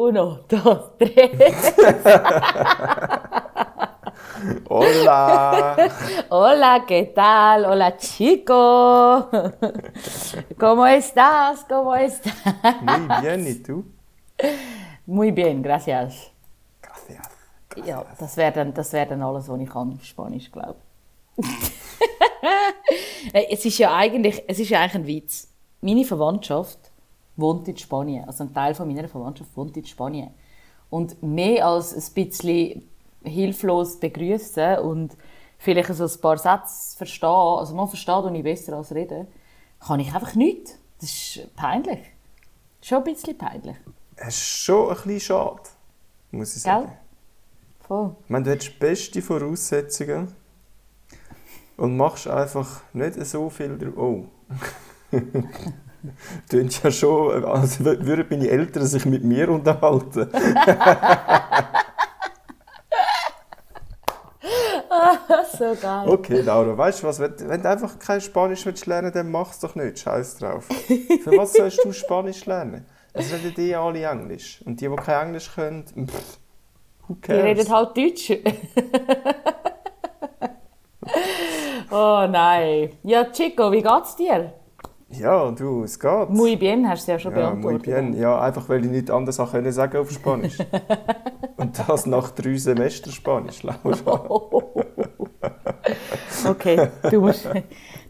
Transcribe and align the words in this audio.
Uno, 0.00 0.44
dos, 0.48 0.96
tres. 0.96 1.74
Hola. 4.68 5.76
Hola, 6.28 6.84
¿qué 6.86 7.12
tal? 7.12 7.64
Hola, 7.64 7.96
chico. 7.96 9.28
¿Cómo 10.56 10.86
estás? 10.86 11.64
¿Cómo 11.68 11.96
estás? 11.96 12.32
Muy 12.80 13.08
bien, 13.22 13.44
¿y 13.48 13.54
tú? 13.56 13.84
Muy 15.04 15.32
bien, 15.32 15.62
gracias. 15.62 16.30
Gracias. 16.80 17.26
Ja, 17.84 18.04
das 18.20 18.36
wäre 18.36 18.52
dann, 18.52 18.72
das 18.72 18.92
wär 18.92 19.04
dann 19.06 19.20
alles, 19.20 19.48
was 19.48 19.60
ich 19.60 19.68
kann 19.68 19.98
Spanisch 20.00 20.52
glaube. 20.52 20.78
es 23.32 23.64
ist 23.64 23.78
ja 23.78 23.96
eigentlich, 23.96 24.44
es 24.46 24.60
ist 24.60 24.68
ja 24.68 24.78
eigentlich 24.80 24.94
ein 24.94 25.06
Witz. 25.08 25.48
Meine 25.80 26.04
Verwandtschaft 26.04 26.87
wohnt 27.38 27.68
in 27.68 27.76
Spanien, 27.76 28.24
also 28.24 28.44
ein 28.44 28.52
Teil 28.52 28.74
von 28.74 28.92
meiner 28.92 29.08
Verwandtschaft 29.08 29.56
wohnt 29.56 29.76
in 29.76 29.86
Spanien. 29.86 30.30
Und 30.90 31.22
mehr 31.22 31.66
als 31.66 31.94
ein 31.94 32.14
bisschen 32.14 32.88
hilflos 33.22 34.00
begrüßen 34.00 34.78
und 34.78 35.16
vielleicht 35.58 35.94
so 35.94 36.04
ein 36.04 36.20
paar 36.20 36.36
Sätze 36.36 36.96
verstehen, 36.96 37.28
also 37.28 37.74
man 37.74 37.88
versteht 37.88 38.24
und 38.24 38.34
ich 38.34 38.42
besser 38.42 38.76
als 38.76 38.94
reden, 38.94 39.28
kann 39.80 40.00
ich 40.00 40.12
einfach 40.12 40.34
nicht. 40.34 40.78
Das 41.00 41.10
ist 41.10 41.54
peinlich. 41.54 42.00
Schon 42.82 42.98
ein 42.98 43.04
bisschen 43.04 43.38
peinlich. 43.38 43.76
Es 44.16 44.28
ist 44.28 44.42
schon 44.42 44.88
ein 44.88 44.94
bisschen 44.96 45.20
schade, 45.20 45.62
muss 46.32 46.56
ich 46.56 46.62
sagen. 46.62 46.86
Gell? 46.86 46.96
Voll. 47.86 48.16
Ich 48.24 48.30
meine, 48.30 48.44
du 48.44 48.50
hättest 48.50 48.78
beste 48.78 49.22
Voraussetzungen 49.22 50.34
und 51.76 51.96
machst 51.96 52.26
einfach 52.26 52.82
nicht 52.92 53.14
so 53.24 53.48
viel 53.48 53.78
drauf. 53.78 53.96
Oh. 53.96 54.24
Tönt 56.48 56.82
ja 56.82 56.90
schon, 56.90 57.44
als 57.44 57.82
würden 57.84 58.26
meine 58.30 58.48
Eltern 58.48 58.86
sich 58.86 59.04
mit 59.04 59.24
mir 59.24 59.48
unterhalten. 59.48 60.28
so 65.58 65.74
geil. 65.80 66.08
Okay, 66.08 66.40
Laura, 66.40 66.76
weißt 66.76 67.02
du 67.02 67.06
was? 67.06 67.18
Wenn, 67.18 67.34
wenn 67.48 67.62
du 67.62 67.68
einfach 67.68 67.98
kein 67.98 68.20
Spanisch 68.20 68.64
willst 68.66 68.86
lernen 68.86 69.12
dann 69.12 69.30
mach 69.30 69.50
es 69.50 69.58
doch 69.60 69.74
nicht. 69.74 69.98
Scheiß 69.98 70.38
drauf. 70.38 70.66
Für 71.22 71.36
was 71.36 71.52
sollst 71.52 71.84
du 71.84 71.92
Spanisch 71.92 72.46
lernen? 72.46 72.86
Es 73.12 73.32
reden 73.32 73.54
die 73.56 73.74
alle 73.74 74.02
Englisch. 74.04 74.62
Und 74.64 74.80
die, 74.80 74.88
die 74.88 74.96
kein 74.96 75.28
Englisch 75.28 75.52
können, 75.54 75.84
pff, 75.84 76.38
who 77.06 77.14
Die 77.14 77.20
cares? 77.20 77.44
reden 77.44 77.70
halt 77.70 77.96
Deutsch. 77.96 78.32
oh 81.90 82.26
nein. 82.28 82.90
Ja, 83.02 83.24
Chico, 83.32 83.72
wie 83.72 83.82
geht's 83.82 84.16
dir? 84.16 84.54
Ja, 85.10 85.50
du, 85.50 85.84
es 85.84 85.98
geht. 85.98 86.28
Muy 86.28 86.56
bien, 86.56 86.86
hast 86.88 87.08
du 87.08 87.12
ja 87.12 87.18
schon 87.18 87.32
ja, 87.32 87.50
muy 87.50 87.74
beantwortet. 87.74 87.82
bien. 87.82 88.20
Ja, 88.20 88.40
einfach 88.40 88.68
weil 88.68 88.84
ich 88.84 88.90
nichts 88.90 89.10
anderes 89.10 89.40
auch 89.40 89.50
können 89.52 89.72
sagen 89.72 89.96
auf 89.96 90.10
Spanisch. 90.10 90.58
Und 91.56 91.78
das 91.78 92.06
nach 92.06 92.30
drei 92.30 92.56
Semestern 92.56 93.12
Spanisch, 93.12 93.62
Laura. 93.62 94.20
Okay, 96.46 96.88
du 97.10 97.20
musst. 97.20 97.48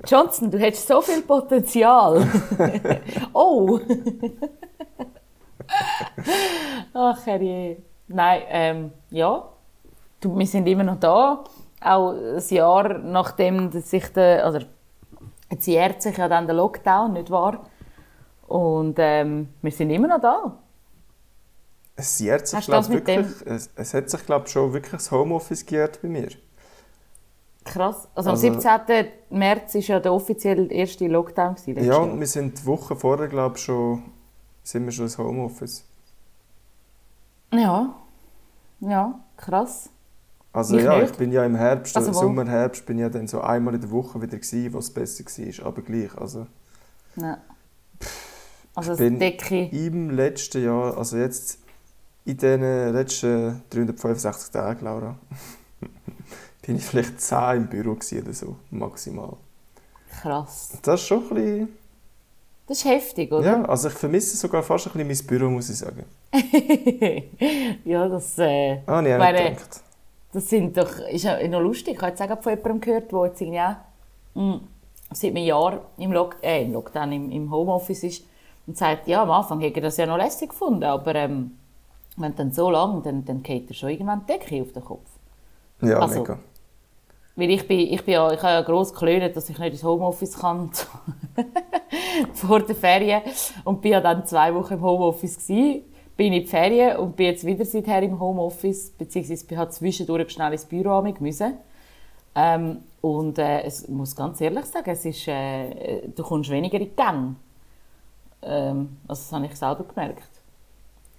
Johnson, 0.06 0.50
du 0.50 0.58
hättest 0.58 0.88
so 0.88 1.00
viel 1.00 1.22
Potenzial. 1.22 2.26
oh! 3.32 3.78
Ach, 6.92 7.26
herrje. 7.26 7.78
Nein, 8.08 8.42
ähm, 8.48 8.90
ja. 9.10 9.48
Du, 10.20 10.36
wir 10.36 10.46
sind 10.46 10.66
immer 10.66 10.82
noch 10.82 10.98
da. 10.98 11.44
Auch 11.80 12.12
ein 12.12 12.42
Jahr 12.48 12.98
nachdem 12.98 13.70
sich 13.70 14.12
der. 14.12 14.44
Also, 14.44 14.60
jetzt 15.50 15.66
jährt 15.66 16.02
sich 16.02 16.16
ja 16.16 16.28
dann 16.28 16.46
der 16.46 16.56
Lockdown, 16.56 17.12
nicht 17.14 17.30
wahr? 17.30 17.66
Und 18.46 18.96
ähm, 18.98 19.48
wir 19.62 19.70
sind 19.72 19.90
immer 19.90 20.08
noch 20.08 20.20
da. 20.20 20.58
Es 21.96 22.18
jährt 22.20 22.46
sich, 22.46 22.56
Hast 22.58 22.68
du 22.68 22.72
das 22.72 22.86
glaub, 22.88 22.94
mit 23.00 23.06
wirklich, 23.08 23.46
es, 23.46 23.70
es 23.74 23.92
hat 23.94 24.08
sich, 24.08 24.24
glaube 24.24 24.46
schon 24.48 24.72
wirklich 24.72 24.92
das 24.92 25.10
Homeoffice 25.10 25.66
gejährt 25.66 26.00
bei 26.00 26.08
mir. 26.08 26.28
Krass. 27.64 28.08
Also, 28.14 28.30
Also- 28.30 28.46
am 28.48 28.60
17. 28.60 29.06
März 29.30 29.74
war 29.74 29.80
ja 29.82 30.00
der 30.00 30.12
offiziell 30.12 30.72
erste 30.72 31.06
Lockdown. 31.08 31.56
gewesen, 31.56 31.84
Ja, 31.84 31.96
und 31.98 32.18
wir 32.20 32.26
sind 32.26 32.58
die 32.60 32.66
Woche 32.66 32.94
vorher, 32.96 33.28
glaube 33.28 33.58
schon, 33.58 34.04
sind 34.62 34.84
wir 34.84 34.92
schon 34.92 35.04
ins 35.06 35.18
Homeoffice. 35.18 35.84
Ja, 37.52 37.94
ja, 38.80 39.18
krass. 39.36 39.90
Also 40.58 40.76
Ich 40.76 40.82
ja, 40.84 40.98
nicht. 40.98 41.12
ich 41.12 41.16
bin 41.16 41.30
ja 41.30 41.44
im 41.44 41.54
Herbst, 41.54 41.96
Also? 41.96 42.12
Sommer, 42.12 42.44
Herbst, 42.44 42.84
bin 42.84 42.98
ja 42.98 43.08
dann 43.08 43.28
so 43.28 43.40
einmal 43.40 43.74
in 43.76 43.80
der 43.80 43.90
Woche 43.92 44.20
wieder 44.20 44.36
gewesen, 44.36 44.72
wo 44.72 44.78
es 44.78 44.90
besser 44.90 45.24
war, 45.24 45.66
aber 45.66 45.82
gleich. 45.82 46.16
Also 46.18 46.46
Ja. 47.14 47.38
Also 48.74 48.90
das 48.90 48.98
bin- 48.98 49.18
Decke. 49.20 49.66
im 49.70 50.10
letzten 50.10 50.64
Jahr, 50.64 50.96
also 50.98 51.16
jetzt 51.16 51.58
in 52.24 52.36
den 52.38 52.92
letzten 52.92 53.62
365 53.70 54.50
Tagen, 54.50 54.84
Laura, 54.84 55.16
bin 56.66 56.74
ich 56.76 56.84
vielleicht 56.84 57.20
10 57.20 57.56
im 57.56 57.66
Büro 57.68 57.92
oder 57.92 58.32
so, 58.32 58.56
maximal. 58.70 59.36
Krass. 60.22 60.70
Das 60.82 61.00
ist 61.00 61.06
schon 61.06 61.22
ein 61.22 61.28
bisschen, 61.34 61.68
Das 62.66 62.78
ist 62.78 62.84
heftig, 62.84 63.30
oder? 63.32 63.44
ja, 63.46 63.62
also 63.64 63.88
ich 63.88 63.94
vermisse 63.94 64.36
sogar 64.36 64.62
fast 64.64 64.88
ein 64.88 65.06
bisschen 65.06 65.26
mein 65.28 65.38
Büro, 65.38 65.50
muss 65.50 65.70
ich 65.70 65.76
sagen. 65.78 66.04
ja, 67.84 68.08
das, 68.08 68.38
äh, 68.38 68.78
Ah, 68.86 69.00
ich 69.02 69.16
Meine- 69.18 69.50
gedacht. 69.54 69.82
Das 70.38 70.48
sind 70.48 70.76
doch, 70.76 70.98
ist 71.10 71.24
ja 71.24 71.46
noch 71.48 71.60
lustig. 71.60 71.94
Ich 71.94 72.00
habe 72.02 72.10
jetzt 72.10 72.22
auch 72.22 72.42
von 72.42 72.52
jemandem 72.52 72.80
gehört, 72.80 73.10
der 73.12 73.24
jetzt 73.26 73.40
irgendwie 73.40 73.60
auch 73.60 73.74
mh, 74.34 74.60
seit 75.12 75.30
einem 75.30 75.44
Jahr 75.44 75.80
im, 75.96 76.12
Lock 76.12 76.36
äh, 76.42 76.62
im 76.62 76.72
Lockdown, 76.72 77.12
im, 77.12 77.30
im 77.30 77.50
Homeoffice 77.50 78.04
ist 78.04 78.24
und 78.66 78.76
sagt, 78.76 79.08
ja, 79.08 79.22
am 79.22 79.30
Anfang 79.30 79.60
hätte 79.60 79.80
er 79.80 79.82
das 79.82 79.96
ja 79.96 80.06
noch 80.06 80.16
lässig 80.16 80.50
gefunden, 80.50 80.84
aber 80.84 81.14
ähm, 81.14 81.52
wenn 82.16 82.34
dann 82.36 82.52
so 82.52 82.70
lange, 82.70 83.02
dann, 83.02 83.24
dann 83.24 83.42
geht 83.42 83.68
er 83.68 83.74
schon 83.74 83.90
irgendwann 83.90 84.20
die 84.26 84.32
Decke 84.32 84.62
auf 84.62 84.72
den 84.72 84.84
Kopf. 84.84 85.08
Ja, 85.80 86.00
Also, 86.00 86.20
mega. 86.20 86.38
Weil 87.36 87.50
ich 87.50 87.66
bin, 87.68 87.80
ich 87.80 88.04
bin 88.04 88.14
ja, 88.14 88.32
ich 88.32 88.42
habe 88.42 88.52
ja 88.52 88.60
gross 88.62 88.92
geklönt, 88.92 89.36
dass 89.36 89.48
ich 89.48 89.58
nicht 89.58 89.72
ins 89.72 89.84
Homeoffice 89.84 90.38
kann 90.38 90.70
vor 92.34 92.60
der 92.60 92.74
Ferien 92.74 93.22
und 93.64 93.80
bin 93.80 93.92
ja 93.92 94.00
dann 94.00 94.26
zwei 94.26 94.52
Wochen 94.54 94.74
im 94.74 94.82
Homeoffice 94.82 95.38
gsi, 95.38 95.84
bin 96.18 96.32
in 96.32 96.42
die 96.42 96.48
Ferien 96.48 96.96
und 96.98 97.14
bin 97.16 97.26
jetzt 97.26 97.46
wieder 97.46 97.64
seither 97.64 98.02
im 98.02 98.18
Homeoffice, 98.18 98.90
beziehungsweise 98.90 99.46
bin 99.46 99.56
halt 99.56 99.72
zwischendurch 99.72 100.30
schnell 100.30 100.52
ins 100.52 100.64
Büro 100.64 101.00
müssen. 101.00 101.54
Ähm, 102.34 102.78
und 103.00 103.38
äh, 103.38 103.62
es 103.62 103.86
muss 103.88 104.16
ganz 104.16 104.40
ehrlich 104.40 104.64
sagen, 104.64 104.90
es 104.90 105.04
ist, 105.04 105.28
äh, 105.28 106.08
du 106.08 106.22
kommst 106.24 106.50
weniger 106.50 106.78
in 106.78 106.88
die 106.88 106.96
Gänge. 106.96 107.36
Ähm, 108.42 108.96
also 109.06 109.22
das 109.22 109.32
habe 109.32 109.46
ich 109.46 109.54
selber 109.54 109.84
gemerkt. 109.84 110.28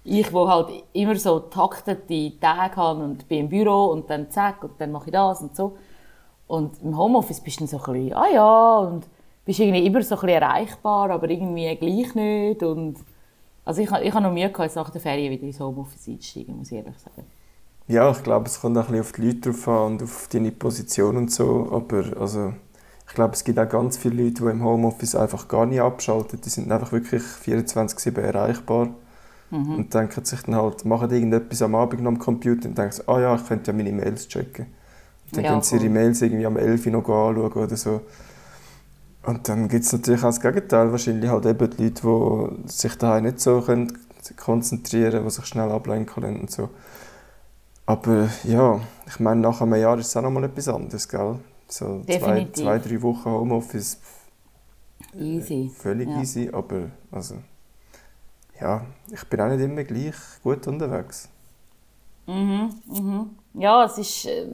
Ich, 0.04 0.30
wo 0.34 0.46
halt 0.46 0.68
immer 0.92 1.16
so 1.16 1.40
taktete 1.40 2.38
Tage 2.38 2.76
habe 2.76 3.02
und 3.02 3.26
bin 3.26 3.40
im 3.40 3.48
Büro 3.48 3.86
und 3.86 4.08
dann 4.10 4.30
zack 4.30 4.62
und 4.64 4.78
dann 4.78 4.92
mache 4.92 5.06
ich 5.06 5.12
das 5.12 5.40
und 5.40 5.56
so. 5.56 5.78
Und 6.46 6.82
im 6.82 6.96
Homeoffice 6.96 7.40
bist 7.40 7.58
du 7.58 7.64
dann 7.64 7.68
so 7.68 7.78
ein 7.78 7.92
bisschen, 7.92 8.12
ah 8.14 8.28
ja, 8.32 8.78
und 8.80 9.06
bist 9.46 9.60
irgendwie 9.60 9.86
immer 9.86 10.02
so 10.02 10.14
ein 10.14 10.20
bisschen 10.20 10.42
erreichbar, 10.42 11.10
aber 11.10 11.30
irgendwie 11.30 11.74
gleich 11.76 12.14
nicht. 12.14 12.62
Und 12.62 12.98
also 13.70 13.82
ich, 13.82 13.90
ich 13.90 14.12
habe 14.14 14.22
noch 14.24 14.32
Mühe 14.32 14.50
gehabt, 14.50 14.76
nach 14.76 14.90
der 14.90 15.00
Ferien 15.00 15.30
wieder 15.32 15.44
ins 15.44 15.60
Homeoffice 15.60 16.08
einzusteigen, 16.08 16.56
muss 16.56 16.70
ich 16.72 16.78
ehrlich 16.78 16.98
sagen. 16.98 17.24
Ja, 17.88 18.10
ich 18.10 18.22
glaube, 18.22 18.46
es 18.46 18.60
kommt 18.60 18.78
auch 18.78 18.88
ein 18.88 18.92
bisschen 18.92 19.00
auf 19.00 19.12
die 19.12 19.22
Leute 19.22 19.40
drauf 19.50 19.68
an 19.68 19.92
und 19.94 20.02
auf 20.04 20.28
deine 20.32 20.52
Position 20.52 21.16
und 21.16 21.32
so. 21.32 21.68
Aber 21.72 22.04
also, 22.20 22.54
ich 23.08 23.14
glaube, 23.14 23.34
es 23.34 23.42
gibt 23.44 23.58
auch 23.58 23.68
ganz 23.68 23.96
viele 23.98 24.22
Leute, 24.24 24.44
die 24.44 24.50
im 24.50 24.64
Homeoffice 24.64 25.16
einfach 25.16 25.48
gar 25.48 25.66
nicht 25.66 25.80
abschalten. 25.80 26.40
Die 26.40 26.48
sind 26.50 26.70
einfach 26.70 26.92
wirklich 26.92 27.22
24-7 27.22 28.20
erreichbar. 28.20 28.90
Und 29.76 29.94
denken 29.94 30.24
sich 30.24 30.42
dann 30.42 30.56
halt, 30.56 30.84
machen 30.86 31.10
irgendetwas 31.10 31.62
am 31.62 31.74
Abend 31.76 32.02
noch 32.02 32.10
am 32.12 32.18
Computer 32.20 32.68
und 32.68 32.78
denken, 32.78 33.02
ah 33.08 33.20
ja, 33.20 33.36
ich 33.36 33.46
könnte 33.46 33.70
ja 33.72 33.76
meine 33.76 33.92
Mails 33.92 34.28
checken. 34.28 34.66
Und 35.26 35.36
dann 35.36 35.44
Ja, 35.44 35.46
können 35.46 35.62
sie 35.62 35.76
ihre. 35.76 35.88
Mails 35.90 36.22
irgendwie 36.22 36.46
am 36.46 36.56
11 36.56 36.86
Uhr 36.86 36.92
noch 36.92 37.08
anschauen 37.08 37.52
oder 37.52 37.76
so. 37.76 38.02
Und 39.22 39.48
dann 39.48 39.68
gibt 39.68 39.84
es 39.84 39.92
natürlich 39.92 40.20
auch 40.22 40.28
das 40.28 40.40
Gegenteil, 40.40 40.90
wahrscheinlich 40.90 41.30
halt 41.30 41.44
eben 41.46 41.70
die 41.70 41.82
Leute, 41.84 42.56
die 42.64 42.68
sich 42.68 42.96
daheim 42.96 43.24
nicht 43.24 43.40
so 43.40 43.60
können 43.60 43.98
konzentrieren, 44.36 45.24
die 45.24 45.30
sich 45.30 45.44
schnell 45.46 45.70
ablenken 45.70 46.06
können 46.14 46.40
und 46.40 46.50
so. 46.50 46.70
Aber 47.86 48.28
ja, 48.44 48.80
ich 49.06 49.18
meine, 49.20 49.40
nach 49.40 49.60
einem 49.60 49.74
Jahr 49.74 49.98
ist 49.98 50.08
es 50.08 50.16
auch 50.16 50.22
noch 50.22 50.30
mal 50.30 50.44
etwas 50.44 50.68
anderes, 50.68 51.08
gell? 51.08 51.36
So 51.68 52.02
zwei, 52.04 52.48
zwei, 52.52 52.78
drei 52.78 53.02
Wochen 53.02 53.30
Homeoffice, 53.30 53.98
Easy. 55.18 55.70
völlig 55.76 56.08
Ja. 56.08 56.20
easy, 56.20 56.50
aber 56.52 56.90
also, 57.10 57.36
ja, 58.60 58.84
ich 59.10 59.24
bin 59.24 59.40
auch 59.40 59.48
nicht 59.48 59.60
immer 59.60 59.84
gleich 59.84 60.14
gut 60.42 60.66
unterwegs. 60.66 61.28
Mhm, 62.26 62.70
mhm. 62.86 63.30
Ja, 63.54 63.84
es 63.84 63.98
ist. 63.98 64.26
Äh, 64.26 64.46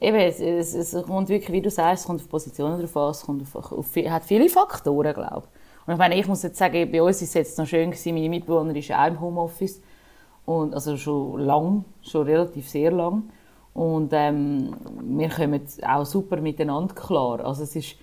eben, 0.00 0.16
es, 0.16 0.40
es, 0.40 0.74
es 0.74 1.02
kommt 1.04 1.28
wirklich, 1.28 1.52
wie 1.52 1.62
du 1.62 1.70
sagst, 1.70 2.02
es 2.02 2.06
kommt 2.06 2.20
auf 2.20 2.28
Positionen 2.28 2.80
drauf 2.80 2.96
an, 2.96 3.10
es 3.10 3.22
kommt 3.22 3.42
auf, 3.42 3.72
auf, 3.72 3.96
hat 3.96 4.24
viele 4.24 4.48
Faktoren, 4.48 5.14
glaube 5.14 5.44
ich. 5.46 5.86
Und 5.86 5.94
ich 5.94 5.98
meine, 5.98 6.18
ich 6.18 6.28
muss 6.28 6.42
jetzt 6.42 6.58
sagen, 6.58 6.90
bei 6.92 7.02
uns 7.02 7.22
ist 7.22 7.28
es 7.28 7.34
jetzt 7.34 7.58
noch 7.58 7.66
schön 7.66 7.90
gewesen, 7.90 8.14
meine 8.14 8.28
Mitbewohnerin 8.28 8.76
ist 8.76 8.92
auch 8.92 9.06
im 9.06 9.20
Homeoffice. 9.20 9.80
Und, 10.44 10.74
also 10.74 10.96
schon 10.96 11.40
lang, 11.40 11.84
schon 12.02 12.26
relativ 12.26 12.68
sehr 12.68 12.90
lang. 12.90 13.24
Und 13.74 14.10
ähm, 14.12 14.74
wir 15.02 15.28
kommen 15.28 15.62
auch 15.86 16.04
super 16.04 16.40
miteinander 16.40 16.94
klar. 16.94 17.44
Also 17.44 17.62
es 17.62 17.76
ist 17.76 17.96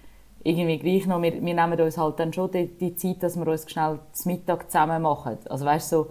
irgendwie 0.44 0.78
gleich 0.78 1.06
noch, 1.06 1.22
wir, 1.22 1.34
wir 1.34 1.54
nehmen 1.54 1.80
uns 1.80 1.98
halt 1.98 2.20
dann 2.20 2.32
schon 2.32 2.52
die, 2.52 2.68
die 2.68 2.96
Zeit, 2.96 3.24
dass 3.24 3.36
wir 3.36 3.48
uns 3.48 3.70
schnell 3.70 4.00
zum 4.12 4.32
Mittag 4.32 4.72
zusammen 4.72 5.02
machen. 5.02 5.38
Also 5.50 5.66
weißt 5.66 5.90
so, 5.90 6.08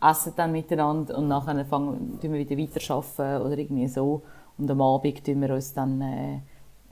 essen 0.00 0.32
dann 0.36 0.52
miteinander 0.52 1.18
und 1.18 1.28
nachher 1.28 1.64
fangen 1.64 2.18
wir 2.20 2.32
wieder 2.32 2.56
weiter 2.56 2.94
arbeiten 2.94 3.46
oder 3.46 3.58
irgendwie 3.58 3.88
so. 3.88 4.22
Und 4.58 4.70
am 4.70 4.80
Abend 4.80 5.22
schauen 5.24 5.40
wir 5.40 5.54
uns 5.54 5.72
dann 5.72 6.00
äh, 6.00 6.38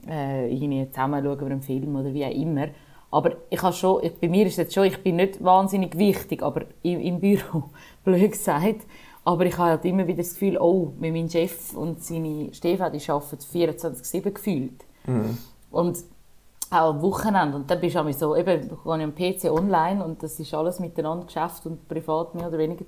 äh, 0.07 0.53
irgendwie 0.53 0.89
zusammen 0.89 1.23
schauen 1.23 1.39
wir 1.39 1.47
einen 1.47 1.61
Film 1.61 1.95
oder 1.95 2.13
wie 2.13 2.25
auch 2.25 2.31
immer. 2.31 2.67
Aber 3.11 3.35
ich 3.49 3.61
habe 3.61 3.73
schon, 3.73 4.03
ich, 4.03 4.17
bei 4.19 4.29
mir 4.29 4.45
ist 4.47 4.57
es 4.57 4.73
schon, 4.73 4.85
ich 4.85 5.01
bin 5.03 5.17
nicht 5.17 5.43
wahnsinnig 5.43 5.97
wichtig, 5.97 6.41
aber 6.41 6.63
im, 6.81 6.99
im 6.99 7.19
Büro, 7.19 7.65
blöd 8.03 8.31
gesagt. 8.31 8.85
Aber 9.23 9.45
ich 9.45 9.57
habe 9.57 9.71
halt 9.71 9.85
immer 9.85 10.07
wieder 10.07 10.23
das 10.23 10.33
Gefühl, 10.33 10.57
oh, 10.57 10.93
mit 10.99 11.13
meinem 11.13 11.29
Chef 11.29 11.75
und 11.75 12.03
seine 12.03 12.53
Stefan, 12.53 12.91
die 12.91 13.09
arbeiten 13.09 13.37
24-7 13.37 14.31
gefühlt. 14.31 14.85
Mhm. 15.05 15.37
Und 15.69 15.97
auch 16.71 16.89
am 16.89 17.01
Wochenende. 17.01 17.57
Und 17.57 17.69
dann 17.69 17.79
bist 17.81 17.95
du 17.95 18.13
so, 18.13 18.35
eben, 18.35 18.69
gehe 18.69 18.79
am 18.85 19.13
PC 19.13 19.51
online 19.51 20.03
und 20.03 20.23
das 20.23 20.39
ist 20.39 20.53
alles 20.53 20.79
miteinander 20.79 21.25
Geschäft 21.25 21.65
und 21.65 21.87
privat 21.87 22.33
mehr 22.33 22.47
oder 22.47 22.57
weniger. 22.57 22.85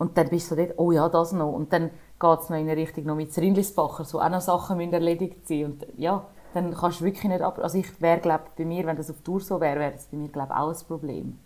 Und 0.00 0.16
dann 0.16 0.30
bist 0.30 0.50
du 0.50 0.54
so 0.54 0.62
dort, 0.62 0.78
oh 0.78 0.92
ja, 0.92 1.10
das 1.10 1.32
noch. 1.32 1.52
Und 1.52 1.74
dann 1.74 1.90
geht 2.18 2.40
es 2.40 2.48
noch 2.48 2.56
in 2.56 2.70
eine 2.70 2.74
Richtung 2.74 3.04
noch 3.04 3.16
mit 3.16 3.36
Rindlisbacher, 3.36 4.04
so 4.04 4.18
auch 4.18 4.30
noch 4.30 4.40
Sachen 4.40 4.78
müssen 4.78 4.94
erledigt 4.94 5.46
sein. 5.46 5.66
Und 5.66 5.86
ja, 5.98 6.26
dann 6.54 6.72
kannst 6.72 7.00
du 7.00 7.04
wirklich 7.04 7.24
nicht 7.24 7.42
ab... 7.42 7.58
Also 7.62 7.76
ich 7.76 8.00
wäre, 8.00 8.18
glaube 8.18 8.44
bei 8.56 8.64
mir, 8.64 8.86
wenn 8.86 8.96
das 8.96 9.10
auf 9.10 9.20
Tour 9.20 9.40
so 9.40 9.60
wäre, 9.60 9.78
wäre 9.78 9.92
das 9.92 10.06
bei 10.06 10.16
mir, 10.16 10.28
glaube 10.28 10.56
auch 10.56 10.70
ein 10.70 10.86
Problem. 10.88 11.38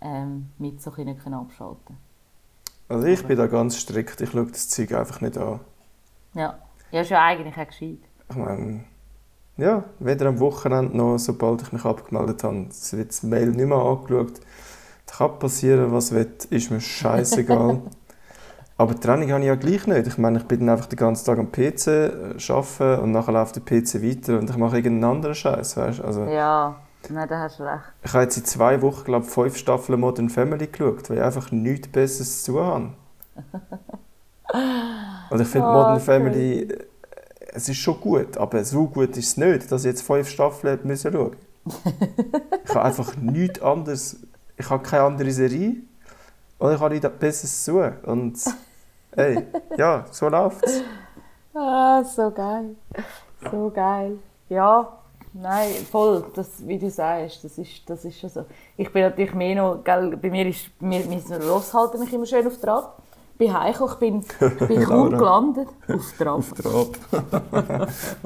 Ähm, 0.00 0.50
mit 0.58 0.82
so 0.82 0.90
nicht 0.96 1.24
abschalten 1.24 1.96
Also 2.88 3.06
ich 3.06 3.24
bin 3.24 3.38
da 3.38 3.46
ganz 3.46 3.76
strikt, 3.76 4.20
ich 4.20 4.30
schaue 4.30 4.46
das 4.46 4.68
Zeug 4.68 4.92
einfach 4.92 5.20
nicht 5.20 5.38
an. 5.38 5.60
Ja, 6.34 6.58
ja 6.90 7.02
ist 7.02 7.10
ja 7.10 7.24
eigentlich 7.24 7.56
auch 7.56 7.68
gescheit. 7.68 8.00
Ich 8.30 8.36
meine, 8.36 8.84
ja, 9.58 9.84
weder 10.00 10.26
am 10.26 10.40
Wochenende 10.40 10.96
noch, 10.96 11.18
sobald 11.18 11.62
ich 11.62 11.70
mich 11.70 11.84
abgemeldet 11.84 12.42
habe, 12.42 12.66
wird 12.66 13.10
das 13.10 13.22
Mail 13.22 13.50
nicht 13.50 13.68
mehr 13.68 13.78
angeschaut. 13.78 14.40
Kann 15.16 15.38
passieren, 15.38 15.92
was 15.92 16.12
will, 16.12 16.32
ist 16.50 16.70
mir 16.70 16.80
scheißegal. 16.80 17.82
Aber 18.80 18.98
Training 18.98 19.30
habe 19.30 19.42
ich 19.42 19.48
ja 19.48 19.56
gleich 19.56 19.86
nicht. 19.86 20.06
Ich 20.06 20.16
meine, 20.16 20.38
ich 20.38 20.44
bin 20.46 20.60
dann 20.60 20.70
einfach 20.70 20.86
den 20.86 20.96
ganzen 20.96 21.26
Tag 21.26 21.38
am 21.38 21.52
PC 21.52 21.86
äh, 21.86 22.12
arbeiten 22.48 23.02
und 23.02 23.12
nachher 23.12 23.32
läuft 23.32 23.56
der 23.56 23.60
PC 23.60 24.02
weiter 24.02 24.38
und 24.38 24.48
ich 24.48 24.56
mache 24.56 24.76
irgendeinen 24.76 25.16
anderen 25.16 25.34
Scheiß, 25.34 25.76
weißt? 25.76 26.00
Also, 26.00 26.24
ja, 26.24 26.76
nein, 27.10 27.28
da 27.28 27.40
hast 27.40 27.58
du 27.58 27.64
recht. 27.64 27.82
Ich 28.02 28.14
habe 28.14 28.22
jetzt 28.22 28.38
in 28.38 28.46
zwei 28.46 28.80
Wochen, 28.80 29.04
glaube 29.04 29.26
ich, 29.26 29.30
fünf 29.30 29.58
Staffeln 29.58 30.00
Modern 30.00 30.30
Family 30.30 30.66
geschaut, 30.66 31.10
weil 31.10 31.18
ich 31.18 31.22
einfach 31.22 31.50
nichts 31.50 31.88
Besseres 31.88 32.42
zu 32.42 32.58
habe. 32.58 32.92
Und 35.30 35.40
ich 35.42 35.48
finde 35.48 35.66
oh, 35.66 35.72
Modern 35.72 35.96
okay. 35.96 36.04
Family, 36.04 36.62
äh, 36.62 36.78
es 37.52 37.68
ist 37.68 37.76
schon 37.76 38.00
gut, 38.00 38.38
aber 38.38 38.64
so 38.64 38.86
gut 38.86 39.14
ist 39.18 39.28
es 39.28 39.36
nicht, 39.36 39.70
dass 39.70 39.82
ich 39.84 39.90
jetzt 39.90 40.02
fünf 40.02 40.26
Staffeln 40.26 40.78
schauen 40.78 40.88
musste. 40.88 41.32
ich 42.64 42.74
habe 42.74 42.82
einfach 42.82 43.14
nichts 43.18 43.60
anderes, 43.60 44.20
ich 44.60 44.70
habe 44.70 44.82
keine 44.82 45.02
andere 45.02 45.30
Serie 45.32 45.76
und 46.58 46.72
ich 46.74 46.80
habe 46.80 46.94
nichts 46.94 47.10
Besseres 47.18 47.64
zu 47.64 47.80
und 48.04 48.38
Hey, 49.16 49.44
ja, 49.76 50.04
so 50.12 50.28
läuft's. 50.28 50.82
Ah, 51.52 52.04
so 52.04 52.30
geil. 52.30 52.76
So 53.50 53.70
geil. 53.74 54.18
Ja, 54.48 54.88
nein, 55.32 55.72
voll, 55.90 56.26
das, 56.36 56.64
wie 56.64 56.78
du 56.78 56.88
sagst, 56.88 57.42
das 57.42 57.58
ist, 57.58 57.82
das 57.90 58.04
ist 58.04 58.20
schon 58.20 58.30
so. 58.30 58.44
Ich 58.76 58.92
bin 58.92 59.02
natürlich 59.02 59.34
mehr 59.34 59.56
noch, 59.56 59.82
gell, 59.82 60.16
bei 60.16 60.30
mir 60.30 60.46
ist, 60.46 60.70
mir, 60.80 61.02
mein 61.06 61.42
Ross 61.42 61.74
halten 61.74 61.98
mich 61.98 62.12
immer 62.12 62.26
schön 62.26 62.46
auf 62.46 62.58
Trab. 62.58 63.02
Bin 63.36 63.52
heimgekommen, 63.52 64.20
ich 64.20 64.38
bin, 64.38 64.68
bin 64.68 64.84
kaum 64.84 65.10
gelandet. 65.10 65.68
Auf 65.88 66.12
Trab. 66.16 66.38
Auf 66.38 66.52
Trab. 66.52 66.98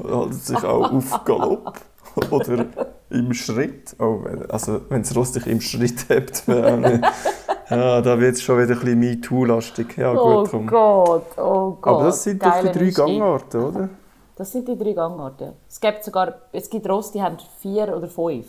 Haltet 0.03 0.33
sich 0.45 0.63
auch 0.63 0.91
auf 0.91 1.23
Galopp. 1.25 1.81
Oder 2.29 2.67
im 3.09 3.33
Schritt. 3.33 3.95
Oh, 3.99 4.21
also, 4.49 4.81
wenn 4.89 5.03
Ross 5.15 5.31
dich 5.33 5.47
im 5.47 5.61
Schritt 5.61 6.09
hebt, 6.09 6.43
ja, 6.47 8.01
da 8.01 8.19
wird 8.19 8.35
es 8.35 8.43
schon 8.43 8.59
wieder 8.59 8.73
ein 8.73 8.79
bisschen 8.79 8.99
MeToo-lastig. 8.99 9.97
Ja, 9.97 10.13
oh 10.13 10.41
gut, 10.41 10.51
komm. 10.51 10.67
Gott, 10.67 11.37
oh 11.37 11.77
Gott. 11.81 11.93
Aber 11.93 12.03
das 12.05 12.23
sind 12.23 12.43
doch 12.43 12.61
die 12.61 12.71
drei 12.71 12.89
Gangarten, 12.89 13.63
oder? 13.63 13.89
Das 14.35 14.51
sind 14.51 14.67
die 14.67 14.77
drei 14.77 14.93
Gangarten. 14.93 15.53
Es 15.69 15.79
gibt 15.79 16.03
sogar, 16.03 16.35
es 16.51 16.69
gibt 16.69 16.87
Ross, 16.89 17.11
die 17.11 17.21
haben 17.21 17.37
vier 17.59 17.95
oder 17.95 18.07
fünf. 18.07 18.47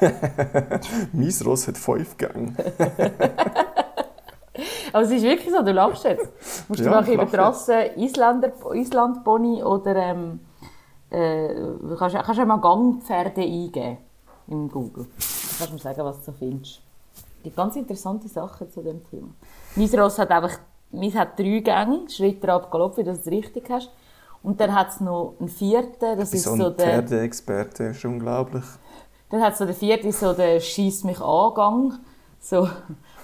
mein 1.12 1.34
Ross 1.44 1.66
hat 1.68 1.78
fünf 1.78 2.16
Gänge. 2.16 2.54
Aber 4.92 5.04
es 5.04 5.10
ist 5.10 5.22
wirklich 5.22 5.50
so, 5.50 5.62
du 5.62 5.72
lachst 5.72 6.04
jetzt. 6.04 6.30
Musst 6.68 6.80
du 6.80 6.84
ja, 6.84 6.90
mal 6.90 7.08
über 7.08 7.24
die 7.24 7.36
Rasse 7.36 7.90
Isländer, 7.96 8.52
Islandpony 8.74 9.62
oder 9.62 9.96
ähm, 9.96 10.40
äh, 11.12 11.54
kannst, 11.98 12.16
kannst 12.16 12.40
du 12.40 12.46
mal 12.46 12.56
Gangpferde 12.56 13.42
eingeben 13.42 13.98
im 14.48 14.70
Google. 14.70 15.04
Dann 15.04 15.58
kannst 15.58 15.70
du 15.70 15.74
mir 15.74 15.78
sagen, 15.80 16.04
was 16.04 16.24
du 16.24 16.32
findest 16.32 16.82
gibt 17.42 17.56
ganz 17.56 17.76
interessante 17.76 18.28
Sachen 18.28 18.70
zu 18.70 18.82
dem 18.82 19.02
Thema. 19.04 19.28
Mein 19.76 19.88
Ross 20.00 20.18
hat 20.18 20.30
einfach, 20.30 20.58
mein 20.90 21.12
hat 21.14 21.38
drei 21.38 21.60
Gänge, 21.60 22.08
Schritt, 22.08 22.42
Trab, 22.42 22.70
Galopp, 22.70 22.96
wie 22.96 23.04
du 23.04 23.10
es 23.10 23.26
richtig 23.26 23.68
hast. 23.70 23.90
Und 24.42 24.60
dann 24.60 24.74
hat 24.74 24.88
es 24.90 25.00
noch 25.00 25.34
einen 25.38 25.48
vierten, 25.48 26.18
das 26.18 26.32
ist 26.32 26.44
so, 26.44 26.56
so 26.56 26.70
der... 26.70 26.86
Pferdeexperte, 26.86 27.84
ist 27.84 28.04
unglaublich. 28.04 28.64
Dann 29.30 29.40
hat 29.40 29.52
es 29.52 29.58
so 29.58 29.64
den 29.64 29.74
vierten, 29.74 30.12
so 30.12 30.32
der 30.32 30.60
«Schieß 30.60 31.04
mich 31.04 31.20
an» 31.20 31.54
Gang. 31.54 31.92
So. 32.40 32.68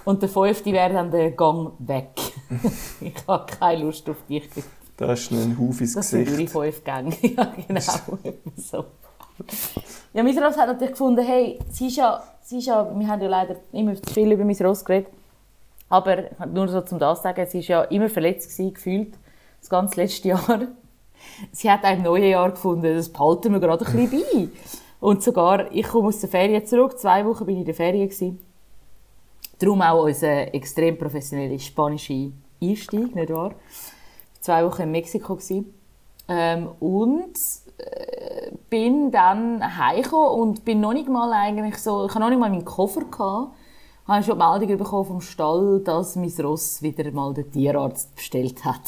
Und 0.05 0.21
der 0.21 0.29
fünfte 0.29 0.71
wäre 0.71 0.93
dann 0.93 1.11
der 1.11 1.31
Gang 1.31 1.73
weg. 1.79 2.11
ich 3.01 3.15
habe 3.27 3.45
keine 3.59 3.83
Lust 3.83 4.09
auf 4.09 4.23
dich. 4.27 4.49
Das 4.99 5.21
ist 5.21 5.31
ein 5.31 5.57
Huf 5.57 5.79
ins 5.79 5.93
das 5.93 6.11
Gesicht. 6.11 6.29
Das 6.29 6.35
sind 6.35 6.49
fünf 6.49 6.83
Gänge. 6.83 7.15
ja, 7.21 7.53
genau. 7.65 7.81
so. 8.57 8.85
Ja, 10.13 10.23
mein 10.23 10.37
Ross 10.37 10.57
hat 10.57 10.67
natürlich 10.67 10.91
gefunden, 10.91 11.25
hey, 11.25 11.57
sie 11.69 11.87
ist 11.87 11.95
ja, 11.95 12.21
sie 12.41 12.57
ist 12.57 12.65
ja, 12.65 12.85
wir 12.93 13.07
haben 13.07 13.21
ja 13.21 13.29
leider 13.29 13.55
immer 13.71 13.95
zu 13.95 14.13
viel 14.13 14.29
über 14.29 14.43
mein 14.43 14.57
Ross 14.57 14.83
geredet, 14.83 15.07
aber 15.87 16.25
nur 16.47 16.67
so 16.67 16.81
zum 16.81 16.99
das 16.99 17.21
sagen, 17.21 17.45
sie 17.49 17.59
ist 17.59 17.69
ja 17.69 17.83
immer 17.83 18.09
verletzt 18.09 18.51
gewesen, 18.51 18.73
gefühlt, 18.73 19.13
das 19.61 19.69
ganze 19.69 20.01
letzte 20.01 20.27
Jahr. 20.29 20.67
Sie 21.53 21.71
hat 21.71 21.85
ein 21.85 22.01
neues 22.01 22.29
Jahr 22.29 22.51
gefunden, 22.51 22.93
das 22.93 23.07
behalten 23.07 23.53
wir 23.53 23.61
gerade 23.61 23.85
ein 23.85 24.09
bisschen 24.09 24.21
bei. 24.33 24.49
Und 24.99 25.23
sogar, 25.23 25.71
ich 25.71 25.87
komme 25.87 26.09
aus 26.09 26.19
der 26.19 26.29
Ferien 26.29 26.65
zurück, 26.65 26.99
zwei 26.99 27.25
Wochen 27.25 27.45
bin 27.45 27.55
ich 27.55 27.61
in 27.61 27.65
der 27.65 27.75
Ferien 27.75 28.09
gewesen. 28.09 28.39
Darum 29.59 29.81
auch 29.81 30.03
unser 30.03 30.53
extrem 30.53 30.97
professioneller 30.97 31.57
spanischer 31.57 32.31
Einstieg, 32.61 33.15
nicht 33.15 33.31
wahr? 33.31 33.55
Zwei 34.41 34.65
Wochen 34.65 34.83
in 34.83 34.91
Mexiko 34.91 35.35
gewesen. 35.35 35.73
Ähm, 36.27 36.69
und 36.79 37.37
äh, 37.77 38.51
bin 38.69 39.11
dann 39.11 39.77
heimgekommen 39.77 40.39
und 40.39 40.65
bin 40.65 40.79
noch 40.79 40.93
nicht 40.93 41.09
mal 41.09 41.31
eigentlich 41.33 41.77
so, 41.77 42.05
ich 42.05 42.11
hatte 42.11 42.19
noch 42.19 42.29
nicht 42.29 42.39
mal 42.39 42.49
meinen 42.49 42.65
Koffer 42.65 43.01
gehabt, 43.01 43.53
habe 44.07 44.23
schon 44.23 44.37
die 44.37 44.45
Meldung 44.45 44.77
bekommen 44.77 45.05
vom 45.05 45.21
Stall, 45.21 45.81
dass 45.83 46.15
mein 46.15 46.31
Ross 46.39 46.81
wieder 46.81 47.11
mal 47.11 47.33
den 47.33 47.49
Tierarzt 47.49 48.15
bestellt 48.15 48.63
hat. 48.63 48.81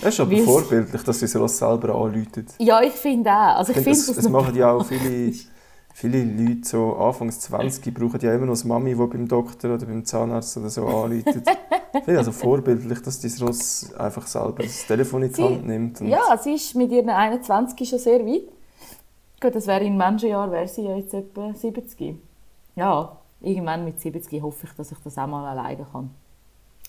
Es 0.00 0.14
ist 0.14 0.20
aber 0.20 0.30
Weil's... 0.30 0.44
vorbildlich, 0.44 1.02
dass 1.02 1.20
sein 1.20 1.40
Ross 1.40 1.58
selber 1.58 1.94
anläutet. 1.94 2.54
Ja, 2.58 2.80
ich 2.82 2.92
finde 2.92 3.30
auch. 3.30 3.56
Also 3.58 3.72
ich, 3.72 3.78
ich 3.78 3.84
finde, 3.84 4.06
das, 4.06 4.16
das 4.16 4.28
machen 4.28 4.54
ja 4.54 4.72
auch 4.72 4.84
viele 4.84 5.32
viele 5.94 6.24
Leute, 6.24 6.68
so 6.68 6.94
Anfangs 6.96 7.40
20, 7.40 7.94
brauchen 7.94 8.20
ja 8.20 8.34
immer 8.34 8.46
noch 8.46 8.58
eine 8.58 8.68
Mami, 8.68 8.94
die 8.94 9.06
beim 9.06 9.28
Doktor 9.28 9.74
oder 9.74 9.86
beim 9.86 10.04
Zahnarzt 10.04 10.56
oder 10.56 10.70
so 10.70 10.86
anleitet. 10.86 11.46
also 12.06 12.32
vorbildlich, 12.32 13.00
dass 13.02 13.20
dein 13.20 13.46
Ross 13.46 13.92
einfach 13.94 14.26
selber 14.26 14.62
das 14.62 14.86
Telefon 14.86 15.22
in 15.22 15.32
die 15.32 15.42
Hand 15.42 15.66
nimmt. 15.66 16.00
ja, 16.00 16.36
sie 16.38 16.54
ist 16.54 16.74
mit 16.74 16.90
ihren 16.90 17.10
21 17.10 17.88
schon 17.88 17.98
sehr 17.98 18.24
weit. 18.24 18.48
Gut, 19.40 19.54
das 19.54 19.66
wäre 19.66 19.84
in 19.84 19.96
Menschenjahr 19.96 20.50
wäre 20.52 20.68
sie 20.68 20.82
ja 20.82 20.96
jetzt 20.96 21.14
etwa 21.14 21.54
70. 21.54 22.16
Ja, 22.76 23.16
irgendwann 23.40 23.84
mit 23.84 24.00
70 24.00 24.42
hoffe 24.42 24.66
ich, 24.66 24.72
dass 24.74 24.92
ich 24.92 24.98
das 24.98 25.16
auch 25.16 25.26
mal 25.26 25.48
alleine 25.48 25.86
kann. 25.90 26.10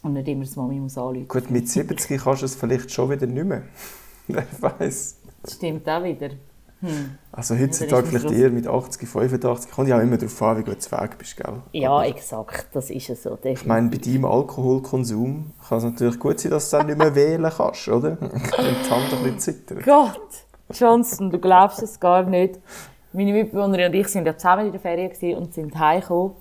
Und 0.03 0.13
nicht 0.13 0.27
immer 0.27 0.43
das 0.43 0.55
Mami 0.55 0.79
muss 0.79 0.98
anrufen. 0.98 1.27
Gut, 1.27 1.50
mit 1.50 1.70
70 1.70 2.22
kannst 2.22 2.41
du 2.41 2.46
es 2.46 2.55
vielleicht 2.55 2.91
schon 2.91 3.10
wieder 3.10 3.27
nicht 3.27 3.46
mehr. 3.46 3.63
Wer 4.27 4.46
weiß. 4.60 5.17
Das 5.43 5.53
stimmt 5.53 5.88
auch 5.88 6.03
wieder. 6.03 6.31
Hm. 6.81 7.17
Also 7.31 7.55
heutzutage 7.57 8.07
vielleicht 8.07 8.31
eher 8.31 8.50
mit 8.50 8.67
80, 8.67 9.07
85. 9.07 9.71
Kommt 9.71 9.88
ja 9.88 9.97
auch 9.97 10.01
immer 10.01 10.17
darauf 10.17 10.41
an, 10.41 10.57
wie 10.57 10.63
gut 10.63 10.85
du 10.85 10.91
weg 11.00 11.17
bist, 11.17 11.38
gell? 11.38 11.53
Ja, 11.73 11.91
Aber 11.91 12.07
exakt. 12.07 12.67
Das 12.73 12.89
ist 12.89 13.07
ja 13.07 13.15
so. 13.15 13.35
Definitiv. 13.35 13.61
Ich 13.61 13.67
meine, 13.67 13.89
bei 13.89 13.97
deinem 13.97 14.25
Alkoholkonsum 14.25 15.51
kann 15.67 15.77
es 15.77 15.83
natürlich 15.83 16.19
gut 16.19 16.39
sein, 16.39 16.51
dass 16.51 16.69
du 16.69 16.77
dann 16.77 16.88
nicht 16.88 16.97
mehr 16.97 17.13
wählen 17.13 17.51
kannst, 17.55 17.88
oder? 17.88 18.17
Wenn 18.19 18.29
die 18.29 18.89
Hand 18.89 19.13
ein 19.13 19.23
bisschen 19.23 19.39
zittert. 19.39 19.83
Gott, 19.85 20.19
Johnson, 20.73 21.29
du 21.29 21.38
glaubst 21.38 21.83
es 21.83 22.00
gar 22.00 22.23
nicht. 22.23 22.59
Meine 23.13 23.33
Mitbewohnerin 23.33 23.88
und 23.88 23.95
ich 23.95 24.07
sind 24.07 24.25
ja 24.25 24.35
zusammen 24.35 24.65
in 24.65 24.71
der 24.71 24.81
Ferien 24.81 25.38
und 25.38 25.53
sind 25.53 25.77
heimgekommen. 25.77 26.33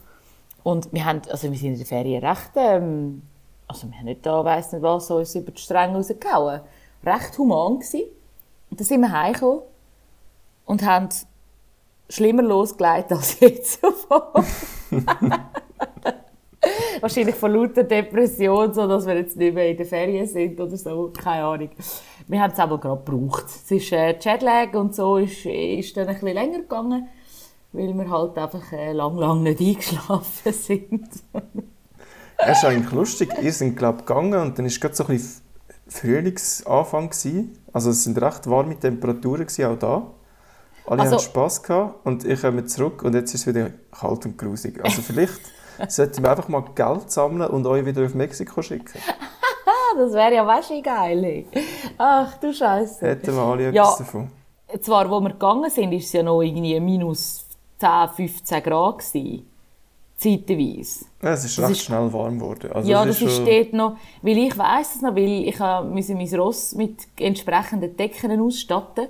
Und 0.63 0.93
wir, 0.93 1.05
haben, 1.05 1.21
also 1.31 1.51
wir 1.51 1.59
sind 1.59 1.73
in 1.73 1.79
der 1.79 1.87
Ferien 1.87 2.25
recht... 2.25 2.51
Ähm, 2.57 3.23
also 3.67 3.89
wir 3.89 3.97
haben 3.99 4.07
nicht 4.07 4.27
da, 4.27 4.45
weiss 4.45 4.73
nicht 4.73 4.83
was, 4.83 5.07
so 5.07 5.19
uns 5.19 5.35
über 5.35 5.53
die 5.53 5.61
Stränge 5.61 5.95
rausgehauen. 5.95 6.61
Recht 7.05 7.39
human 7.39 7.79
gewesen. 7.79 8.03
Und 8.69 8.81
dann 8.81 8.87
sind 8.87 9.01
wir 9.01 9.13
heimgekommen 9.13 9.61
und 10.71 10.87
haben 10.87 11.09
schlimmer 12.09 12.45
losgelegt 12.45 13.11
als 13.11 13.41
jetzt 13.41 13.81
Wahrscheinlich 17.01 17.35
von 17.35 17.53
lauter 17.53 17.83
Depression, 17.83 18.73
so 18.73 18.87
dass 18.87 19.05
wir 19.05 19.17
jetzt 19.17 19.37
nicht 19.37 19.53
mehr 19.53 19.71
in 19.71 19.77
den 19.77 19.87
Ferien 19.87 20.29
sind 20.29 20.61
oder 20.61 20.77
so, 20.77 21.11
keine 21.11 21.45
Ahnung. 21.45 21.71
Wir 22.29 22.41
haben 22.41 22.53
es 22.53 22.59
aber 22.61 22.79
gerade 22.79 23.03
gebraucht. 23.03 23.47
Es 23.47 23.69
ist 23.69 23.91
äh, 23.91 24.17
Jetlag 24.21 24.73
und 24.75 24.95
so 24.95 25.17
ist, 25.17 25.45
ist 25.45 25.97
dann 25.97 26.07
ein 26.07 26.15
bisschen 26.15 26.35
länger 26.35 26.59
gegangen, 26.61 27.09
weil 27.73 27.93
wir 27.93 28.09
halt 28.09 28.39
einfach 28.39 28.73
äh, 28.73 28.93
lang, 28.93 29.17
lang 29.17 29.43
nicht 29.43 29.61
eingeschlafen 29.61 30.53
sind. 30.53 31.09
Es 32.37 32.59
ist 32.59 32.65
eigentlich 32.65 32.93
lustig. 32.93 33.31
Wir 33.41 33.53
sind, 33.53 33.77
glaube 33.77 34.01
ich, 34.01 34.07
gegangen 34.07 34.41
und 34.41 34.57
dann 34.57 34.67
war 34.67 34.79
gerade 34.79 34.95
so 34.95 35.05
ein 35.05 35.17
bisschen 35.17 35.43
Frühlingsanfang. 35.89 37.11
Gewesen. 37.11 37.59
Also 37.73 37.91
es 37.91 38.05
sind 38.05 38.23
recht 38.23 38.49
warme 38.49 38.79
Temperaturen 38.79 39.47
gewesen, 39.47 39.65
auch 39.65 39.79
da. 39.79 40.15
Alle 40.87 41.03
Also- 41.03 41.17
haben 41.17 41.23
Spass 41.23 41.63
gehabt 41.63 42.05
und 42.07 42.25
ich 42.25 42.41
komme 42.41 42.65
zurück 42.65 43.03
und 43.03 43.15
jetzt 43.15 43.35
ist 43.35 43.43
es 43.43 43.47
wieder 43.55 43.71
kalt 43.93 44.25
und 44.27 44.37
grusig. 44.39 44.81
Also 44.85 45.03
vielleicht 45.03 45.41
sollten 45.89 46.23
wir 46.23 46.31
einfach 46.31 46.49
mal 46.49 46.65
Geld 46.75 47.11
sammeln 47.11 47.51
und 47.51 47.67
euch 47.67 47.85
wieder 47.87 48.05
auf 48.05 48.15
Mexiko 48.15 48.63
schicken. 48.63 48.99
Das 49.97 50.13
wäre 50.13 50.35
ja 50.37 50.61
du, 50.61 50.83
geil. 50.83 51.45
Ach 51.99 52.37
du 52.39 52.55
Scheiße. 52.55 53.05
Hätten 53.09 53.35
wir 53.35 53.43
alle 53.43 53.65
Ja. 53.73 53.83
etwas 53.83 53.99
davon. 53.99 54.31
Zwar, 54.81 55.11
wo 55.11 55.19
wir 55.21 55.31
gegangen 55.31 55.69
sind, 55.69 55.93
ist 55.93 56.07
es 56.07 56.13
ja 56.13 56.23
noch 56.23 56.41
irgendwie 56.43 56.79
minus 56.79 57.45
10, 57.81 58.09
15 58.15 58.63
Grad 58.63 58.99
gewesen. 58.99 59.47
Zeitweise. 60.17 61.07
Ja, 61.23 61.33
es 61.33 61.45
ist 61.45 61.59
Das 61.59 61.65
recht 61.65 61.73
ist- 61.79 61.85
schnell 61.87 62.13
warm 62.13 62.39
geworden. 62.39 62.71
Also 62.73 62.89
ja, 62.89 63.05
das 63.05 63.21
ist 63.21 63.35
schon- 63.37 63.47
dort 63.47 63.73
noch, 63.73 63.97
weil 64.23 64.39
ich 64.39 64.57
weiß 64.57 64.97
es 64.97 65.03
noch, 65.03 65.17
weil 65.17 65.49
ich 65.49 65.59
musste 65.59 66.15
mein 66.15 66.35
Ross 66.41 66.75
mit 66.75 67.09
entsprechenden 67.19 67.97
Decken 67.97 68.41
ausstatten, 68.41 69.09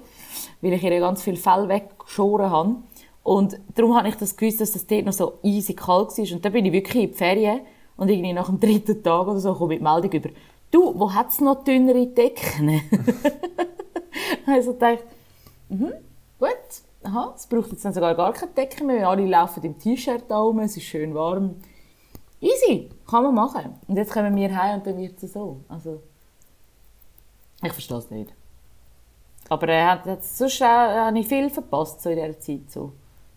weil 0.61 0.73
ich 0.73 0.83
ihr 0.83 1.01
ganz 1.01 1.23
viel 1.23 1.37
Fell 1.37 1.69
weggeschoren 1.69 2.51
habe. 2.51 2.77
Und 3.23 3.59
darum 3.75 3.97
habe 3.97 4.09
ich 4.09 4.17
das 4.17 4.37
gewusst, 4.37 4.61
dass 4.61 4.73
das 4.73 4.87
dort 4.87 5.05
noch 5.05 5.13
so 5.13 5.39
easy 5.43 5.75
kalt 5.75 6.17
war. 6.17 6.33
Und 6.35 6.45
dann 6.45 6.53
bin 6.53 6.65
ich 6.65 6.73
wirklich 6.73 7.05
in 7.05 7.11
die 7.11 7.17
Ferien 7.17 7.61
und 7.97 8.09
irgendwie 8.09 8.33
nach 8.33 8.47
dem 8.47 8.59
dritten 8.59 9.03
Tag 9.03 9.27
oder 9.27 9.39
so 9.39 9.55
komme 9.55 9.75
ich 9.75 9.81
die 9.81 9.85
Meldung 9.85 10.11
über, 10.11 10.31
du, 10.71 10.99
wo 10.99 11.13
hat 11.13 11.29
es 11.29 11.41
noch 11.41 11.63
dünnere 11.65 12.07
Decken? 12.07 12.81
also 14.47 14.73
dachte 14.73 15.05
mhm, 15.69 15.93
gut, 16.39 16.49
aha, 17.03 17.35
es 17.37 17.47
braucht 17.47 17.71
jetzt 17.73 17.85
dann 17.85 17.93
sogar 17.93 18.15
gar 18.15 18.33
keine 18.33 18.53
Decken 18.53 18.87
mehr, 18.87 19.09
alle 19.09 19.27
laufen 19.27 19.63
im 19.65 19.79
T-Shirt 19.79 20.25
da 20.29 20.39
rum, 20.39 20.61
es 20.61 20.77
ist 20.77 20.85
schön 20.85 21.15
warm. 21.15 21.57
Easy, 22.41 22.89
kann 23.07 23.23
man 23.23 23.35
machen. 23.35 23.75
Und 23.87 23.97
jetzt 23.97 24.13
kommen 24.13 24.35
wir 24.35 24.57
heim 24.57 24.79
und 24.79 24.87
dann 24.87 24.97
wird 24.97 25.23
es 25.23 25.35
so. 25.35 25.61
Also, 25.69 26.01
ich 27.63 27.73
verstehe 27.73 27.99
es 27.99 28.11
nicht. 28.11 28.33
Aber 29.51 29.69
er 29.69 29.91
hat 29.91 30.07
jetzt, 30.07 30.39
sonst 30.39 30.61
äh, 30.61 30.65
habe 30.65 31.19
ich 31.19 31.27
viel 31.27 31.51
verpasst 31.51 32.01
so 32.03 32.09
in 32.11 32.17
dieser 32.17 32.39
Zeit. 32.39 32.71
So. 32.71 32.93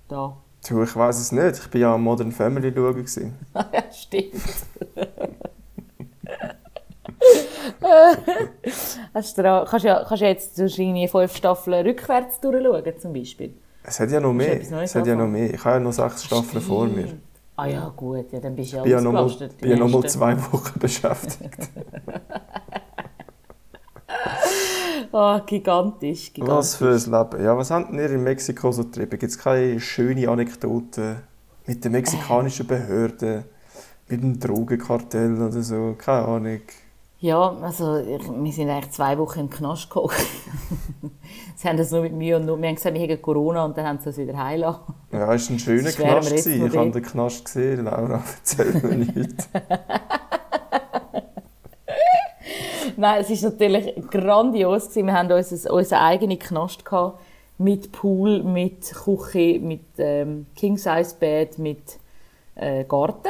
Da. 0.07 0.37
Du, 0.69 0.83
ich 0.83 0.95
weiß 0.95 1.19
es 1.19 1.31
nicht. 1.31 1.57
Ich 1.57 1.73
war 1.73 1.81
ja 1.81 1.95
am 1.95 2.03
Modern 2.03 2.31
Family 2.31 2.71
schauen. 2.73 3.33
ja, 3.55 3.83
stimmt. 3.91 4.35
Hast 9.13 9.37
du 9.37 9.43
da, 9.43 9.65
kannst, 9.67 9.85
ja, 9.85 10.05
kannst 10.07 10.21
ja 10.21 10.27
jetzt 10.27 10.59
wahrscheinlich 10.59 11.09
fünf 11.09 11.35
Staffeln 11.35 11.85
rückwärts 11.85 12.39
durchschauen, 12.39 12.83
zum 12.99 13.13
Beispiel. 13.13 13.53
Es 13.83 13.99
hat 13.99 14.11
ja 14.11 14.19
noch 14.19 14.33
mehr. 14.33 14.61
Es 14.61 14.93
hat 14.95 15.07
ja 15.07 15.15
noch 15.15 15.27
mehr. 15.27 15.51
Ich 15.53 15.65
habe 15.65 15.77
ja 15.77 15.79
noch 15.79 15.93
sechs 15.93 16.23
Staffeln 16.25 16.61
vor 16.61 16.85
mir. 16.85 17.07
Ah 17.55 17.67
ja, 17.67 17.91
gut, 17.95 18.31
ja, 18.31 18.39
dann 18.39 18.55
bist 18.55 18.73
du 18.73 18.77
ja 18.77 18.83
Ich 18.83 18.89
bin 18.89 18.93
ja 18.93 19.01
noch 19.01 19.11
mal, 19.11 19.23
ausgelastet. 19.23 20.11
zwei 20.11 20.37
Wochen 20.51 20.79
beschäftigt. 20.79 21.69
Ah, 25.13 25.43
gigantisch, 25.45 26.33
gigantisch. 26.33 26.57
Was 26.57 26.75
für 26.75 26.89
ein 26.89 27.29
Leben. 27.29 27.45
Ja, 27.45 27.55
was 27.55 27.69
habt 27.69 27.93
ihr 27.93 28.09
in 28.09 28.23
Mexiko 28.23 28.71
so 28.71 28.83
getrieben? 28.83 29.11
Gibt 29.11 29.23
es 29.31 29.37
keine 29.37 29.79
schönen 29.79 30.27
Anekdoten 30.27 31.17
mit 31.67 31.85
den 31.85 31.91
mexikanischen 31.91 32.65
Behörden, 32.65 33.43
mit 34.07 34.23
dem 34.23 34.39
Drogenkartell 34.39 35.39
oder 35.39 35.61
so? 35.61 35.93
Keine 35.99 36.25
Ahnung. 36.25 36.61
Ja, 37.19 37.55
also 37.61 37.97
ich, 37.99 38.27
wir 38.27 38.51
sind 38.51 38.69
eigentlich 38.69 38.91
zwei 38.91 39.15
Wochen 39.19 39.41
im 39.41 39.49
Knast 39.51 39.87
gekocht. 39.89 40.17
sie 41.55 41.69
haben 41.69 41.77
das 41.77 41.91
nur 41.91 42.01
mit 42.01 42.13
mir 42.13 42.37
und 42.37 42.45
nur, 42.47 42.59
wir 42.59 42.67
haben 42.67 42.75
gesagt, 42.75 42.95
wir 42.95 43.01
hätten 43.01 43.21
Corona 43.21 43.65
und 43.65 43.77
dann 43.77 43.85
haben 43.85 43.99
sie 43.99 44.09
es 44.09 44.17
wieder 44.17 44.35
heilen. 44.35 44.75
Ja, 45.11 45.33
es 45.33 45.47
war 45.47 45.55
ein 45.55 45.59
schöner 45.59 45.91
Knast. 45.91 46.29
gewesen. 46.29 46.65
Ich 46.65 46.75
habe 46.75 46.91
den 46.91 47.03
Knast 47.03 47.45
gesehen. 47.45 47.85
Laura, 47.85 48.23
erzähl 48.39 48.73
mir 48.73 49.05
nichts. 49.05 49.47
Nein, 52.97 53.21
es 53.21 53.43
war 53.43 53.51
natürlich 53.51 53.95
grandios. 54.09 54.89
Gewesen. 54.89 55.07
Wir 55.07 55.13
hatten 55.13 55.31
unser, 55.31 55.73
unseren 55.73 55.99
eigenen 55.99 56.39
Knast 56.39 56.85
gehabt, 56.85 57.19
mit 57.57 57.91
Pool, 57.91 58.43
mit 58.43 58.93
Küche, 58.93 59.59
mit 59.59 59.81
ähm, 59.97 60.47
King-Size-Bett, 60.55 61.57
mit 61.57 61.99
äh, 62.55 62.83
Garten. 62.83 63.29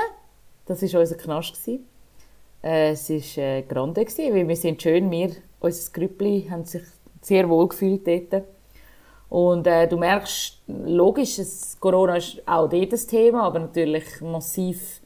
Das 0.66 0.82
war 0.82 1.00
unser 1.00 1.16
Knast. 1.16 1.54
Gewesen. 1.54 1.86
Äh, 2.64 2.92
es 2.92 3.10
war 3.10 3.44
äh, 3.44 3.62
grande, 3.64 4.06
gewesen, 4.06 4.34
weil 4.34 4.48
wir 4.48 4.56
sind 4.56 4.82
schön, 4.82 5.12
wir, 5.12 5.32
unser 5.60 5.92
Grüppli, 5.92 6.48
haben 6.50 6.66
sich 6.66 6.84
sehr 7.22 7.48
wohl 7.50 7.68
gefühlt 7.68 8.08
dort. 8.08 8.44
Und 9.30 9.66
äh, 9.68 9.88
du 9.88 9.98
merkst, 9.98 10.62
logisch, 10.68 11.40
es, 11.40 11.78
Corona 11.80 12.18
ist 12.18 12.42
auch 12.48 12.70
dort 12.70 12.94
ein 12.94 13.08
Thema, 13.08 13.44
aber 13.44 13.60
natürlich 13.60 14.22
massiv 14.22 15.02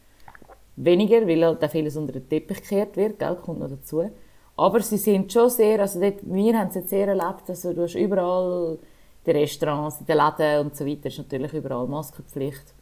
weniger, 0.75 1.25
weil 1.27 1.45
halt 1.45 1.63
auch 1.63 1.71
vieles 1.71 1.95
unter 1.95 2.13
den 2.13 2.27
Teppich 2.27 2.61
gekehrt 2.61 2.97
wird, 2.97 3.19
gell, 3.19 3.35
kommt 3.35 3.59
noch 3.59 3.69
dazu. 3.69 4.11
Aber 4.57 4.81
sie 4.81 4.97
sind 4.97 5.31
schon 5.31 5.49
sehr, 5.49 5.79
also 5.79 5.99
dort, 5.99 6.17
wir 6.23 6.57
haben 6.57 6.69
es 6.69 6.75
jetzt 6.75 6.89
sehr 6.89 7.07
erlebt, 7.07 7.47
also 7.47 7.73
du 7.73 7.83
hast 7.83 7.95
überall 7.95 8.79
den 9.25 9.35
Restaurants, 9.35 9.99
den 9.99 10.17
Läden 10.17 10.65
und 10.65 10.75
so 10.75 10.85
weiter, 10.85 11.07
ist 11.07 11.17
natürlich 11.19 11.53
überall 11.53 11.87
Maskenpflicht. 11.87 12.73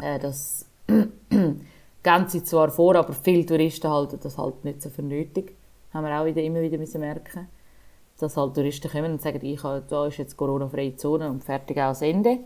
Äh, 0.00 0.18
das 0.18 0.66
geben 0.86 2.28
sie 2.28 2.44
zwar 2.44 2.68
vor, 2.70 2.94
aber 2.96 3.14
viele 3.14 3.46
Touristen 3.46 3.90
halten 3.90 4.20
das 4.22 4.36
halt 4.36 4.64
nicht 4.64 4.82
so 4.82 4.90
für 4.90 5.02
nötig. 5.02 5.56
Haben 5.94 6.06
wir 6.06 6.20
auch 6.20 6.26
wieder, 6.26 6.42
immer 6.42 6.60
wieder 6.60 6.78
müssen 6.78 7.00
merken 7.00 7.48
dass 8.18 8.36
halt 8.36 8.54
Touristen 8.54 8.90
kommen 8.90 9.12
und 9.12 9.22
sagen, 9.22 9.44
ich 9.44 9.62
habe, 9.62 9.82
da 9.88 10.06
ist 10.06 10.16
jetzt 10.18 10.36
Corona-freie 10.36 10.96
Zone 10.96 11.28
und 11.28 11.44
fertig 11.44 11.78
aus 11.78 12.02
Ende. 12.02 12.38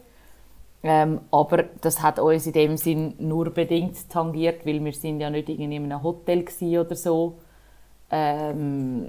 Ähm, 0.82 1.20
aber 1.30 1.64
das 1.80 2.02
hat 2.02 2.18
uns 2.18 2.46
in 2.46 2.52
dem 2.52 2.76
Sinn 2.76 3.14
nur 3.18 3.50
bedingt 3.50 4.08
tangiert, 4.08 4.64
weil 4.64 4.82
wir 4.82 4.92
sind 4.92 5.20
ja 5.20 5.28
nicht 5.28 5.49
in 5.49 5.72
einem 5.72 6.02
Hotel 6.02 6.44
oder 6.78 6.96
so. 6.96 7.34
Ähm, 8.11 9.07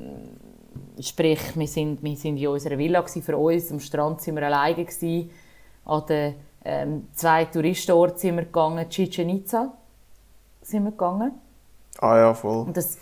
sprich, 1.00 1.40
wir 1.56 1.68
sind, 1.68 2.04
wir 2.04 2.16
sind 2.16 2.38
in 2.38 2.48
unserer 2.48 2.78
Villa 2.78 3.02
gsi 3.02 3.22
für 3.22 3.38
uns, 3.38 3.72
am 3.72 3.80
Strand 3.80 4.22
sind 4.22 4.36
wir 4.36 4.46
alleine 4.46 4.86
gsi. 4.86 5.30
An 5.86 6.06
den 6.08 6.36
ähm, 6.64 7.08
zwei 7.14 7.46
Touristenorte 7.46 8.20
sind 8.20 8.36
wir 8.36 8.46
gegangen, 8.46 8.88
Chichen 8.90 9.30
Itza 9.30 9.74
sind 10.62 10.84
wir 10.84 10.92
gegangen. 10.92 11.34
Ah 12.00 12.18
ja, 12.18 12.34
voll. 12.34 12.66
Und 12.68 12.78
das 12.78 12.98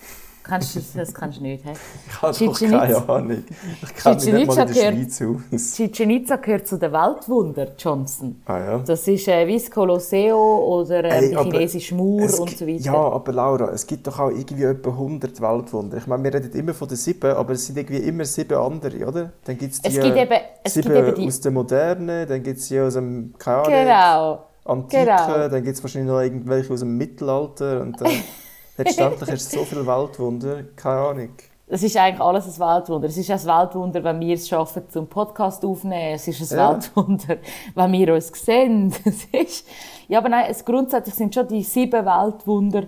kennst 0.50 0.76
du, 0.76 0.80
das 0.98 1.14
kennst 1.14 1.38
du 1.40 1.44
nicht, 1.44 1.64
hä? 1.64 1.74
Ich 2.08 2.22
habe 2.22 2.46
doch 2.46 2.60
keine. 2.60 3.10
Ahnung. 3.10 3.44
Ich 3.84 3.96
kenne 3.96 4.16
mich 4.16 4.26
nicht 4.34 4.48
mal 4.48 4.58
in 4.68 4.74
der 4.74 4.76
gehört- 4.76 4.96
Schweiz 4.96 5.22
aus. 5.54 5.74
Chichen 5.76 6.26
gehört 6.42 6.68
zu 6.68 6.78
den 6.78 6.92
Weltwunder, 6.92 7.68
Johnson. 7.78 8.42
Ah 8.46 8.58
ja. 8.60 8.78
Das 8.80 9.08
ist 9.08 9.28
äh, 9.28 9.46
wie 9.48 9.58
das 9.58 9.70
Colosseo 9.72 10.36
oder 10.80 11.04
äh, 11.06 11.10
Ey, 11.10 11.30
die 11.30 11.38
chinesische 11.38 11.96
Mauer 11.96 12.22
und 12.40 12.50
so 12.58 12.68
weiter. 12.68 12.80
Ja, 12.82 12.94
aber 12.94 13.32
Laura, 13.34 13.70
es 13.72 13.86
gibt 13.88 14.08
doch 14.08 14.20
auch 14.20 14.30
irgendwie 14.32 14.64
etwa 14.64 14.90
100 14.90 15.40
Weltwunder. 15.40 15.98
Ich 15.98 16.08
meine, 16.08 16.24
wir 16.24 16.34
reden 16.34 16.52
immer 16.54 16.74
von 16.74 16.88
den 16.88 16.98
sieben, 16.98 17.32
aber 17.32 17.54
es 17.54 17.66
sind 17.68 17.78
irgendwie 17.78 18.00
immer 18.00 18.26
sieben 18.26 18.58
andere, 18.58 19.06
oder? 19.08 19.32
Dann 19.46 19.58
gibt 19.58 19.74
es 19.74 19.82
die 19.82 19.88
Es 19.88 19.94
gibt 19.96 20.18
eben- 20.18 20.32
es 20.64 20.74
gibt 20.74 20.86
sieben 20.88 20.96
eben 20.98 21.16
die- 21.16 21.28
aus 21.28 21.40
der 21.42 21.52
Moderne, 21.52 22.26
dann 22.26 22.42
gibt 22.44 22.60
es 22.60 22.68
die 22.68 22.80
aus 22.80 22.94
dem, 22.96 23.34
keine 23.38 23.58
Ahnung, 23.58 23.74
Genau. 23.74 24.46
Antike, 24.66 25.06
genau. 25.06 25.48
dann 25.48 25.64
gibt 25.64 25.78
es 25.78 25.84
wahrscheinlich 25.84 26.12
noch 26.12 26.20
irgendwelche 26.22 26.72
aus 26.74 26.82
dem 26.82 26.96
Mittelalter 26.98 27.82
und 27.82 28.00
dann 28.00 28.12
letztendlich 28.80 29.30
ist 29.30 29.42
es 29.42 29.52
so 29.52 29.66
viel 29.66 29.86
Weltwunder, 29.86 30.64
keine 30.76 31.00
Ahnung. 31.00 31.30
Das 31.68 31.84
ist 31.84 31.96
eigentlich 31.98 32.20
alles 32.20 32.48
ein 32.48 32.68
Weltwunder. 32.68 33.08
Es 33.08 33.18
ist 33.18 33.30
ein 33.30 33.46
Weltwunder, 33.46 34.04
wenn 34.04 34.20
wir 34.22 34.34
es 34.34 34.48
schaffen, 34.48 34.90
zum 34.90 35.06
Podcast 35.06 35.64
aufzunehmen. 35.64 36.16
Es 36.16 36.28
ist 36.28 36.52
ein 36.52 36.58
Ja. 36.58 36.72
Weltwunder, 36.72 37.38
wenn 37.76 37.92
wir 37.92 38.14
uns 38.16 38.28
sehen. 38.34 38.92
Es 39.06 39.26
ist, 39.26 39.68
ja, 40.08 40.18
aber 40.18 40.30
nein, 40.30 40.46
es 40.50 40.66
grundsätzlich 40.66 41.14
sind 41.14 41.36
schon 41.36 41.48
die 41.48 41.62
sieben 41.62 42.04
Weltwunder, 42.06 42.88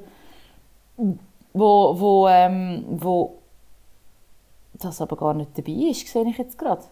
wo, 1.54 2.00
wo, 2.00 2.28
ähm, 2.28 2.86
wo 2.90 3.36
das 4.74 5.00
aber 5.00 5.16
gar 5.16 5.36
nicht 5.36 5.56
dabei 5.56 5.74
ist, 5.74 6.08
sehe 6.08 6.28
ich 6.28 6.38
jetzt 6.38 6.58
gerade. 6.58 6.84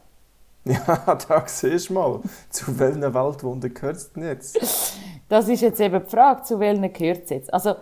Ja, 0.66 1.16
da 1.16 1.44
siehst 1.48 1.90
du 1.90 1.94
mal, 1.94 2.20
zu 2.50 2.78
welchen 2.78 3.02
Weltwunder 3.02 3.70
gehört 3.70 3.96
es 3.96 4.12
denn 4.14 4.24
jetzt? 4.24 4.60
Das 5.30 5.48
ist 5.48 5.62
jetzt 5.62 5.80
eben 5.80 6.04
die 6.04 6.10
Frage, 6.10 6.44
zu 6.44 6.60
welchen 6.60 6.92
gehört 6.94 7.24
es 7.24 7.30
jetzt? 7.30 7.54
Also, 7.54 7.76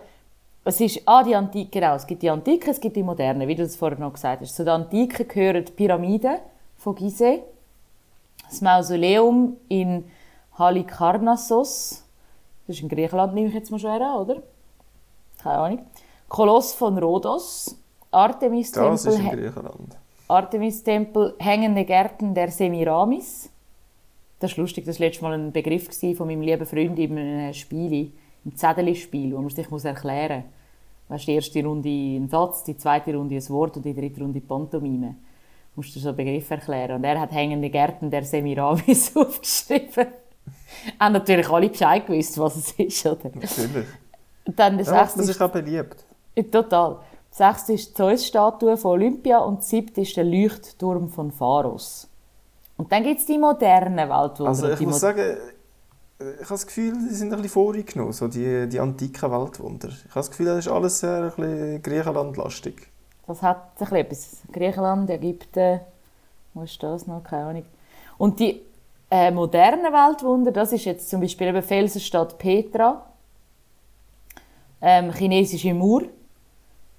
es 0.68 0.80
ist 0.80 1.00
ah, 1.06 1.22
die 1.22 1.34
Antike, 1.34 1.70
genau. 1.70 1.94
Es 1.94 2.06
gibt 2.06 2.22
die 2.22 2.28
Antike, 2.28 2.70
es 2.70 2.80
gibt 2.80 2.94
die 2.94 3.02
Moderne, 3.02 3.48
wie 3.48 3.54
du 3.54 3.62
es 3.62 3.76
vorher 3.76 3.98
noch 3.98 4.12
gesagt 4.12 4.42
hast. 4.42 4.54
Zu 4.54 4.64
der 4.64 4.74
Antike 4.74 5.24
gehören 5.24 5.64
die 5.64 5.72
Pyramiden 5.72 6.36
von 6.76 6.94
Gizeh, 6.94 7.42
das 8.48 8.60
Mausoleum 8.60 9.56
in 9.68 10.04
Halikarnassos, 10.58 12.04
das 12.66 12.76
ist 12.76 12.82
in 12.82 12.88
Griechenland, 12.88 13.34
nehme 13.34 13.48
ich 13.48 13.54
jetzt 13.54 13.70
mal 13.70 13.78
schon 13.78 13.90
an, 13.90 14.16
oder? 14.16 14.42
Keine 15.42 15.58
Ahnung. 15.58 15.86
Koloss 16.28 16.74
von 16.74 16.98
Rhodos, 16.98 17.64
Das 17.64 17.74
ist 17.74 17.78
Artemis-Tempel, 18.12 19.14
in 19.14 19.30
Griechenland. 19.30 19.96
Artemis-Tempel, 20.28 21.34
hängende 21.38 21.84
Gärten 21.84 22.34
der 22.34 22.50
Semiramis. 22.50 23.48
Das 24.38 24.50
ist 24.50 24.56
lustig, 24.58 24.84
das 24.84 25.00
war 25.00 25.06
letztes 25.06 25.22
Mal 25.22 25.32
ein 25.32 25.52
Begriff 25.52 25.88
von 26.16 26.26
meinem 26.26 26.42
lieben 26.42 26.66
Freund 26.66 26.98
in 26.98 27.16
einem 27.16 27.54
Spiel, 27.54 28.12
im 28.44 28.54
Zettelspiel, 28.54 29.34
wo 29.34 29.40
man 29.40 29.50
sich 29.50 29.66
erklären 29.84 30.44
muss. 30.44 30.57
Weißt, 31.08 31.26
die 31.26 31.34
erste 31.34 31.64
Runde 31.64 31.88
ein 31.88 32.28
Satz, 32.28 32.64
die 32.64 32.76
zweite 32.76 33.14
Runde 33.14 33.34
ein 33.34 33.48
Wort 33.48 33.76
und 33.76 33.84
die 33.84 33.94
dritte 33.94 34.20
Runde 34.20 34.40
Pantomime. 34.40 35.16
Du 35.74 35.80
musst 35.80 35.94
dir 35.94 36.00
so 36.00 36.08
einen 36.08 36.16
Begriff 36.16 36.50
erklären. 36.50 36.96
Und 36.96 37.04
er 37.04 37.20
hat 37.20 37.32
hängende 37.32 37.70
Gärten 37.70 38.10
der 38.10 38.24
Semiramis 38.24 39.12
aufgeschrieben. 39.16 40.08
Haben 41.00 41.12
natürlich 41.12 41.48
alle 41.48 41.68
Bescheid 41.68 42.06
gewusst, 42.06 42.38
was 42.38 42.56
es 42.56 42.72
ist, 42.72 43.06
oder? 43.06 43.30
Natürlich. 43.34 43.86
Dann 44.44 44.76
der 44.76 44.86
Da 44.86 44.92
macht 44.92 45.10
sechste 45.10 45.18
man 45.18 45.28
ist 45.28 45.42
auch 45.42 45.50
beliebt. 45.50 46.04
Ja, 46.36 46.42
Total. 46.42 46.98
Das 47.30 47.38
sechste 47.38 47.72
ist 47.74 47.90
die 47.90 47.94
Zeus-Statue 47.94 48.76
von 48.76 48.92
Olympia 48.92 49.38
und 49.38 49.58
das 49.58 49.68
siebte 49.68 50.00
ist 50.00 50.16
der 50.16 50.24
Leuchtturm 50.24 51.08
von 51.08 51.30
Pharos. 51.30 52.08
Und 52.76 52.90
dann 52.92 53.02
gibt 53.02 53.20
es 53.20 53.26
die 53.26 53.38
modernen 53.38 53.96
Weltwunder. 53.96 54.48
Also 54.48 54.70
ich 54.70 54.78
die 54.78 54.86
muss 54.86 55.00
sagen, 55.00 55.36
ich 56.20 56.26
habe 56.26 56.48
das 56.48 56.66
Gefühl, 56.66 56.94
die 57.08 57.14
sind 57.14 57.32
ein 57.32 57.36
bisschen 57.36 57.50
voreingenommen, 57.50 58.12
so 58.12 58.26
die, 58.26 58.68
die 58.68 58.80
antiken 58.80 59.30
Weltwunder. 59.30 59.88
Ich 59.88 60.04
habe 60.10 60.14
das 60.14 60.30
Gefühl, 60.30 60.46
das 60.46 60.58
ist 60.58 60.68
alles 60.68 60.98
sehr 60.98 61.32
ein 61.38 61.80
Griechenland-lastig. 61.80 62.88
Das 63.26 63.40
hat 63.42 63.56
ein 63.56 63.78
bisschen 63.78 63.96
etwas. 63.96 64.36
Griechenland, 64.52 65.10
Ägypten, 65.10 65.80
wo 66.54 66.62
ist 66.62 66.82
das 66.82 67.06
noch? 67.06 67.22
Keine 67.22 67.44
Ahnung. 67.44 67.64
Und 68.16 68.40
die 68.40 68.62
äh, 69.10 69.30
modernen 69.30 69.92
Weltwunder, 69.92 70.50
das 70.50 70.72
ist 70.72 70.86
jetzt 70.86 71.08
zum 71.08 71.20
Beispiel 71.20 71.48
eben 71.48 71.62
Felsenstadt 71.62 72.36
Petra, 72.36 73.06
ähm, 74.80 75.12
chinesische 75.12 75.72
Mauer, 75.72 76.02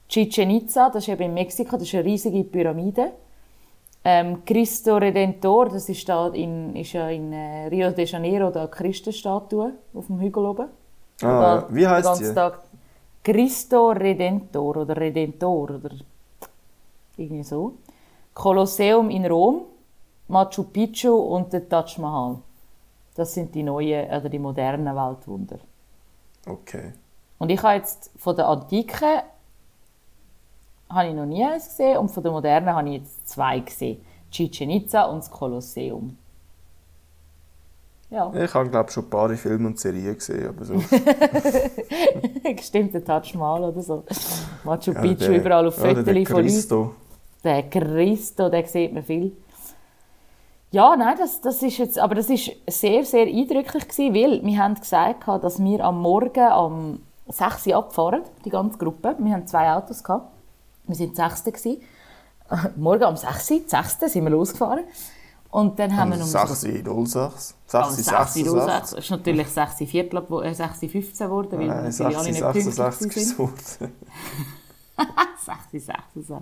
Chichen 0.07 0.49
Itza, 0.49 0.89
das 0.89 1.03
ist 1.03 1.09
eben 1.09 1.23
in 1.23 1.33
Mexiko, 1.33 1.75
das 1.75 1.83
ist 1.87 1.95
eine 1.95 2.05
riesige 2.05 2.43
Pyramide. 2.43 3.11
Ähm, 4.03 4.43
Cristo 4.45 4.97
Redentor, 4.97 5.69
das 5.69 5.89
ist, 5.89 6.07
da 6.07 6.29
in, 6.29 6.75
ist 6.75 6.93
ja 6.93 7.09
in 7.09 7.33
äh, 7.33 7.67
Rio 7.67 7.91
de 7.91 8.05
Janeiro 8.05 8.49
da 8.49 8.61
eine 8.61 8.69
Christenstatue 8.69 9.73
auf 9.93 10.07
dem 10.07 10.19
Hügel 10.19 10.45
oben. 10.45 10.69
Ah, 11.21 11.67
Da 11.67 11.67
wie 11.69 11.85
ganzen 12.01 12.33
die? 12.33 12.33
Tag 12.33 12.63
Cristo 13.23 13.91
Redentor 13.91 14.77
oder 14.77 14.95
Redentor 14.97 15.69
oder 15.71 15.91
irgendwie 17.17 17.43
so. 17.43 17.79
Kolosseum 18.33 19.09
in 19.09 19.25
Rom, 19.25 19.65
Machu 20.27 20.63
Picchu 20.63 21.13
und 21.13 21.51
der 21.53 21.67
Taj 21.67 21.97
Mahal. 21.99 22.37
Das 23.15 23.33
sind 23.33 23.53
die 23.53 23.63
neuen 23.63 24.07
oder 24.09 24.29
die 24.29 24.39
modernen 24.39 24.95
Weltwunder. 24.95 25.59
Okay. 26.45 26.93
Und 27.37 27.49
ich 27.49 27.61
habe 27.63 27.75
jetzt 27.75 28.11
von 28.17 28.35
der 28.35 28.47
Antiken 28.47 29.21
habe 30.89 31.09
ich 31.09 31.13
noch 31.15 31.25
nie 31.25 31.43
eins 31.43 31.67
gesehen 31.69 31.97
und 31.97 32.09
von 32.09 32.23
der 32.23 32.31
modernen 32.31 32.73
habe 32.75 32.87
ich 32.89 32.95
jetzt 33.01 33.27
zwei 33.29 33.59
gesehen. 33.59 34.01
Chichen 34.31 34.69
Itza 34.69 35.03
und 35.05 35.19
das 35.19 35.31
Kolosseum. 35.31 36.17
Ja, 38.11 38.31
Ich 38.33 38.53
habe, 38.55 38.69
glaube 38.69 38.91
schon 38.91 39.03
ein 39.03 39.09
paar 39.09 39.29
Filme 39.29 39.67
und 39.67 39.79
Serien 39.79 40.15
gesehen, 40.15 40.47
aber 40.49 40.65
so. 40.65 40.73
stimmt, 42.61 42.93
der 42.95 43.03
Taj 43.05 43.33
Mahal 43.37 43.65
oder 43.65 43.81
so. 43.81 44.03
Machu 44.63 44.91
Ja, 44.93 45.01
Picchu 45.01 45.25
der- 45.31 45.37
überall 45.41 45.67
auf 45.67 45.77
ja, 45.77 45.89
Fotos 45.89 46.05
der 46.05 46.13
von 46.13 46.15
Leuten. 46.15 46.33
Christo. 46.47 46.95
Der 47.43 47.63
Christo, 47.69 48.49
den 48.49 48.65
sieht 48.65 48.93
man 48.93 49.03
viel. 49.03 49.31
Ja, 50.71 50.95
nein, 50.95 51.15
das, 51.19 51.39
das 51.41 51.61
ist 51.63 51.77
jetzt, 51.77 51.97
aber 51.99 52.15
das 52.15 52.29
ist 52.29 52.51
sehr, 52.67 53.03
sehr 53.05 53.25
eindrücklich 53.27 53.87
gewesen, 53.87 54.13
weil 54.13 54.43
wir 54.43 54.57
haben 54.57 54.75
gesagt, 54.75 55.27
dass 55.27 55.63
wir 55.63 55.83
am 55.85 56.01
Morgen 56.01 56.51
um 56.51 56.99
6 57.27 57.67
Uhr 57.67 57.75
abfahren, 57.75 58.21
die 58.43 58.49
ganze 58.49 58.77
Gruppe. 58.77 59.15
Wir 59.19 59.33
haben 59.33 59.47
zwei 59.47 59.71
Autos 59.73 60.03
gehabt. 60.03 60.31
Wir 60.89 60.95
sind 60.95 61.15
Sechste 61.15 61.51
gewesen. 61.51 61.81
Morgen 62.77 63.03
um 63.03 63.15
6 63.15 63.51
Uhr, 63.51 63.61
6. 63.67 63.99
sind 64.11 64.23
wir 64.23 64.31
losgefahren. 64.31 64.85
Und 65.51 65.79
dann 65.79 65.95
haben 65.95 66.11
wir 66.11 66.17
noch 66.17 66.25
6 66.25 66.61
06. 66.61 66.85
am 66.91 67.05
6 67.05 67.55
6 67.65 67.71
Uhr 67.71 67.91
66. 67.91 68.45
06. 68.45 68.91
Es 68.93 68.99
ist 69.05 69.11
natürlich 69.11 69.47
6 69.47 69.81
Uhr 69.81 69.87
Viertel, 69.87 70.43
äh, 70.43 70.53
6 70.53 70.83
Uhr 70.83 70.89
15 70.89 71.27
geworden, 71.27 71.51
weil 71.51 71.59
wir 71.59 71.67
Nein, 71.67 71.83
natürlich 71.85 72.17
alle 72.17 72.33
6 72.33 72.39
nicht 72.39 72.41
pünktlich 72.41 72.75
66 72.75 73.39
waren. 73.39 73.53
geworden. 73.53 73.93
60, 75.71 75.85
66. 75.85 76.35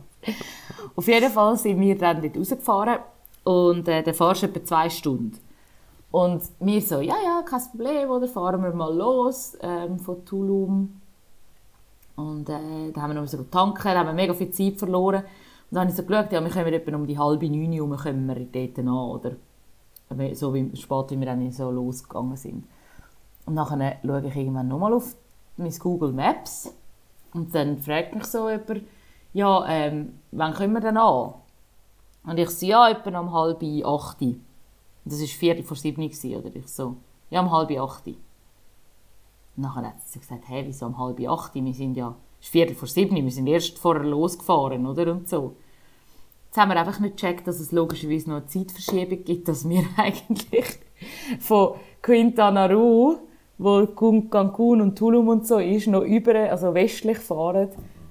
Auf 0.96 1.08
jeden 1.08 1.32
Fall 1.32 1.58
sind 1.58 1.80
wir 1.80 1.98
dann 1.98 2.22
dort 2.22 2.38
rausgefahren 2.38 3.00
und 3.44 3.88
äh, 3.88 4.02
dann 4.02 4.14
fahrst 4.14 4.44
du 4.44 4.48
etwa 4.48 4.66
zwei 4.66 4.90
Stunden. 4.90 5.40
Und 6.10 6.42
wir 6.60 6.82
so, 6.82 7.02
ja, 7.02 7.16
ja, 7.24 7.44
kein 7.44 7.62
Problem, 7.70 8.10
oder 8.10 8.28
fahren 8.28 8.64
wir 8.64 8.74
mal 8.74 8.96
los 8.96 9.58
ähm, 9.62 10.00
von 10.00 10.24
Tulum. 10.26 11.02
Und 12.18 12.50
äh, 12.50 12.92
da 12.92 13.02
haben 13.02 13.14
wir 13.14 13.22
noch 13.22 13.28
so 13.28 13.42
tanken, 13.44 13.84
da 13.84 14.00
haben 14.00 14.08
wir 14.08 14.14
mega 14.14 14.34
viel 14.34 14.52
Zeit 14.52 14.78
verloren. 14.78 15.22
Und 15.22 15.76
dann 15.76 15.82
habe 15.82 15.92
ich 15.92 15.96
so 15.96 16.04
geschaut, 16.04 16.32
ja, 16.32 16.44
wir 16.44 16.50
kommen 16.50 16.74
etwa 16.74 16.96
um 16.96 17.08
die 17.08 17.18
halbe 17.18 17.50
neun 17.50 17.80
Uhr 17.80 17.98
kommen 17.98 18.50
dort 18.52 18.80
an, 18.80 18.88
oder? 18.88 19.32
So 20.34 20.54
wie, 20.54 20.76
spät, 20.76 21.12
wie 21.12 21.20
wir 21.20 21.26
dann 21.26 21.52
so 21.52 21.70
losgegangen 21.70 22.36
sind. 22.36 22.66
Und 23.46 23.54
nachher 23.54 23.98
schaue 24.04 24.28
ich 24.28 24.36
irgendwann 24.36 24.68
nochmal 24.68 24.94
auf 24.94 25.16
mein 25.58 25.72
Google 25.72 26.12
Maps 26.12 26.74
und 27.34 27.54
dann 27.54 27.78
fragt 27.78 28.16
mich 28.16 28.26
so 28.26 28.50
jemand, 28.50 28.82
ja, 29.34 29.66
ähm, 29.68 30.20
wann 30.32 30.54
kommen 30.54 30.74
wir 30.74 30.82
denn 30.82 30.98
an? 30.98 31.34
Und 32.26 32.40
ich 32.40 32.50
so, 32.50 32.66
ja, 32.66 32.90
etwa 32.90 33.20
um 33.20 33.32
halb 33.32 33.62
acht. 33.86 34.18
Das 35.06 35.20
war 35.20 35.28
viertel 35.28 35.64
vor 35.64 35.78
sieben, 35.78 36.04
oder? 36.04 36.56
Ich 36.56 36.68
so, 36.68 36.98
ja, 37.30 37.42
um 37.42 37.52
halb 37.52 37.72
acht. 37.72 38.04
Nachher 39.58 39.88
hat 39.88 40.02
sie 40.06 40.20
gesagt, 40.20 40.44
hey, 40.48 40.64
wieso 40.68 40.86
um 40.86 40.98
halb 41.00 41.20
acht? 41.28 41.56
Wir 41.56 41.74
sind 41.74 41.98
ja, 41.98 42.16
es 42.40 42.46
ist 42.46 42.52
viertel 42.52 42.76
vor 42.76 42.88
sieben, 42.88 43.16
wir 43.16 43.32
sind 43.32 43.48
erst 43.48 43.80
vorher 43.80 44.04
losgefahren, 44.04 44.86
oder? 44.86 45.12
Und 45.12 45.28
so. 45.28 45.56
Jetzt 46.46 46.58
haben 46.58 46.70
wir 46.70 46.80
einfach 46.80 47.00
nicht 47.00 47.18
gecheckt, 47.18 47.48
dass 47.48 47.60
es 47.60 47.72
logischerweise 47.72 48.30
noch 48.30 48.38
eine 48.38 48.46
Zeitverschiebung 48.46 49.24
gibt, 49.24 49.48
dass 49.48 49.68
wir 49.68 49.84
eigentlich 49.98 50.80
von 51.40 51.74
Quintana 52.04 52.68
Roo, 52.68 53.18
wo 53.58 53.88
Cancun 53.88 54.82
und 54.82 54.96
Tulum 54.96 55.28
und 55.28 55.48
so 55.48 55.58
ist, 55.58 55.88
noch 55.88 56.04
über, 56.04 56.36
also 56.36 56.74
westlich 56.76 57.18
fahren 57.18 57.70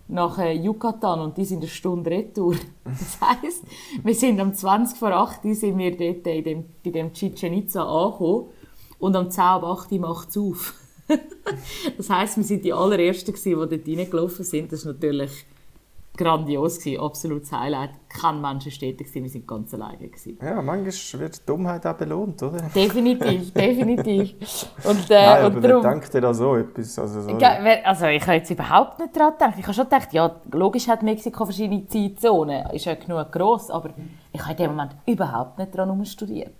nach 0.08 0.38
äh, 0.38 0.52
Yucatan 0.52 1.20
und 1.20 1.36
die 1.36 1.44
sind 1.44 1.58
eine 1.58 1.68
Stunde 1.68 2.10
retour. 2.10 2.56
Das 2.84 3.18
heisst, 3.20 3.64
wir 4.02 4.14
sind 4.14 4.40
am 4.40 4.54
20 4.54 4.98
vor 4.98 5.12
8 5.12 5.44
Uhr 5.44 5.54
sind 5.54 5.78
wir 5.78 5.90
dort 5.96 6.26
in 6.26 6.44
dem, 6.44 6.64
bei 6.84 6.90
dem 6.90 7.12
Chichen 7.12 7.52
Itza 7.52 7.84
angekommen 7.84 8.48
und 8.98 9.16
am 9.16 9.30
10 9.30 9.42
ab 9.42 9.64
8 9.64 9.92
Uhr 9.92 9.98
macht 10.00 10.28
es 10.30 10.38
auf. 10.38 10.74
Das 11.96 12.10
heisst, 12.10 12.36
wir 12.36 12.44
sind 12.44 12.64
die 12.64 12.72
allerersten, 12.72 13.32
gewesen, 13.32 13.68
die 13.68 13.76
dort 13.78 13.98
reingelaufen 13.98 14.44
sind. 14.44 14.72
Das 14.72 14.84
war 14.84 14.92
natürlich 14.92 15.46
grandios, 16.16 16.78
gewesen, 16.78 17.00
absolutes 17.02 17.52
Highlight. 17.52 17.90
Kein 18.08 18.40
Mensch 18.40 18.64
war 18.66 18.72
dort, 18.88 18.98
gewesen, 18.98 19.22
wir 19.22 19.30
sind 19.30 19.46
ganz 19.46 19.74
alleine. 19.74 20.08
Gewesen. 20.08 20.38
Ja, 20.42 20.62
manchmal 20.62 21.20
wird 21.20 21.46
Dummheit 21.48 21.86
auch 21.86 21.92
belohnt, 21.94 22.42
oder? 22.42 22.62
Definitiv, 22.74 23.52
definitiv. 23.54 24.34
Und, 24.84 25.10
äh, 25.10 25.26
Nein, 25.26 25.44
aber 25.44 25.56
und 25.56 25.62
wer 25.62 25.68
darum, 25.70 25.82
denkt 25.82 26.14
denn 26.14 26.22
da 26.22 26.32
so 26.32 26.56
etwas? 26.56 26.98
Also, 26.98 27.20
sorry. 27.20 27.38
Wer- 27.38 27.86
Also 27.86 28.06
ich 28.06 28.22
habe 28.22 28.32
jetzt 28.38 28.50
überhaupt 28.50 28.98
nicht 28.98 29.14
daran 29.14 29.32
gedacht. 29.34 29.54
Ich 29.58 29.64
habe 29.64 29.74
schon 29.74 29.84
gedacht, 29.84 30.12
ja, 30.14 30.36
logisch 30.52 30.88
hat 30.88 31.02
Mexiko 31.02 31.44
verschiedene 31.44 31.86
Zeitzonen, 31.86 32.70
ist 32.70 32.86
ja 32.86 32.94
genug 32.94 33.30
gross, 33.30 33.70
aber 33.70 33.90
ich 34.32 34.40
habe 34.40 34.52
in 34.52 34.56
dem 34.56 34.70
Moment 34.70 34.92
überhaupt 35.06 35.58
nicht 35.58 35.74
daran 35.76 36.04
studiert. 36.06 36.54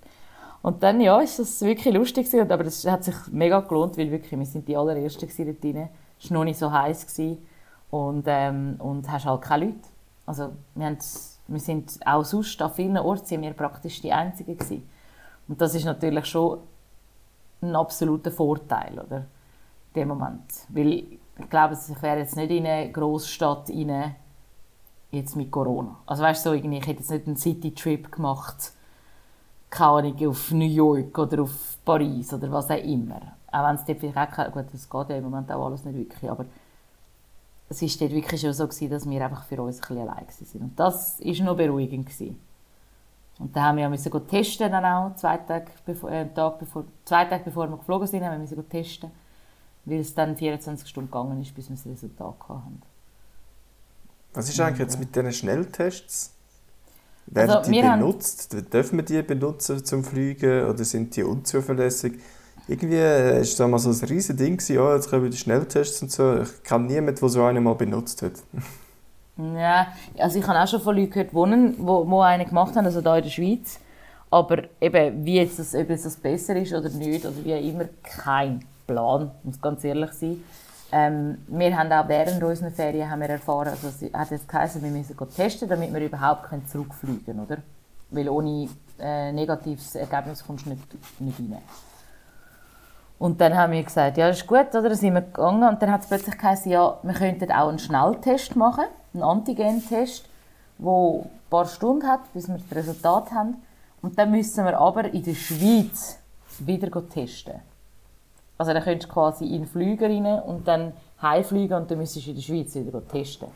Und 0.66 0.83
dann, 0.83 1.00
ja, 1.00 1.20
ist 1.20 1.38
das 1.38 1.62
wirklich 1.62 1.94
lustig 1.94 2.26
gewesen, 2.26 2.50
aber 2.50 2.64
das 2.64 2.85
hat 2.87 3.05
sich 3.05 3.14
mega 3.31 3.61
gelohnt, 3.61 3.96
weil 3.96 4.11
wirklich, 4.11 4.37
wir 4.37 4.46
sind 4.46 4.66
die 4.66 4.76
allerersten 4.76 5.29
gewesen 5.29 5.46
dort 5.46 5.62
drin. 5.62 5.88
Es 6.18 6.29
war 6.29 6.38
noch 6.38 6.44
nicht 6.44 6.59
so 6.59 6.72
heiß 6.72 7.07
gewesen 7.07 7.46
und, 7.92 8.24
ähm, 8.26 8.74
und 8.81 9.09
hast 9.09 9.26
halt 9.26 9.42
keine 9.42 9.66
Leute. 9.66 9.88
Also 10.26 10.50
wir, 10.74 10.96
wir 11.46 11.61
sind 11.61 12.05
auch 12.05 12.24
sonst 12.24 12.61
an 12.61 12.72
vielen 12.72 12.98
Orten 12.98 13.26
sind 13.26 13.42
wir 13.42 13.52
praktisch 13.52 14.00
die 14.00 14.12
Einzigen 14.12 14.59
gewesen. 14.59 14.90
Und 15.46 15.61
das 15.61 15.76
ist 15.76 15.85
natürlich 15.85 16.26
schon 16.26 16.59
ein 17.62 17.76
absoluter 17.76 18.33
Vorteil, 18.33 18.98
oder? 18.98 19.18
In 19.94 20.00
dem 20.00 20.09
Moment. 20.09 20.52
Weil 20.70 20.88
ich 20.88 21.48
glaube, 21.48 21.74
ich 21.74 22.02
wäre 22.02 22.18
jetzt 22.18 22.35
nicht 22.35 22.50
in 22.50 22.66
eine 22.66 22.90
Großstadt 22.90 23.70
rein, 23.70 24.16
jetzt 25.12 25.37
mit 25.37 25.52
Corona. 25.52 25.96
Also 26.07 26.24
weißt 26.24 26.44
du, 26.44 26.50
so 26.50 26.55
irgendwie, 26.57 26.79
ich 26.79 26.87
hätte 26.88 27.02
jetzt 27.02 27.11
nicht 27.12 27.29
einen 27.29 27.37
City-Trip 27.37 28.11
gemacht, 28.11 28.72
keine 29.70 29.90
Ahnung, 29.90 30.29
auf 30.29 30.50
New 30.52 30.64
York 30.64 31.16
oder 31.18 31.42
auf 31.42 31.79
Paris 31.85 32.33
oder 32.33 32.50
was 32.50 32.70
auch 32.70 32.83
immer. 32.83 33.20
Auch 33.50 33.68
wenn 33.68 33.76
es 33.76 33.85
dort 33.85 34.00
vielleicht 34.00 34.38
auch, 34.38 34.52
gut, 34.52 34.66
das 34.72 34.88
geht 34.88 35.09
ja 35.11 35.16
im 35.16 35.24
Moment 35.24 35.50
auch 35.50 35.66
alles 35.66 35.85
nicht 35.85 35.96
wirklich, 35.96 36.31
aber 36.31 36.46
es 37.68 37.83
war 37.83 37.88
dort 38.00 38.12
wirklich 38.12 38.40
schon 38.40 38.52
so, 38.52 38.66
gewesen, 38.66 38.90
dass 38.90 39.09
wir 39.09 39.24
einfach 39.24 39.44
für 39.44 39.61
uns 39.61 39.76
ein 39.76 39.81
bisschen 39.81 39.98
allein 39.98 40.26
waren. 40.26 40.62
Und 40.62 40.79
das 40.79 41.20
war 41.20 41.44
noch 41.44 41.57
beruhigend. 41.57 42.07
Gewesen. 42.07 42.40
Und 43.38 43.55
dann 43.55 43.64
haben 43.64 43.76
wir 43.76 43.83
ja 43.83 43.88
müssen 43.88 44.29
testen 44.29 44.70
dann 44.70 44.85
auch, 44.85 45.14
zwei 45.16 45.37
Tage 45.38 45.66
bevor, 45.85 46.11
äh, 46.11 46.26
Tag 46.33 46.59
bevor, 46.59 46.85
zwei 47.05 47.24
Tage 47.26 47.44
bevor 47.44 47.68
wir 47.68 47.76
geflogen 47.76 48.07
sind, 48.07 48.24
haben 48.24 48.33
wir 48.33 48.38
müssen 48.38 48.68
testen, 48.68 49.11
weil 49.85 50.00
es 50.00 50.14
dann 50.14 50.37
24 50.37 50.88
Stunden 50.88 51.11
gegangen 51.11 51.42
ist, 51.42 51.55
bis 51.55 51.68
wir 51.68 51.76
das 51.76 51.87
Resultat 51.87 52.35
hatten. 52.48 52.83
Was 54.33 54.48
ist 54.48 54.61
eigentlich 54.61 54.79
jetzt 54.79 54.98
mit 54.98 55.14
diesen 55.14 55.33
Schnelltests? 55.33 56.36
Werden 57.26 57.50
Also, 57.50 57.70
die 57.70 57.76
wir 57.76 57.90
haben- 57.90 58.00
benutzt? 58.00 58.56
Dürfen 58.72 58.98
wir 58.98 59.04
die 59.04 59.22
benutzen 59.22 59.84
zum 59.84 60.04
Fliegen 60.04 60.66
oder 60.66 60.84
sind 60.84 61.14
die 61.16 61.22
unzuverlässig? 61.24 62.14
Irgendwie 62.68 62.96
äh, 62.96 63.40
ist 63.40 63.58
da 63.60 63.68
mal 63.68 63.78
so 63.78 63.90
ein 63.90 64.08
riesiges 64.08 64.36
Ding, 64.36 64.56
gewesen, 64.56 64.74
ja, 64.76 64.94
jetzt 64.94 65.08
kommen 65.10 65.30
die 65.30 65.36
Schnelltests 65.36 66.02
und 66.02 66.10
so. 66.10 66.38
Ich 66.42 66.62
kenne 66.64 66.86
niemanden, 66.86 67.20
der 67.20 67.28
so 67.28 67.44
einen 67.44 67.62
mal 67.62 67.74
benutzt 67.74 68.22
hat. 68.22 68.32
Ja, 69.38 69.88
also 70.16 70.38
ich 70.38 70.46
habe 70.48 70.58
auch 70.58 70.66
schon 70.66 70.80
von 70.80 70.96
Leuten 70.96 71.10
gehört, 71.10 71.32
die 71.34 71.36
einen, 71.38 71.74
wo, 71.86 72.08
wo 72.08 72.22
einen 72.22 72.48
gemacht 72.48 72.74
haben, 72.74 72.86
also 72.86 73.02
hier 73.02 73.16
in 73.16 73.22
der 73.22 73.28
Schweiz. 73.28 73.78
Aber 74.30 74.62
eben, 74.80 75.26
wie 75.26 75.36
jetzt 75.36 75.58
das, 75.58 75.74
ob 75.74 75.90
jetzt 75.90 76.06
das 76.06 76.16
besser 76.16 76.56
ist 76.56 76.72
oder 76.72 76.88
nicht, 76.88 77.22
oder 77.26 77.34
wie 77.44 77.68
immer, 77.68 77.84
kein 78.02 78.64
Plan, 78.86 79.30
muss 79.42 79.60
ganz 79.60 79.84
ehrlich 79.84 80.10
sein. 80.12 80.42
Ähm, 80.92 81.38
wir 81.49 81.77
haben 81.77 81.90
auch 81.92 82.09
während 82.09 82.42
unserer 82.42 82.70
Ferien 82.70 83.11
haben 83.11 83.20
wir 83.20 83.31
erfahren, 83.31 83.68
also 83.68 83.88
es 83.88 84.12
hat 84.12 84.31
jetzt 84.31 84.49
geheißen, 84.49 84.83
wir 84.83 84.90
müssen 84.90 85.16
testen, 85.35 85.68
damit 85.68 85.92
wir 85.92 86.01
überhaupt 86.01 86.49
zurückfliegen 86.68 87.25
können, 87.25 87.40
oder? 87.40 87.59
Weil 88.11 88.29
ohne 88.29 88.68
äh, 89.01 89.33
negatives 89.33 89.96
Ergebnis 89.96 90.44
kommst 90.46 90.66
du 90.66 90.70
nicht, 90.70 91.20
nicht 91.20 91.40
rein. 91.40 91.62
Und 93.18 93.40
dann 93.40 93.57
haben 93.57 93.72
wir 93.72 93.83
gesagt, 93.83 94.16
ja, 94.18 94.29
ist 94.29 94.46
gut, 94.46 94.68
oder? 94.70 94.83
Dann 94.83 94.94
sind 94.94 95.14
wir 95.14 95.22
gegangen 95.22 95.68
und 95.68 95.83
dann 95.83 95.90
hat 95.90 96.03
es 96.03 96.09
plötzlich 96.09 96.38
geheißen, 96.38 96.70
ja, 96.70 96.99
wir 97.03 97.14
könnten 97.14 97.51
auch 97.51 97.68
einen 97.68 97.79
Schnelltest 97.79 98.55
machen, 98.57 98.85
einen 99.14 99.22
Antigen-Test, 99.22 100.29
der 100.79 100.92
ein 100.92 101.31
paar 101.51 101.66
Stunden 101.66 102.07
hat, 102.07 102.33
bis 102.33 102.46
wir 102.49 102.59
das 102.59 102.77
Resultat 102.77 103.33
haben. 103.33 103.57
Und 104.03 104.18
dann 104.18 104.31
müssen 104.31 104.64
wir 104.64 104.79
aber 104.79 105.07
in 105.12 105.22
der 105.22 105.35
Schweiz 105.35 106.18
wieder 106.59 106.90
testen. 107.09 107.55
Also 108.59 108.73
dann 108.73 108.83
könntest 108.83 109.11
du 109.11 109.14
quasi 109.14 109.45
in 109.45 109.62
den 109.62 109.66
Flüger 109.66 110.09
rein 110.09 110.40
und 110.42 110.66
dann 110.66 110.92
heimfliegen 111.21 111.77
und 111.77 111.90
dann 111.90 111.99
müsstest 111.99 112.27
du 112.27 112.31
in 112.31 112.37
der 112.37 112.42
Schweiz 112.42 112.75
wieder 112.75 113.07
testen. 113.07 113.49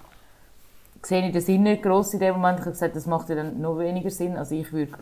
Sehe 1.03 1.27
ich 1.27 1.33
den 1.33 1.41
Sinn 1.41 1.63
nicht 1.63 1.83
gross 1.83 2.13
in 2.13 2.21
dem 2.21 2.35
Moment. 2.35 2.59
Ich 2.59 2.67
habe 2.67 2.73
gesagt, 2.73 2.97
das 2.97 3.07
macht 3.07 3.31
ja 3.31 3.37
dann 3.37 3.61
noch 3.61 3.79
weniger 3.79 4.11
Sinn. 4.11 4.37
Also 4.37 4.55
ich 4.55 4.71
würde, 4.73 4.93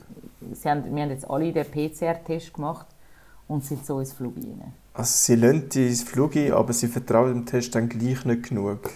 sie 0.53 0.71
haben, 0.71 0.85
wir 0.95 1.03
haben 1.03 1.11
jetzt 1.11 1.29
alle 1.29 1.53
den 1.53 1.65
PCR-Test 1.65 2.55
gemacht 2.55 2.87
und 3.49 3.65
sind 3.65 3.85
so 3.85 3.99
ins 3.99 4.13
Flug 4.13 4.37
rein. 4.37 4.73
Also 4.95 5.11
sie 5.13 5.35
lassen 5.35 5.69
dich 5.69 5.89
ins 5.89 6.03
Flug 6.05 6.37
ein, 6.37 6.53
aber 6.53 6.73
sie 6.73 6.87
vertrauen 6.87 7.33
dem 7.33 7.47
Test 7.47 7.75
dann 7.75 7.89
gleich 7.89 8.25
nicht 8.25 8.49
genug. 8.49 8.91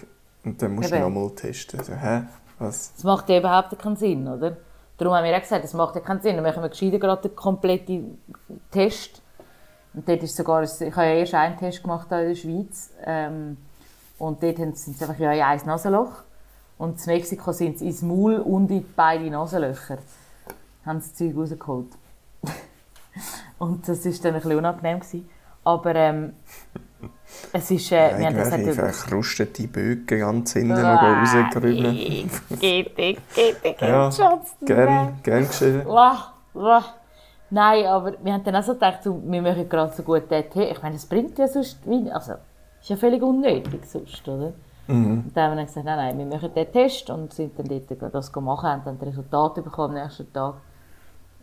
Und 0.44 0.62
dann 0.62 0.74
musst 0.74 0.92
Eben. 0.92 1.02
du 1.02 1.08
nochmal 1.08 1.30
testen. 1.30 1.80
Also, 1.80 1.94
hä? 1.94 2.22
Was? 2.58 2.92
Das 2.94 3.04
macht 3.04 3.28
ja 3.28 3.38
überhaupt 3.38 3.76
keinen 3.78 3.96
Sinn, 3.96 4.28
oder? 4.28 4.56
Darum 4.98 5.14
haben 5.14 5.24
wir 5.24 5.36
auch 5.36 5.40
gesagt, 5.40 5.64
das 5.64 5.74
macht 5.74 5.94
ja 5.94 6.00
keinen 6.00 6.20
Sinn. 6.20 6.36
Dann 6.36 6.44
machen 6.44 6.62
wir 6.62 6.68
gescheiter 6.68 6.98
gerade 6.98 7.28
den 7.28 7.36
kompletten 7.36 8.18
Test. 8.70 9.21
Und 9.94 10.08
dort 10.08 10.22
ist 10.22 10.36
sogar, 10.36 10.62
ich 10.62 10.70
habe 10.80 11.06
ja 11.06 11.14
erst 11.14 11.34
einen 11.34 11.58
Test 11.58 11.82
gemacht 11.82 12.06
in 12.10 12.28
der 12.28 12.34
Schweiz. 12.34 12.90
Ähm, 13.04 13.56
und 14.18 14.42
dort 14.42 14.56
sind 14.56 14.76
sie 14.76 15.04
einfach 15.04 15.18
ja 15.18 15.32
in 15.32 15.42
ein 15.42 15.60
Nasenloch. 15.66 16.22
Und 16.78 16.98
in 17.06 17.12
Mexiko 17.12 17.52
sind 17.52 17.78
sie 17.78 17.86
ins 17.86 18.02
Maul 18.02 18.36
und 18.36 18.70
in 18.70 18.84
beide 18.96 19.28
Nasenlöcher. 19.28 19.98
Haben 20.86 21.00
sie 21.00 21.10
das 21.10 21.14
Zeug 21.18 21.36
rausgeholt. 21.36 21.92
und 23.58 23.86
das 23.86 24.04
war 24.04 24.12
dann 24.12 24.34
ein 24.34 24.40
bisschen 24.40 24.58
unangenehm. 24.58 25.00
Gewesen. 25.00 25.28
Aber 25.64 25.94
ähm, 25.94 26.32
es 27.52 27.70
ist... 27.70 27.92
Äh, 27.92 28.18
wir 28.18 28.26
haben 28.26 28.36
das 28.36 28.50
gesagt, 28.50 28.74
verkrustete 28.74 29.68
Böcke 29.68 30.18
ganz 30.18 30.54
hinten 30.54 30.68
noch 30.68 31.02
rausgerübelt. 31.02 32.30
Geht, 32.58 32.96
geht, 32.96 33.18
geht, 33.34 33.62
geht, 33.62 33.80
ja, 33.80 34.10
gern, 34.64 35.18
gern 35.22 35.46
geschehen. 35.46 35.86
Nein, 37.54 37.84
aber 37.84 38.14
wir 38.22 38.32
haben 38.32 38.44
dann 38.44 38.56
auch 38.56 38.62
so 38.62 38.72
gedacht, 38.72 39.00
wir 39.04 39.42
machen 39.42 39.68
gerade 39.68 39.92
so 39.92 40.02
gut 40.02 40.30
den 40.30 40.48
Tee. 40.48 40.70
Ich 40.70 40.82
meine, 40.82 40.96
es 40.96 41.04
bringt 41.04 41.38
ja 41.38 41.46
sonst... 41.46 41.80
Also, 42.10 42.32
ist 42.80 42.88
ja 42.88 42.96
völlig 42.96 43.22
unnötig 43.22 43.84
sonst, 43.84 44.26
oder? 44.26 44.54
Mhm. 44.86 45.24
Und 45.26 45.36
dann 45.36 45.50
haben 45.50 45.58
wir 45.58 45.66
gesagt, 45.66 45.84
nein, 45.84 45.98
nein, 45.98 46.18
wir 46.18 46.24
machen 46.24 46.54
den 46.54 46.72
Test 46.72 47.10
und 47.10 47.30
sind 47.34 47.52
dann 47.58 47.68
dort 47.68 48.14
das 48.14 48.34
machen, 48.34 48.70
haben 48.70 48.82
dann 48.86 48.98
das 48.98 49.08
Resultat 49.08 49.56
bekommen 49.56 49.98
am 49.98 50.02
nächsten 50.02 50.32
Tag. 50.32 50.54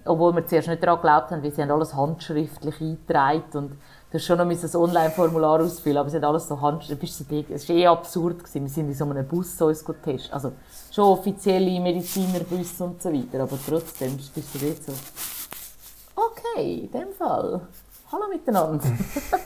Obwohl 0.04 0.34
wir 0.34 0.48
zuerst 0.48 0.68
nicht 0.68 0.82
daran 0.82 0.96
geglaubt 0.96 1.30
haben, 1.30 1.44
weil 1.44 1.52
sie 1.52 1.62
haben 1.62 1.70
alles 1.70 1.94
handschriftlich 1.96 2.82
eingetragen 2.82 3.44
und 3.54 3.72
du 3.74 4.14
hast 4.14 4.26
schon 4.26 4.40
noch 4.40 4.46
ein 4.46 4.76
Online-Formular 4.76 5.62
ausfüllen, 5.62 5.98
aber 5.98 6.10
sie 6.10 6.18
haben 6.18 6.26
alles 6.26 6.48
so 6.48 6.60
handschriftlich, 6.60 7.46
es 7.52 7.70
war 7.70 7.76
eh 7.76 7.86
absurd, 7.86 8.40
gewesen. 8.40 8.64
wir 8.64 8.70
sind 8.70 8.88
in 8.88 8.96
so 8.96 9.06
einem 9.06 9.28
Bus 9.28 9.56
so 9.56 9.68
uns 9.68 9.84
testen, 9.84 10.34
also 10.34 10.54
schon 10.92 11.04
offizielle 11.04 11.80
Medizinerbusse 11.80 12.84
und 12.84 13.00
so 13.00 13.14
weiter, 13.14 13.44
aber 13.44 13.60
trotzdem 13.64 14.18
bist 14.18 14.56
du 14.56 14.66
dort 14.66 14.84
so, 14.84 14.94
okay, 16.28 16.80
in 16.86 16.92
dem 16.92 17.12
Fall, 17.14 17.62
hallo 18.12 18.28
miteinander. 18.30 18.88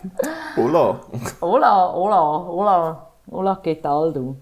hola. 0.55 1.01
hola, 1.41 1.93
hola, 1.93 2.45
hola. 2.47 3.07
Hola, 3.31 3.59
geht 3.63 3.85
all 3.85 4.11
du. 4.11 4.35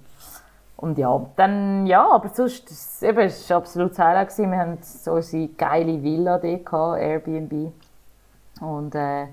Und 0.78 0.98
ja, 0.98 1.24
dann, 1.36 1.86
ja, 1.86 2.10
aber 2.10 2.30
sonst, 2.30 3.04
eben, 3.04 3.20
es 3.20 3.48
war 3.50 3.58
absolut 3.58 3.98
Highlight. 3.98 4.36
Wir 4.38 4.58
hatten 4.58 4.80
so 4.82 5.14
eine 5.14 5.48
geile 5.50 6.02
Villa 6.02 6.40
dort, 6.40 7.00
Airbnb. 7.00 7.72
Und 8.60 8.96
äh, 8.96 9.28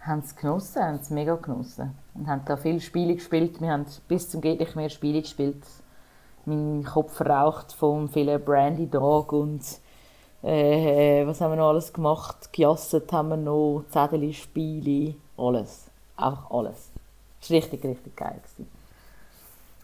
haben 0.00 0.20
es 0.20 0.34
genossen, 0.34 0.82
haben 0.82 0.98
es 1.00 1.10
mega 1.10 1.34
genossen. 1.34 1.94
Und 2.14 2.26
haben 2.26 2.42
da 2.46 2.56
viele 2.56 2.80
Spiele 2.80 3.14
gespielt. 3.14 3.60
Wir 3.60 3.72
haben 3.72 3.84
bis 4.08 4.30
zum 4.30 4.40
geht 4.40 4.60
nicht 4.60 4.74
mehr 4.74 4.88
Spiele 4.88 5.20
gespielt. 5.20 5.62
Mein 6.46 6.84
Kopf 6.84 7.12
verraucht 7.12 7.72
vom 7.74 8.08
vielen 8.08 8.42
Brandy 8.42 8.88
Dog 8.88 9.32
und 9.32 9.62
äh, 10.42 11.26
was 11.26 11.40
haben 11.40 11.52
wir 11.52 11.56
noch 11.56 11.68
alles 11.68 11.92
gemacht? 11.92 12.52
Gejasset 12.52 13.12
haben 13.12 13.28
wir 13.30 13.36
noch, 13.36 13.84
Zettel-Spiele, 13.90 15.14
alles. 15.36 15.86
Einfach 16.16 16.50
alles. 16.50 16.90
Das 17.40 17.50
war 17.50 17.56
richtig, 17.56 17.84
richtig 17.84 18.16
geil. 18.16 18.40
Gewesen. 18.42 18.70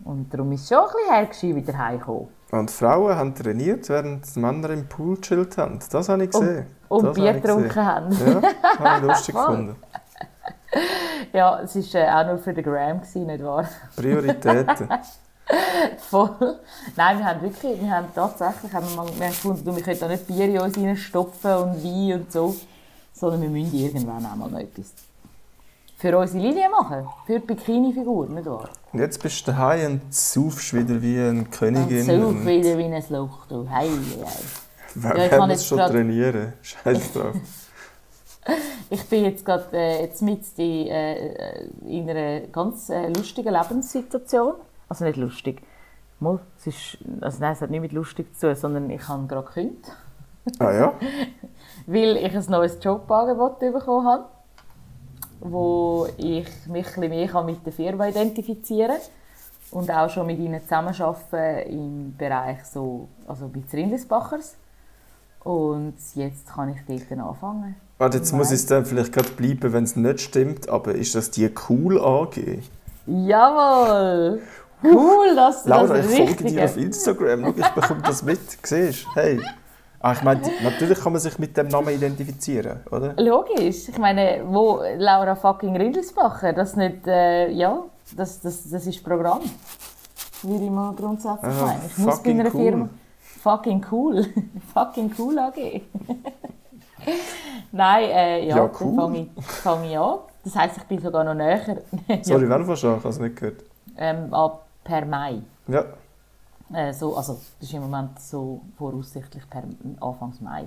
Und 0.05 0.33
darum 0.33 0.53
ist 0.53 0.63
es 0.63 0.69
schon 0.69 0.79
ein 0.79 0.85
bisschen 0.85 1.15
hergeschrieben, 1.15 1.67
wieder 1.67 1.79
heimgekommen. 1.79 2.29
Und 2.51 2.71
Frauen 2.71 3.17
haben 3.17 3.35
trainiert, 3.35 3.89
während 3.89 4.35
die 4.35 4.39
Männer 4.39 4.71
im 4.71 4.89
Pool 4.89 5.21
chillt 5.21 5.59
haben. 5.59 5.79
Das 5.91 6.09
habe 6.09 6.25
ich 6.25 6.31
gesehen. 6.31 6.67
Und, 6.89 7.07
und 7.07 7.15
Bier 7.15 7.33
getrunken 7.35 7.85
haben. 7.85 8.13
Ja, 8.13 8.43
habe 8.79 9.01
ich 9.01 9.09
lustig 9.09 9.35
gefunden. 9.35 9.77
Ja, 11.33 11.61
es 11.61 11.75
war 11.95 12.01
äh, 12.01 12.11
auch 12.11 12.27
nur 12.29 12.39
für 12.39 12.53
den 12.53 12.65
Gram, 12.65 13.01
nicht 13.01 13.45
wahr? 13.45 13.69
Prioritäten. 13.97 14.89
Voll. 16.11 16.59
Nein, 16.97 17.19
wir 17.19 17.25
haben 17.25 17.43
wirklich, 17.43 17.81
wir 17.81 17.91
haben 17.91 18.09
tatsächlich, 18.15 18.73
haben 18.73 18.89
wir, 18.89 18.97
mal, 18.97 19.07
wir 19.07 19.27
haben 19.27 19.33
gefunden, 19.33 19.77
wir 19.77 19.83
können 19.83 20.01
da 20.01 20.09
nicht 20.09 20.27
Bier 20.27 20.47
in 20.47 20.59
uns 20.59 20.77
reinstopfen 20.77 21.55
und 21.55 21.85
Wein 21.85 22.21
und 22.21 22.33
so, 22.33 22.57
sondern 23.13 23.43
wir 23.43 23.51
müssen 23.51 23.75
irgendwann 23.75 24.27
auch 24.27 24.35
mal 24.35 24.51
noch 24.51 24.59
etwas 24.59 24.93
für 25.97 26.19
unsere 26.19 26.43
Linie 26.43 26.69
machen. 26.69 27.09
Für 27.27 27.41
die 27.41 27.47
Bikini-Figur, 27.47 28.29
nicht 28.29 28.47
wahr? 28.47 28.69
Und 28.93 29.01
jetzt 29.01 29.23
bist 29.23 29.47
du 29.47 29.53
daheim 29.53 29.93
und 29.93 30.15
saufst 30.15 30.75
wieder 30.75 31.01
wie 31.01 31.19
eine 31.19 31.45
Königin. 31.45 32.11
Und 32.11 32.37
sauf 32.37 32.47
wieder 32.47 32.79
wie 32.79 32.85
ein 32.85 33.05
Loch. 33.09 33.47
Du. 33.49 33.67
Hey, 33.69 33.89
hey. 33.89 34.27
Wer 34.95 35.17
ja, 35.17 35.29
kann 35.29 35.51
jetzt 35.51 35.67
schon 35.67 35.79
grad... 35.79 35.91
trainieren? 35.91 36.53
Scheiß 36.63 37.13
drauf. 37.13 37.35
ich 38.91 39.05
bin 39.07 39.25
jetzt 39.25 39.45
gerade 39.45 39.69
äh, 39.73 40.03
jetzt 40.03 40.23
mit 40.23 40.43
in, 40.57 40.87
äh, 40.87 41.65
in 41.87 42.09
einer 42.09 42.41
ganz 42.49 42.91
äh, 42.91 43.09
lustigen 43.09 43.53
Lebenssituation. 43.53 44.55
Also 44.89 45.05
nicht 45.05 45.17
lustig. 45.17 45.63
Mal, 46.21 46.39
es 46.59 46.67
ist, 46.69 46.99
also 47.21 47.39
nein, 47.41 47.53
es 47.53 47.61
hat 47.61 47.71
nicht 47.71 47.81
mit 47.81 47.93
lustig 47.93 48.35
zu 48.37 48.47
tun, 48.47 48.57
sondern 48.57 48.91
ich 48.91 49.07
habe 49.09 49.27
gerade 49.27 49.47
gekündigt. 49.47 49.93
Ah 50.59 50.73
ja? 50.73 50.95
Weil 51.87 52.17
ich 52.17 52.35
ein 52.35 52.45
neues 52.49 52.79
Jobangebot 52.83 53.59
bekommen 53.59 54.07
habe 54.07 54.25
wo 55.41 56.09
ich 56.17 56.49
mich 56.67 56.97
ein 56.97 57.09
mehr 57.09 57.43
mit 57.43 57.65
der 57.65 57.73
Firma 57.73 58.09
identifizieren 58.09 58.97
kann 58.97 59.81
und 59.81 59.91
auch 59.91 60.09
schon 60.09 60.27
mit 60.27 60.39
ihnen 60.39 60.61
zusammenarbeiten 60.61 61.71
im 61.71 62.17
Bereich 62.17 62.65
so, 62.65 63.09
also 63.27 63.49
bei 63.49 63.61
Rindlisbachers. 63.73 64.57
Und 65.41 65.95
jetzt 66.15 66.49
kann 66.49 66.71
ich 66.71 66.79
dort 66.87 67.21
anfangen. 67.21 67.77
Warte, 67.99 68.19
jetzt 68.19 68.33
muss 68.33 68.51
es 68.51 68.67
dann 68.67 68.85
vielleicht 68.85 69.13
gerade 69.13 69.31
bleiben, 69.31 69.73
wenn 69.73 69.85
es 69.85 69.95
nicht 69.95 70.21
stimmt, 70.21 70.69
aber 70.69 70.95
ist 70.95 71.15
das 71.15 71.31
die 71.31 71.51
Cool 71.69 72.01
AG? 72.01 72.61
Jawohl! 73.07 74.41
Cool, 74.83 75.35
dass 75.35 75.63
du 75.63 75.71
Laura, 75.71 75.97
das 75.97 76.11
ich 76.11 76.17
folge 76.17 76.45
dir 76.45 76.65
auf 76.65 76.77
Instagram. 76.77 77.43
Schau, 77.45 77.55
ich 77.57 77.69
bekomme 77.69 78.03
das 78.03 78.23
mit. 78.23 78.41
Siehst 78.63 79.07
Hey. 79.15 79.41
Ah, 80.01 80.13
ich 80.13 80.23
meine, 80.23 80.41
natürlich 80.63 81.01
kann 81.01 81.13
man 81.13 81.21
sich 81.21 81.39
mit 81.39 81.57
dem 81.57 81.69
Namen 81.69 81.89
identifizieren, 81.89 82.81
oder? 82.91 83.15
Logisch. 83.17 83.89
Ich 83.89 83.99
meine, 83.99 84.43
wo 84.47 84.81
Laura 84.99 85.35
fucking 85.35 85.77
Rindelsbacher, 85.77 86.53
das 86.53 86.77
nicht, 86.77 87.07
äh, 87.07 87.51
ja, 87.51 87.83
das, 88.15 88.41
das, 88.41 88.71
das 88.71 88.87
ist 88.87 89.03
Programm. 89.03 89.41
Würde 90.43 90.65
ich 90.65 90.71
mal 90.71 90.95
grundsätzlich 90.95 91.51
ah, 91.51 91.67
meinen. 91.67 91.81
Ich 91.87 91.99
muss 91.99 92.23
bei 92.23 92.31
einer 92.31 92.55
cool. 92.55 92.63
Firma... 92.63 92.89
Fucking 93.43 93.87
cool. 93.91 94.27
fucking 94.75 95.13
cool 95.19 95.39
AG. 95.39 95.55
Nein, 97.73 98.05
äh, 98.11 98.47
ja, 98.47 98.57
ja 98.57 98.71
cool. 98.81 98.87
dann 98.89 98.97
fange 98.97 99.19
ich, 99.19 99.45
fang 99.45 99.85
ich 99.85 99.99
an. 99.99 100.19
Das 100.45 100.57
heisst, 100.57 100.77
ich 100.77 100.85
bin 100.85 101.01
sogar 101.01 101.25
noch 101.25 101.35
näher. 101.35 101.83
Sorry, 102.23 102.49
wann 102.49 102.65
fängst 102.65 102.83
du 102.83 102.89
an? 102.89 102.99
Ich 102.99 103.05
habe 103.05 103.09
es 103.09 103.19
nicht 103.19 103.37
gehört. 103.37 103.65
Ähm, 103.97 104.33
ab 104.35 104.66
per 104.87 105.05
Mai. 105.05 105.43
Ja. 105.67 105.85
Äh, 106.73 106.93
so, 106.93 107.17
also, 107.17 107.35
das 107.35 107.69
ist 107.69 107.75
im 107.75 107.83
Moment 107.83 108.19
so 108.21 108.61
voraussichtlich 108.79 109.49
per 109.51 109.65
Anfang 110.01 110.33
Mai. 110.41 110.67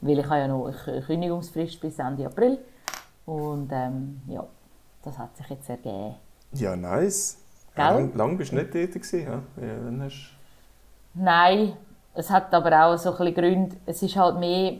Weil 0.00 0.18
ich 0.18 0.26
habe 0.26 0.38
ja 0.38 0.48
noch 0.48 0.72
eine 0.86 1.02
Kündigungsfrist 1.02 1.80
bis 1.80 1.98
Ende 1.98 2.26
April. 2.26 2.58
Und 3.26 3.70
ähm, 3.70 4.22
ja, 4.26 4.44
das 5.02 5.18
hat 5.18 5.36
sich 5.36 5.48
jetzt 5.50 5.68
ergeben. 5.68 6.14
Ja, 6.52 6.74
nice. 6.74 7.38
Gell? 7.74 8.10
Lang, 8.14 8.36
bist 8.36 8.52
du 8.52 8.56
nicht 8.56 8.72
tätig 8.72 9.02
gewesen, 9.02 9.44
ja? 9.56 9.64
ja 9.64 10.04
hast... 10.04 10.32
Nein, 11.14 11.76
es 12.14 12.30
hat 12.30 12.52
aber 12.54 12.86
auch 12.86 12.96
so 12.96 13.12
ein 13.12 13.18
bisschen 13.18 13.34
Gründe. 13.34 13.76
Es 13.86 14.02
ist 14.02 14.16
halt 14.16 14.38
mehr, 14.38 14.78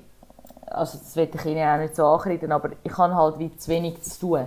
also 0.67 0.99
das 0.99 1.15
will 1.17 1.29
ich 1.33 1.45
Ihnen 1.45 1.69
auch 1.69 1.79
nicht 1.79 1.97
so 1.97 2.07
ankreiden, 2.07 2.51
aber 2.51 2.71
ich 2.83 2.97
habe 2.97 3.15
halt 3.15 3.39
wie 3.39 3.55
zu 3.57 3.71
wenig 3.71 4.03
zu 4.03 4.21
tun. 4.21 4.47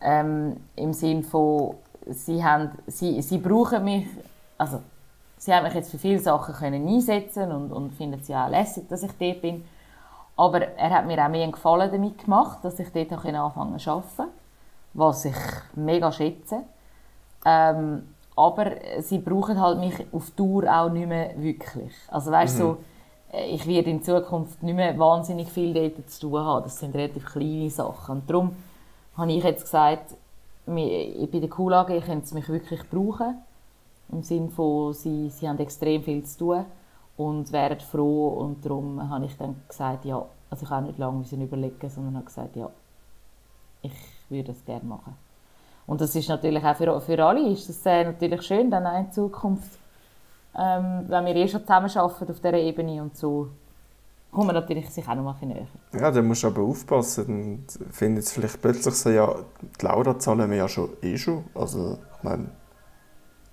Ähm, 0.00 0.56
Im 0.76 0.92
Sinne 0.92 1.22
von, 1.22 1.76
sie, 2.06 2.42
haben, 2.42 2.70
sie, 2.86 3.20
sie 3.22 3.38
brauchen 3.38 3.84
mich, 3.84 4.06
also 4.58 4.80
sie 5.38 5.52
haben 5.52 5.64
mich 5.64 5.74
jetzt 5.74 5.90
für 5.90 5.98
viele 5.98 6.18
Sachen 6.18 6.54
können 6.54 6.86
einsetzen 6.86 7.50
und, 7.52 7.72
und 7.72 7.92
finden 7.92 8.20
es 8.20 8.28
ja 8.28 8.46
auch 8.46 8.50
lässig, 8.50 8.88
dass 8.88 9.02
ich 9.02 9.12
dort 9.18 9.42
bin. 9.42 9.64
Aber 10.36 10.60
er 10.60 10.90
hat 10.90 11.06
mir 11.06 11.24
auch 11.24 11.28
mehr 11.28 11.42
einen 11.42 11.52
Gefallen 11.52 11.90
damit 11.90 12.18
gemacht, 12.24 12.58
dass 12.62 12.78
ich 12.78 12.88
dort 12.92 13.12
auch 13.12 13.24
anfangen 13.24 13.78
zu 13.78 13.90
arbeiten, 13.90 14.30
was 14.94 15.24
ich 15.24 15.36
mega 15.74 16.12
schätze. 16.12 16.62
Ähm, 17.44 18.08
aber 18.36 18.72
sie 19.00 19.18
brauchen 19.18 19.58
halt 19.58 19.78
mich 19.78 19.94
auf 20.12 20.30
Dauer 20.32 20.64
auch 20.64 20.90
nicht 20.90 21.08
mehr 21.08 21.30
wirklich. 21.40 21.94
Also 22.08 22.30
weißt 22.30 22.56
mhm. 22.56 22.60
so, 22.60 22.76
äh, 23.32 23.46
ich 23.46 23.66
werde 23.66 23.90
in 23.90 24.02
Zukunft 24.02 24.62
nicht 24.62 24.74
mehr 24.74 24.98
wahnsinnig 24.98 25.48
viel 25.48 25.72
dort 25.72 26.10
zu 26.10 26.28
tun 26.28 26.40
haben. 26.40 26.64
Das 26.64 26.78
sind 26.78 26.94
relativ 26.94 27.24
kleine 27.24 27.70
Sachen. 27.70 28.16
Und 28.16 28.30
darum 28.30 28.56
habe 29.16 29.32
ich 29.32 29.42
jetzt 29.42 29.62
gesagt, 29.62 30.14
bei 30.66 31.38
der 31.40 31.48
Kuhlage 31.48 32.00
können 32.00 32.22
sie 32.24 32.34
mich 32.34 32.48
wirklich 32.48 32.88
brauchen. 32.90 33.38
Im 34.10 34.22
Sinne 34.22 34.50
von, 34.50 34.92
sie, 34.92 35.30
sie 35.30 35.48
haben 35.48 35.58
extrem 35.58 36.02
viel 36.02 36.24
zu 36.24 36.38
tun 36.38 36.64
und 37.16 37.52
wären 37.52 37.80
froh. 37.80 38.28
Und 38.28 38.64
darum 38.64 39.08
habe 39.08 39.26
ich 39.26 39.36
dann 39.36 39.56
gesagt, 39.68 40.04
ja, 40.04 40.24
also 40.50 40.64
ich 40.64 40.70
habe 40.70 40.86
nicht 40.86 40.98
lange 40.98 41.24
überlegen, 41.32 41.88
sondern 41.88 42.16
habe 42.16 42.26
gesagt, 42.26 42.56
ja, 42.56 42.70
ich 43.82 43.92
würde 44.28 44.52
das 44.52 44.64
gerne 44.64 44.84
machen. 44.84 45.14
Und 45.86 46.00
das 46.00 46.14
ist 46.14 46.28
natürlich 46.28 46.64
auch 46.64 46.76
für, 46.76 47.00
für 47.00 47.24
alle 47.24 47.48
ist 47.48 47.68
das 47.68 47.84
natürlich 47.84 48.42
schön, 48.42 48.70
dann 48.70 48.86
in 49.04 49.12
Zukunft, 49.12 49.78
ähm, 50.56 51.04
wenn 51.06 51.26
wir 51.26 51.36
eh 51.36 51.46
schon 51.46 51.60
zusammen 51.60 51.90
arbeiten 51.96 52.30
auf 52.30 52.40
dieser 52.40 52.54
Ebene 52.54 53.02
und 53.02 53.16
so, 53.16 53.48
kommen 54.30 54.54
natürlich 54.54 54.90
sich 54.90 55.06
auch 55.08 55.14
noch 55.14 55.24
mal 55.24 55.36
ein 55.40 55.48
näher. 55.48 55.66
Ja, 55.92 56.10
dann 56.10 56.26
musst 56.26 56.42
du 56.42 56.48
aber 56.48 56.62
aufpassen. 56.62 57.26
Dann 57.26 57.90
findet 57.90 58.24
es 58.24 58.32
vielleicht 58.32 58.60
plötzlich 58.60 58.94
so, 58.94 59.10
ja, 59.10 59.34
die 59.80 59.84
Laura 59.84 60.18
zahlen 60.18 60.50
wir 60.50 60.56
ja 60.56 60.68
schon 60.68 60.90
eh 61.02 61.16
schon. 61.16 61.44
Also, 61.54 61.98
ich 62.18 62.22
meine, 62.22 62.50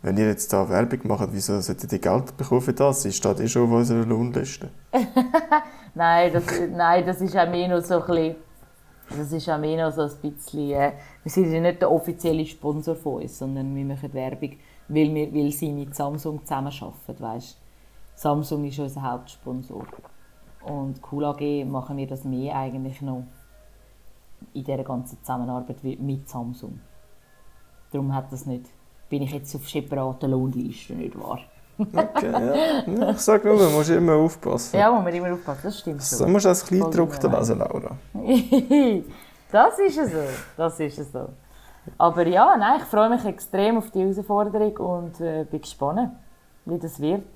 wenn 0.03 0.17
ihr 0.17 0.27
jetzt 0.27 0.51
da 0.51 0.67
Werbung 0.67 0.99
macht, 1.03 1.29
wieso 1.31 1.59
solltet 1.61 1.93
ihr 1.93 1.99
Geld 1.99 2.35
bekommen 2.35 2.61
für 2.61 2.73
das? 2.73 3.03
Sie 3.03 3.13
steht 3.13 3.39
eh 3.39 3.47
schon 3.47 3.63
auf 3.63 3.71
unserer 3.71 4.05
Lohnliste. 4.05 4.69
nein, 5.95 6.33
das, 6.33 6.43
nein, 6.69 7.05
das 7.05 7.21
ist 7.21 7.37
auch 7.37 7.49
mehr 7.49 7.69
noch 7.69 7.81
so 7.81 8.01
ein 8.01 8.05
bisschen, 8.05 8.35
das 9.09 9.31
ist 9.31 9.49
auch 9.49 9.57
mehr 9.57 9.85
noch 9.85 9.95
so 9.95 10.01
ein 10.01 10.31
bisschen, 10.31 10.71
äh, 10.71 10.91
wir 11.23 11.31
sind 11.31 11.53
ja 11.53 11.61
nicht 11.61 11.81
der 11.81 11.89
offizielle 11.89 12.45
Sponsor 12.45 12.95
von 12.97 13.21
uns, 13.21 13.39
sondern 13.39 13.73
wir 13.73 13.85
machen 13.85 14.13
Werbung, 14.13 14.57
weil, 14.89 15.13
wir, 15.13 15.33
weil 15.33 15.51
sie 15.53 15.71
mit 15.71 15.95
Samsung 15.95 16.41
zusammenarbeiten, 16.43 17.19
weißt 17.19 17.57
Samsung 18.15 18.65
ist 18.65 18.79
unser 18.79 19.01
Hauptsponsor. 19.01 19.85
Und 20.65 21.01
Cool 21.11 21.25
AG 21.25 21.65
machen 21.65 21.97
wir 21.97 22.07
das 22.07 22.23
mehr 22.23 22.55
eigentlich 22.55 23.01
noch 23.01 23.23
in 24.53 24.63
dieser 24.63 24.83
ganzen 24.83 25.19
Zusammenarbeit 25.19 25.83
mit 25.83 26.29
Samsung. 26.29 26.79
Darum 27.91 28.13
hat 28.13 28.31
das 28.31 28.45
nicht 28.45 28.65
bin 29.13 29.21
ich 29.21 29.31
jetzt 29.31 29.55
auf 29.55 29.69
separaten 29.69 30.31
Lohnlisten, 30.31 30.97
nicht 30.97 31.15
wahr? 31.19 31.39
okay, 31.77 32.31
ja. 32.31 33.11
Ich 33.11 33.19
sage 33.19 33.47
nur, 33.47 33.57
man 33.57 33.73
muss 33.73 33.87
immer 33.89 34.15
aufpassen. 34.15 34.75
Ja, 34.75 34.89
man 34.89 35.03
muss 35.03 35.13
immer 35.13 35.33
aufpassen, 35.33 35.61
das 35.65 35.79
stimmt 35.79 36.01
so. 36.01 36.25
Du 36.25 36.31
musst 36.31 36.47
als 36.47 36.65
Kleindruck 36.65 37.21
lesen, 37.21 37.59
Laura. 37.59 37.95
das 39.51 39.77
ist 39.77 39.97
es 39.99 40.11
so, 40.11 40.17
das 40.57 40.79
ist 40.79 40.97
es 40.97 41.11
so. 41.11 41.29
Aber 41.95 42.25
ja, 42.25 42.57
nein, 42.57 42.79
ich 42.81 42.85
freue 42.85 43.09
mich 43.11 43.23
extrem 43.23 43.77
auf 43.77 43.91
die 43.91 44.01
Herausforderung 44.01 44.77
und 44.77 45.21
äh, 45.21 45.43
bin 45.43 45.61
gespannt, 45.61 46.09
wie 46.65 46.79
das 46.79 46.99
wird. 46.99 47.27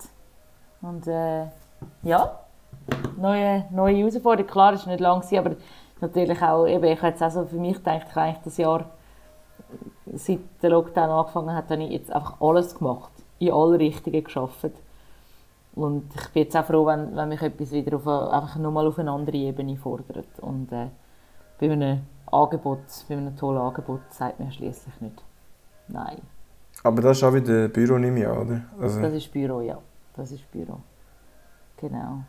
Und 0.82 1.06
äh, 1.06 1.44
ja, 2.02 2.40
neue, 3.18 3.66
neue 3.72 3.96
Herausforderung. 3.98 4.50
Klar, 4.50 4.74
es 4.74 4.86
war 4.86 4.94
nicht 4.94 5.02
lang, 5.02 5.24
aber 5.38 5.56
natürlich 6.02 6.42
auch, 6.42 6.66
eben, 6.66 6.84
ich 6.86 6.98
habe 6.98 7.08
jetzt 7.08 7.24
auch 7.24 7.32
so 7.32 7.46
für 7.46 7.58
mich 7.58 7.78
gedacht, 7.78 8.08
ich 8.10 8.16
habe 8.16 8.38
das 8.44 8.58
Jahr 8.58 8.86
seit 10.14 10.40
der 10.62 10.70
Lockdown 10.70 11.10
angefangen 11.10 11.56
hat, 11.56 11.70
habe 11.70 11.84
ich 11.84 11.92
jetzt 11.92 12.12
einfach 12.12 12.40
alles 12.42 12.76
gemacht. 12.76 13.12
In 13.40 13.52
alle 13.52 13.80
Richtungen 13.80 14.24
geschafft. 14.24 14.72
Und 15.76 16.06
ich 16.16 16.30
bin 16.30 16.44
jetzt 16.44 16.58
auch 16.58 16.66
froh, 16.66 16.86
wenn, 16.88 17.16
wenn 17.16 17.30
mich 17.30 17.42
etwas 17.42 17.72
wieder 17.72 17.98
auf, 17.98 18.08
einfach 18.08 18.56
nochmal 18.56 18.88
auf 18.88 18.98
eine 18.98 19.12
andere 19.12 19.38
Ebene 19.38 19.78
fordert. 19.78 20.40
Und 20.42 20.72
äh, 20.72 20.88
bei 21.60 21.72
einem 21.72 22.02
Angebot, 22.32 22.80
bei 23.08 23.16
einem 23.16 23.38
tollen 23.38 23.60
Angebot, 23.60 24.02
sagt 24.10 24.40
mir 24.40 24.52
schließlich 24.52 25.00
nicht 25.02 25.22
Nein. 25.88 26.22
Aber 26.84 27.02
das 27.02 27.18
ist 27.18 27.24
auch 27.24 27.34
wieder 27.34 27.68
Büro, 27.70 27.98
nehme 27.98 28.20
ich 28.20 28.28
oder? 28.28 28.62
Also. 28.80 29.02
Das 29.02 29.14
ist 29.14 29.32
Büro, 29.32 29.62
ja. 29.62 29.78
Das 30.16 30.32
ist 30.32 30.52
Büro. 30.52 30.80
Genau. 31.78 32.24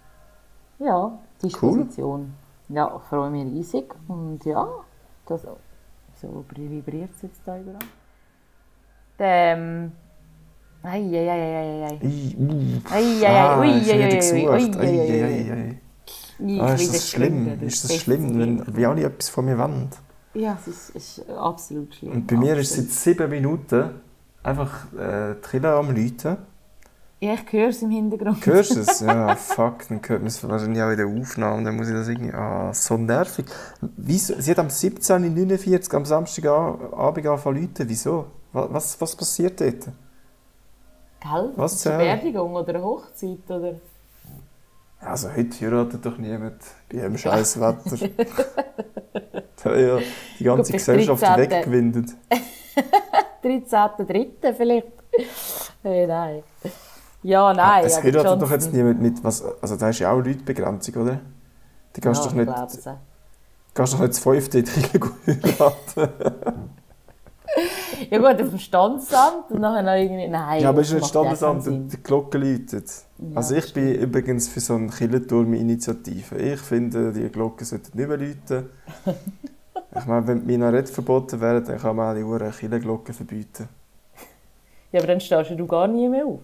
Ja, 0.79 1.19
Disposition. 1.43 2.21
Cool. 2.69 2.77
Ja, 2.77 2.97
ich 2.97 3.03
freue 3.09 3.31
mich 3.31 3.45
riesig. 3.47 3.95
Und 4.07 4.45
ja, 4.45 4.69
das 5.27 5.47
so 6.21 6.45
vibriert 6.55 7.11
es 7.15 7.23
jetzt 7.23 7.41
da 7.45 7.59
überall. 7.59 7.79
Ähm. 9.19 9.93
Eieieiei. 10.83 12.01
Eieiei. 12.91 13.89
Ah, 16.61 16.75
ist 16.75 16.95
das 16.95 17.09
schlimm? 17.11 17.61
Ist 17.63 17.85
das 17.85 17.97
schlimm, 17.97 18.39
wenn 18.39 18.77
wie 18.77 18.87
alle 18.87 19.03
etwas 19.03 19.29
von 19.29 19.45
mir 19.45 19.59
wollen? 19.59 19.91
Ja, 20.35 20.57
es 20.61 20.69
ist, 20.69 20.91
ist 20.91 21.31
absolut 21.31 21.95
schlimm. 21.95 22.13
Und 22.13 22.27
bei 22.29 22.37
mir 22.37 22.57
ist 22.57 22.71
es 22.71 22.77
seit 22.77 22.91
sieben 22.91 23.31
Minuten 23.31 23.91
einfach 24.43 24.93
äh, 24.93 25.35
die 25.35 25.49
Kille 25.49 25.75
am 25.75 25.91
Läuten. 25.91 26.37
Ja, 27.21 27.35
ich 27.35 27.53
höre 27.53 27.71
es 27.71 27.83
im 27.83 27.91
Hintergrund. 27.91 28.47
Hörst 28.47 28.77
du 28.77 28.81
es? 28.81 29.01
Ja, 29.07 29.35
fuck, 29.35 29.89
dann 29.89 30.01
hört 30.07 30.21
man 30.21 30.29
es 30.29 30.49
wahrscheinlich 30.49 30.83
auch 30.83 30.91
in 30.91 30.97
der 30.97 31.07
Aufnahme. 31.07 31.65
Dann 31.65 31.77
muss 31.77 31.89
ich 31.89 31.95
das 31.95 32.09
irgendwie. 32.09 32.33
Ah, 32.33 32.73
so 32.73 32.97
nervig. 32.97 33.47
Wieso? 33.81 34.41
Sie 34.41 34.51
hat 34.53 34.59
am 34.61 34.69
17.49 34.69 35.97
am 35.97 36.05
Samstagabend 36.05 36.95
angefangen 36.95 37.75
zu 37.75 37.89
Wieso? 37.89 38.27
Was, 38.53 39.01
was 39.01 39.17
passiert 39.17 39.61
dort? 39.61 39.89
Gell? 41.21 41.53
Was 41.57 41.75
ist 41.75 41.87
eine 41.89 41.99
Beerdigung 41.99 42.55
oder 42.55 42.69
eine 42.69 42.85
Hochzeit? 42.85 43.51
Oder? 43.51 43.75
Also, 45.01 45.29
heute 45.35 45.61
heiratet 45.61 46.07
doch 46.07 46.19
niemand 46.19 46.61
bei 46.93 47.05
einem 47.05 47.19
scheiß 47.19 47.61
Wetter. 47.61 48.09
da 49.65 49.77
ja 49.77 49.99
die 50.39 50.45
ganze 50.45 50.71
Gut, 50.71 50.79
Gesellschaft 50.79 51.23
13. 51.23 51.51
weggewindet. 51.51 52.11
13.3. 53.43 54.55
vielleicht. 54.55 54.93
Hey, 55.83 56.07
nein. 56.07 56.43
Ja, 57.29 57.53
nein. 57.53 57.85
Es 57.85 58.03
heiratet 58.03 58.41
doch 58.41 58.51
jetzt 58.51 58.73
niemand 58.73 59.03
mit, 59.03 59.23
was, 59.23 59.45
also 59.61 59.77
da 59.77 59.91
ist 59.91 59.99
ja 59.99 60.11
auch 60.11 60.25
Leutbegrenzung, 60.25 61.03
oder? 61.03 61.21
Die 61.95 62.01
kannst 62.01 62.25
ja, 62.25 62.31
doch 62.31 62.35
nicht, 62.35 62.51
kannst 63.75 63.93
doch 63.93 63.99
nicht 63.99 64.13
das 64.13 64.19
fünfte 64.19 64.65
heiraten. 64.65 66.09
ja 68.11 68.19
gut, 68.19 68.43
auf 68.43 68.49
dem 68.49 68.59
Standesamt 68.59 69.51
und 69.51 69.61
nachher 69.61 69.83
noch 69.83 69.93
irgendwie, 69.93 70.27
nein. 70.27 70.63
Ja, 70.63 70.71
aber 70.71 70.81
es 70.81 70.89
ist 70.89 70.95
nicht 70.95 71.09
Standesamt, 71.09 71.93
die 71.93 72.03
Glocke 72.03 72.39
läutet. 72.39 72.91
Ja, 73.19 73.37
also 73.37 73.57
ich 73.57 73.75
bin 73.75 73.95
übrigens 73.97 74.49
für 74.49 74.61
so 74.61 74.77
eine 74.77 74.89
Killenturm-Initiative. 74.89 76.35
Ich 76.35 76.61
finde, 76.61 77.13
die 77.13 77.29
Glocken 77.29 77.67
sollten 77.67 77.95
nicht 77.95 78.09
mehr 78.09 78.17
läuten. 78.17 78.71
ich 79.99 80.07
meine, 80.07 80.27
wenn 80.27 80.41
die 80.41 80.47
Minarett 80.47 80.89
verboten 80.89 81.39
wären, 81.43 81.63
dann 81.63 81.77
kann 81.77 81.95
man 81.95 82.11
auch 82.11 82.19
die 82.19 82.25
Uhren 82.25 82.51
Killenglocken 82.53 83.13
verbieten. 83.13 83.69
Ja, 84.93 85.01
aber 85.01 85.09
dann 85.09 85.21
stehst 85.21 85.51
du 85.51 85.67
gar 85.67 85.87
nie 85.87 86.09
mehr 86.09 86.25
auf 86.25 86.41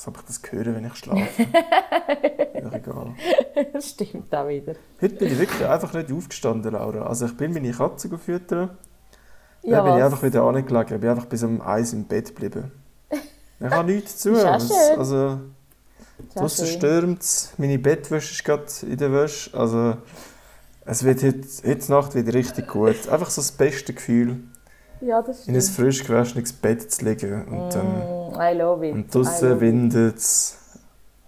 als 0.00 0.08
ob 0.08 0.16
ich 0.16 0.22
das 0.24 0.40
höre, 0.50 0.74
wenn 0.74 0.86
ich 0.86 0.94
schlafe. 0.94 1.42
ja, 2.54 2.72
egal. 2.72 3.14
Das 3.72 3.90
stimmt 3.90 4.34
auch 4.34 4.48
wieder. 4.48 4.74
Heute 5.00 5.14
bin 5.14 5.28
ich 5.28 5.38
wirklich 5.38 5.66
einfach 5.66 5.92
nicht 5.92 6.10
aufgestanden, 6.10 6.72
Laura. 6.72 7.06
Also 7.06 7.26
ich 7.26 7.36
bin 7.36 7.52
meine 7.52 7.70
Katze 7.70 8.08
gefüttert. 8.08 8.70
Ja, 9.62 9.76
dann 9.76 9.84
bin 9.84 9.98
ich 9.98 10.02
einfach 10.02 10.22
wieder 10.22 10.42
angelegen. 10.42 10.94
Ich 10.94 11.00
bin 11.00 11.10
einfach 11.10 11.26
bis 11.26 11.42
um 11.42 11.60
eins 11.60 11.92
im 11.92 12.04
Bett 12.04 12.28
geblieben. 12.28 12.72
Ich 13.58 13.66
habe 13.66 13.92
nichts 13.92 14.16
zu 14.16 14.32
tun. 14.32 14.40
Also, 14.96 15.40
draußen 16.34 16.66
stürmt 16.66 17.20
es. 17.20 17.52
Meine 17.58 17.78
Bettwäsche 17.78 18.32
ist 18.32 18.42
gerade 18.42 18.64
in 18.90 18.96
der 18.96 19.12
Wäsche. 19.12 19.52
Also, 19.52 19.98
es 20.86 21.04
wird 21.04 21.22
heute, 21.22 21.46
heute 21.66 21.92
Nacht 21.92 22.14
wieder 22.14 22.32
richtig 22.32 22.68
gut. 22.68 23.06
Einfach 23.10 23.28
so 23.28 23.42
das 23.42 23.52
beste 23.52 23.92
Gefühl. 23.92 24.44
Ja. 25.00 25.24
In 25.46 25.54
ein 25.54 25.60
frisch 25.62 26.04
gewaschenes 26.04 26.52
Bett 26.52 26.90
zu 26.90 27.04
liegen. 27.04 27.44
Und 27.46 27.74
dann, 27.74 28.32
mm, 28.32 28.40
I 28.40 28.58
love 28.58 28.86
it. 28.86 28.94
Und 28.94 29.14
draußen 29.14 29.60
windet 29.60 30.18
es. 30.18 30.58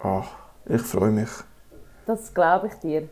Oh, 0.02 0.22
ich 0.66 0.82
freue 0.82 1.10
mich. 1.10 1.30
Das 2.06 2.32
glaube 2.34 2.66
ich 2.66 2.74
dir. 2.74 3.08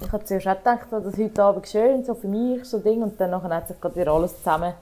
Ich 0.00 0.10
habe 0.10 0.24
zuerst 0.24 0.48
auch 0.48 0.58
gedacht, 0.58 0.86
das 0.90 1.16
heute 1.16 1.42
Abend 1.42 1.68
schön, 1.68 2.04
so 2.04 2.14
für 2.14 2.26
mich, 2.26 2.64
so 2.64 2.78
Ding. 2.78 3.02
Und 3.02 3.20
dann 3.20 3.40
hat 3.42 3.68
sich 3.68 3.80
gerade 3.80 3.96
wieder 3.96 4.12
alles 4.12 4.36
zusammen, 4.38 4.74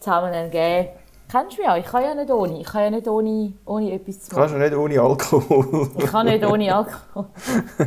zusammen 0.00 0.32
ergeben 0.32 0.88
kennst 1.32 1.56
du 1.56 1.62
mich 1.62 1.66
ja, 1.66 1.76
ich 1.78 1.86
kann 1.86 2.02
ja 2.02 2.14
nicht 2.14 2.30
ohne. 2.30 2.60
Ich 2.60 2.66
kann 2.66 2.82
ja 2.82 2.90
nicht 2.90 3.08
ohne, 3.08 3.52
ohne 3.64 3.92
etwas 3.92 4.20
zu 4.20 4.34
machen. 4.34 4.40
Kannst 4.40 4.54
du 4.54 4.58
nicht 4.58 4.74
ohne 4.74 5.00
Alkohol? 5.00 5.90
ich 5.98 6.04
kann 6.04 6.26
nicht 6.26 6.44
ohne 6.44 6.74
Alkohol. 6.74 7.26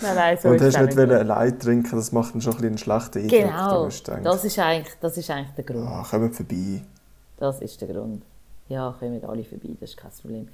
nein, 0.00 0.14
nein, 0.14 0.38
so 0.40 0.48
Und 0.48 0.60
hast 0.60 0.78
nicht 0.78 0.98
allein 0.98 1.58
trinken, 1.58 1.96
das 1.96 2.12
macht 2.12 2.34
dann 2.34 2.40
schon 2.40 2.56
ein 2.56 2.64
einen 2.64 2.78
schlechten 2.78 3.18
Eindruck. 3.18 3.40
Genau, 3.40 3.84
das 4.22 4.44
ist, 4.44 4.58
eigentlich, 4.58 4.94
das 5.00 5.16
ist 5.16 5.30
eigentlich 5.30 5.54
der 5.56 5.64
Grund. 5.64 5.88
Ah, 5.88 6.06
kommen 6.08 6.32
vorbei. 6.32 6.82
Das 7.36 7.60
ist 7.60 7.80
der 7.80 7.88
Grund. 7.88 8.22
Ja, 8.68 8.94
kommen 8.98 9.24
alle 9.24 9.44
vorbei, 9.44 9.70
das 9.80 9.90
ist 9.90 9.96
kein 9.96 10.10
Problem. 10.12 10.48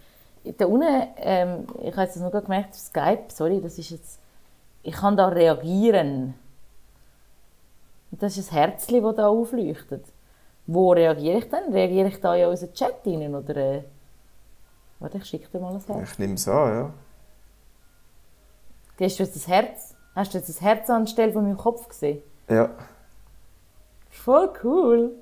Da 0.57 0.67
unten, 0.67 1.09
ähm, 1.19 1.67
ich 1.83 1.95
habe 1.95 2.09
es 2.09 2.17
noch 2.17 2.33
gemerkt 2.33 2.71
auf 2.71 2.79
Skype, 2.79 3.25
sorry, 3.29 3.61
das 3.61 3.79
ist 3.79 3.91
jetzt, 3.91 4.19
ich 4.83 4.95
kann 4.95 5.17
da 5.17 5.29
reagieren. 5.29 6.35
das 8.13 8.39
ist 8.39 8.51
ein 8.51 8.57
Herzchen, 8.57 9.03
das 9.03 9.17
da 9.17 9.29
aufleuchtet. 9.29 10.05
Wo 10.71 10.93
reagiere 10.93 11.39
ich 11.39 11.49
dann? 11.49 11.73
Reagiere 11.73 12.09
ich 12.09 12.21
da 12.21 12.35
in 12.37 12.47
unseren 12.47 12.75
Chat 12.75 12.97
rein? 13.07 13.35
Oder, 13.35 13.57
äh... 13.57 13.85
Warte, 14.99 15.17
ich 15.17 15.25
schicke 15.25 15.49
dir 15.49 15.61
mal 15.61 15.75
ein 15.75 15.81
Herz. 15.81 16.13
Ich 16.13 16.19
nehme 16.19 16.35
es 16.35 16.47
an, 16.47 16.71
ja. 16.71 16.93
Hast 19.01 19.19
du 19.19 19.23
jetzt 19.23 19.35
das 19.35 19.49
Herz? 19.49 19.95
Hast 20.15 20.35
du 20.35 20.39
jetzt 20.39 20.51
das 20.51 20.61
Herz 20.61 20.91
anstelle 20.91 21.33
von 21.33 21.45
meinem 21.45 21.57
Kopf 21.57 21.89
gesehen? 21.89 22.23
Ja. 22.51 22.69
Voll 24.11 24.51
cool. 24.63 25.13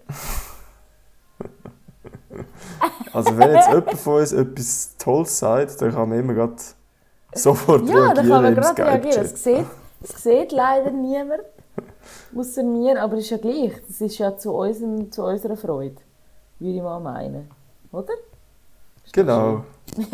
also 3.12 3.38
wenn 3.38 3.54
jetzt 3.54 3.68
jemand 3.68 3.98
von 3.98 4.20
uns 4.20 4.32
etwas 4.32 4.96
Tolles 4.98 5.38
sagt, 5.38 5.80
dann 5.80 5.92
kann 5.92 6.08
man 6.08 6.18
immer 6.18 6.34
grad 6.34 6.60
sofort 7.34 7.88
ja, 7.88 7.94
reagieren. 7.94 8.08
Ja, 8.08 8.14
dann 8.14 8.28
kann 8.28 8.42
man 8.42 8.54
gerade 8.56 8.84
reagieren. 8.84 9.24
Es 9.24 9.44
sieht, 9.44 9.66
es 10.02 10.22
sieht 10.24 10.50
leider 10.50 10.90
niemand. 10.90 11.42
Außer 12.36 12.62
mir, 12.62 13.00
aber 13.02 13.16
ist 13.16 13.30
ja 13.30 13.38
gleich. 13.38 13.72
Das 13.86 14.00
ist 14.00 14.18
ja 14.18 14.36
zu, 14.36 14.52
unserem, 14.52 15.10
zu 15.10 15.24
unserer 15.24 15.56
Freude, 15.56 15.96
würde 16.58 16.76
ich 16.76 16.82
mal 16.82 17.00
meinen. 17.00 17.50
Oder? 17.92 18.14
Genau. 19.12 19.64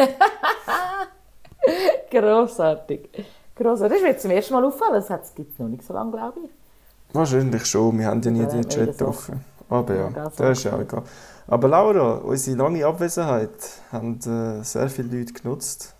Grossartig. 2.10 3.08
Grossartig. 3.56 3.92
Das 3.92 4.02
ist 4.02 4.08
mir 4.08 4.18
zum 4.18 4.30
ersten 4.30 4.54
Mal 4.54 4.64
auffallen. 4.64 5.04
Das 5.06 5.34
gibt 5.34 5.52
es 5.52 5.58
noch 5.58 5.68
nicht 5.68 5.84
so 5.84 5.92
lange, 5.92 6.12
glaube 6.12 6.40
ich. 6.44 6.50
Wahrscheinlich 7.14 7.64
schon. 7.66 7.98
Wir 7.98 8.06
haben 8.06 8.22
ja 8.22 8.30
nie 8.30 8.46
den 8.46 8.68
Chat 8.68 8.94
wieder 8.94 9.08
offen. 9.08 9.44
Aber 9.68 9.94
ja, 9.94 10.10
das 10.10 10.58
ist 10.58 10.64
ja 10.64 10.78
egal. 10.78 11.02
Aber 11.46 11.68
Laura, 11.68 12.16
unsere 12.18 12.56
lange 12.56 12.84
Abwesenheit 12.86 13.50
haben 13.90 14.18
äh, 14.20 14.62
sehr 14.62 14.88
viele 14.88 15.18
Leute 15.18 15.32
genutzt, 15.32 15.94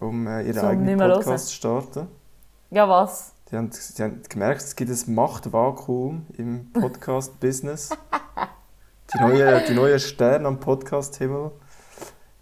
um 0.00 0.26
äh, 0.26 0.42
ihren 0.42 0.58
Zum 0.58 0.68
eigenen. 0.68 0.98
Podcast 0.98 1.48
zu 1.48 1.54
starten. 1.54 2.08
Ja, 2.70 2.88
was? 2.88 3.33
Die 3.54 3.58
haben, 3.58 3.70
die 3.70 4.02
haben 4.02 4.20
gemerkt, 4.28 4.62
es 4.62 4.74
gibt 4.74 4.90
ein 4.90 5.14
Machtvakuum 5.14 6.26
im 6.36 6.72
Podcast-Business. 6.72 7.90
Die 9.14 9.18
neuen, 9.20 9.62
die 9.68 9.74
neuen 9.74 10.00
Sterne 10.00 10.48
am 10.48 10.58
Podcast-Himmel 10.58 11.52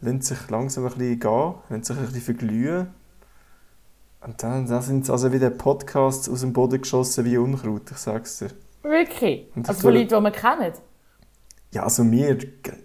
lassen 0.01 0.23
sich 0.23 0.49
langsam 0.49 0.87
ein 0.87 0.93
bisschen 0.95 1.21
gehen, 1.21 1.55
lassen 1.69 1.83
sich 1.83 1.97
ein 1.99 2.05
bisschen 2.05 2.23
verglühen. 2.23 2.95
Und 4.23 4.43
dann, 4.43 4.67
dann 4.67 4.81
sind 4.81 5.11
also 5.11 5.35
wieder 5.35 5.51
Podcasts 5.51 6.31
aus 6.31 6.41
dem 6.41 6.55
Boden 6.55 6.81
geschossen 6.81 7.27
wie 7.27 7.37
Unkraut, 7.37 7.91
ich 7.91 7.99
sag's 7.99 8.39
dir. 8.39 8.49
Wirklich? 8.81 9.49
Also 9.55 9.83
von 9.83 9.93
Leuten, 9.93 10.09
die 10.09 10.15
wir 10.15 10.31
kennen? 10.31 10.73
Ja, 11.73 11.83
also 11.83 12.05
mir, 12.05 12.39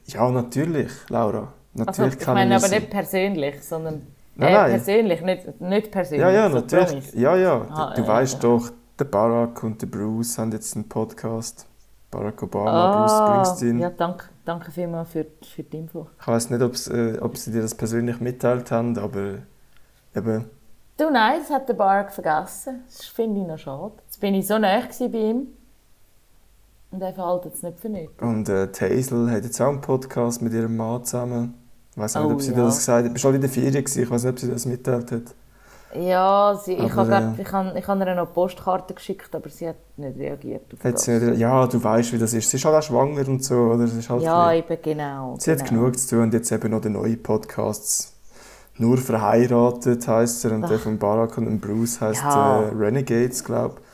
ja 0.07 0.29
natürlich, 0.31 0.91
Laura. 1.07 1.53
Also, 1.77 1.85
Natürlich 1.85 2.13
ich 2.15 2.19
kann 2.19 2.33
meine 2.33 2.57
ich 2.57 2.61
aber 2.61 2.75
nicht 2.75 2.89
persönlich, 2.89 3.63
sondern... 3.63 4.16
Nein, 4.37 4.49
äh, 4.49 4.53
nein. 4.53 4.71
persönlich, 4.71 5.21
nicht, 5.21 5.61
nicht 5.61 5.91
persönlich. 5.91 6.21
Ja, 6.21 6.29
ja, 6.31 6.49
so 6.49 6.55
natürlich. 6.55 7.13
Ja, 7.13 7.35
ja. 7.35 7.65
Ah, 7.69 7.93
du 7.95 8.01
ja, 8.01 8.07
weißt 8.07 8.33
ja. 8.35 8.39
doch, 8.39 8.69
der 8.99 9.05
Barack 9.05 9.63
und 9.63 9.81
der 9.81 9.87
Bruce 9.87 10.37
haben 10.37 10.51
jetzt 10.51 10.75
einen 10.75 10.87
Podcast. 10.87 11.65
Barack 12.11 12.41
Obama, 12.43 12.71
Ah, 12.71 13.01
Bruce 13.01 13.17
Springsteen. 13.51 13.79
ja, 13.79 13.89
danke, 13.89 14.25
danke 14.45 14.71
vielmals 14.71 15.09
für, 15.09 15.25
für 15.43 15.63
die 15.63 15.77
Info. 15.77 16.07
Ich 16.21 16.27
weiß 16.27 16.49
nicht, 16.51 16.87
äh, 16.89 17.17
ob 17.19 17.35
sie 17.37 17.51
dir 17.51 17.61
das 17.61 17.75
persönlich 17.75 18.19
mitteilt 18.21 18.71
haben, 18.71 18.97
aber 18.97 19.39
eben, 20.15 20.45
Du, 20.97 21.11
nein, 21.11 21.41
das 21.41 21.51
hat 21.51 21.69
der 21.69 21.75
Bark 21.75 22.11
vergessen. 22.11 22.81
Das 22.87 23.05
finde 23.05 23.41
ich 23.41 23.47
noch 23.47 23.59
schade. 23.59 23.93
Jetzt 24.05 24.19
bin 24.19 24.33
ich 24.33 24.47
so 24.47 24.57
nah 24.57 24.79
bei 24.99 25.05
ihm. 25.17 25.47
Und 26.89 27.01
er 27.03 27.13
verhält 27.13 27.45
es 27.53 27.61
nicht 27.61 27.79
für 27.79 27.89
nichts. 27.89 28.19
und 28.21 28.49
äh, 28.49 28.67
Hazel 28.67 29.29
hat 29.29 29.43
jetzt 29.43 29.61
auch 29.61 29.67
einen 29.67 29.81
Podcast 29.81 30.41
mit 30.41 30.53
ihrem 30.53 30.75
Mann 30.77 31.03
zusammen. 31.03 31.53
Ich 31.97 32.03
weiß 32.03 32.13
nicht, 32.13 32.23
Oh, 32.25 32.31
ob 32.33 32.41
sie 32.43 32.51
ja. 32.51 32.57
das 32.63 32.77
gesagt 32.77 32.99
hat. 32.99 33.09
Du 33.09 33.13
bist 33.13 33.25
halt 33.25 33.35
in 33.35 33.41
der 33.41 33.49
Ferien 33.49 33.73
gewesen. 33.73 34.03
Ich 34.03 34.09
weiß 34.11 34.23
nicht, 34.23 34.31
ob 34.33 34.39
sie 34.39 34.51
das 34.51 34.65
mitteilt 34.67 35.11
hat. 35.11 35.23
Ja, 35.95 36.59
sie, 36.63 36.73
ich 36.73 36.93
Aber, 36.93 37.07
habe 37.15 37.35
äh, 37.39 37.41
ich 37.41 37.51
habe, 37.51 37.79
ich 37.79 37.87
habe 37.87 37.99
ihr 38.01 38.05
noch 38.05 38.11
eine 38.17 38.25
Postkarte 38.27 38.93
geschickt, 38.93 39.33
aber 39.33 39.49
sie 39.49 39.69
hat 39.69 39.77
nicht 39.95 40.15
reagiert 40.19 40.61
auf 40.73 40.83
Hat 40.83 40.93
das. 40.93 41.03
sie 41.05 41.11
nicht, 41.17 41.39
ja, 41.39 41.65
du 41.65 41.83
weißt, 41.83 42.13
wie 42.13 42.19
das 42.19 42.33
ist. 42.33 42.49
Sie 42.51 42.57
ist 42.57 42.65
halt 42.65 42.75
auch 42.75 42.83
schwanger 42.83 43.27
und 43.27 43.43
so. 43.43 43.55
Oder? 43.55 43.85
Es 43.85 43.93
ist 43.95 44.07
halt 44.09 44.21
Ja, 44.21 44.49
bisschen- 44.51 44.65
eben 44.73 44.81
genau. 44.83 45.37
Sie 45.39 45.49
hat 45.51 45.59
genau. 45.65 45.81
genug 45.81 45.97
zu 45.97 46.07
tun 46.09 46.23
und 46.23 46.33
jetzt 46.35 46.51
eben 46.51 46.69
noch 46.69 46.81
der 46.81 46.91
neue 46.91 47.17
Podcast. 47.17 48.13
Nur 48.77 48.97
verheiratet 48.97 50.07
heißt 50.07 50.45
er 50.45 50.51
und 50.51 50.69
der 50.69 50.77
von 50.77 50.99
Barack 50.99 51.35
und 51.39 51.59
Bruce 51.59 51.99
heißt 51.99 52.21
Ja. 52.21 52.61
äh, 52.61 52.67
Renegades, 52.75 53.43
glaube 53.43 53.75
ich. 53.79 53.86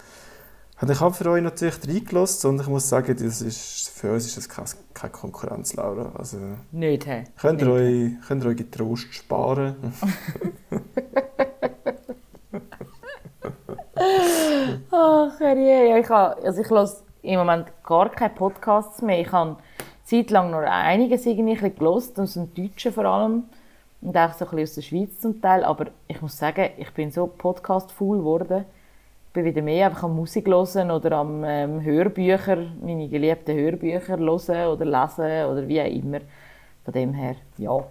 Und 0.83 0.91
ich 0.91 0.99
habe 0.99 1.13
für 1.13 1.29
euch 1.29 1.41
natürlich 1.41 1.75
reingelassen 1.87 2.49
und 2.49 2.59
ich 2.59 2.67
muss 2.67 2.89
sagen, 2.89 3.15
das 3.15 3.41
ist, 3.41 3.87
für 3.87 4.11
uns 4.11 4.25
ist 4.25 4.35
das 4.35 4.49
keine, 4.49 4.67
keine 4.93 5.13
Konkurrenz, 5.13 5.75
Laura. 5.75 6.11
Also 6.17 6.35
Nicht, 6.73 7.07
hä? 7.07 7.23
könnt 7.39 7.61
ihr, 7.61 7.71
euch, 7.71 8.11
könnt 8.27 8.43
ihr 8.43 8.49
euch 8.49 8.57
getrost 8.57 9.13
sparen. 9.13 9.77
Ach. 14.91 15.39
Ja, 15.39 15.97
ich, 15.97 16.09
habe, 16.09 16.43
also 16.43 16.59
ich 16.59 16.69
höre 16.69 16.91
im 17.21 17.39
Moment 17.39 17.67
gar 17.85 18.09
keine 18.09 18.33
Podcasts 18.33 19.01
mehr. 19.01 19.21
Ich 19.21 19.31
habe 19.31 19.55
zeitlang 20.03 20.51
noch 20.51 20.63
einiges 20.63 21.25
irgendwie 21.25 21.57
ein 21.63 21.75
gehört, 21.77 22.19
aus 22.19 22.33
dem 22.33 22.53
Deutschen 22.53 22.91
vor 22.91 23.05
allem. 23.05 23.45
Und 24.01 24.17
auch 24.17 24.33
so 24.33 24.43
ein 24.43 24.51
bisschen 24.51 24.63
aus 24.63 24.75
der 24.75 24.81
Schweiz 24.81 25.21
zum 25.21 25.41
Teil. 25.41 25.63
Aber 25.63 25.85
ich 26.09 26.21
muss 26.21 26.37
sagen, 26.37 26.71
ich 26.75 26.91
bin 26.91 27.09
so 27.09 27.25
podcast-full 27.25 28.17
geworden. 28.17 28.65
Ich 29.33 29.35
bin 29.35 29.45
wieder 29.45 29.63
mehr 29.63 29.87
einfach 29.87 30.03
am 30.03 30.15
Musik 30.15 30.45
hören 30.45 30.91
oder 30.91 31.13
am 31.13 31.43
ähm, 31.43 31.81
Hörbücher, 31.81 32.67
meine 32.83 33.09
geliebten 33.09 33.55
Hörbücher 33.55 34.19
hören 34.19 34.67
oder 34.67 34.85
lesen 34.85 35.45
oder 35.49 35.67
wie 35.67 35.81
auch 35.81 35.87
immer. 35.87 36.19
Von 36.85 36.93
dem 36.93 37.13
her, 37.13 37.37
ja. 37.57 37.83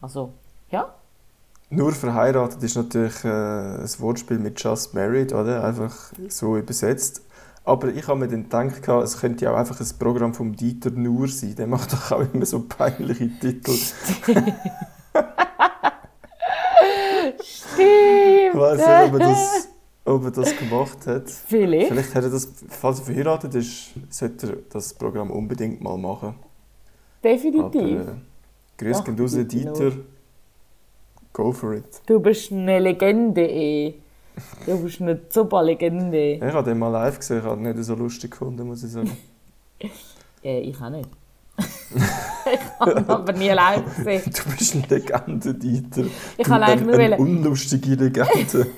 Also, 0.00 0.32
ja. 0.72 0.92
Nur 1.70 1.92
verheiratet 1.92 2.60
ist 2.64 2.74
natürlich 2.74 3.24
äh, 3.24 3.28
ein 3.28 3.90
Wortspiel 3.98 4.40
mit 4.40 4.60
Just 4.60 4.92
Married, 4.92 5.32
oder? 5.32 5.62
Einfach 5.62 5.94
so 6.26 6.56
übersetzt. 6.56 7.24
Aber 7.64 7.86
ich 7.86 8.08
habe 8.08 8.18
mir 8.18 8.26
dann 8.26 8.72
gedacht, 8.72 9.04
es 9.04 9.20
könnte 9.20 9.44
ja 9.44 9.52
auch 9.52 9.58
einfach 9.58 9.78
ein 9.78 9.98
Programm 10.00 10.34
vom 10.34 10.56
Dieter 10.56 10.90
Nur 10.90 11.28
sein. 11.28 11.54
Der 11.54 11.68
macht 11.68 11.92
doch 11.92 12.10
auch 12.10 12.24
immer 12.34 12.44
so 12.44 12.58
peinliche 12.58 13.28
Titel. 13.38 13.70
Ich 17.78 18.58
weiß 18.58 18.78
nicht, 18.78 19.14
ob 19.14 19.18
das, 19.20 19.71
ob 20.04 20.24
er 20.24 20.30
das 20.30 20.56
gemacht 20.56 21.06
hat. 21.06 21.30
Vielleicht. 21.30 21.88
Vielleicht 21.88 22.14
hätte 22.14 22.26
er 22.26 22.32
das, 22.32 22.48
falls 22.68 23.00
er 23.00 23.04
verheiratet 23.06 23.54
ist, 23.54 23.90
sollte 24.10 24.48
er 24.48 24.56
das 24.70 24.94
Programm 24.94 25.30
unbedingt 25.30 25.80
mal 25.80 25.96
machen. 25.96 26.34
Aber 27.22 27.30
Definitiv. 27.30 28.00
äh, 28.00 28.04
grüß 28.78 28.98
Ach, 29.00 29.08
raus, 29.18 29.32
Dieter 29.32 29.44
Dieter. 29.44 29.92
Go 31.32 31.52
for 31.52 31.74
it. 31.74 31.84
Du 32.06 32.20
bist 32.20 32.52
eine 32.52 32.78
Legende, 32.78 33.46
eh. 33.46 33.94
Du 34.66 34.82
bist 34.82 35.00
eine 35.00 35.20
super 35.28 35.62
Legende. 35.62 36.34
Ich 36.34 36.42
habe 36.42 36.68
den 36.68 36.78
mal 36.78 36.88
live 36.88 37.18
gesehen, 37.18 37.38
ich 37.38 37.44
habe 37.44 37.60
ihn 37.60 37.74
nicht 37.74 37.84
so 37.84 37.94
lustig 37.94 38.30
gefunden, 38.30 38.66
muss 38.66 38.82
ich 38.82 38.90
sagen. 38.90 39.16
Äh, 40.44 40.58
ich 40.62 40.80
auch 40.80 40.90
nicht. 40.90 41.08
ich 41.56 42.80
habe 42.80 42.98
ihn 42.98 43.08
aber 43.08 43.32
nie 43.32 43.50
live 43.50 43.96
gesehen. 43.96 44.22
Du 44.24 44.56
bist 44.56 44.74
eine 44.74 44.86
Legende, 44.88 45.54
Dieter. 45.54 46.02
Ich 46.02 46.44
Du, 46.44 46.50
kann 46.50 46.64
eigentlich 46.64 46.86
nur 46.88 46.98
eine, 46.98 47.16
unlustige 47.16 47.94
Legende. 47.94 48.66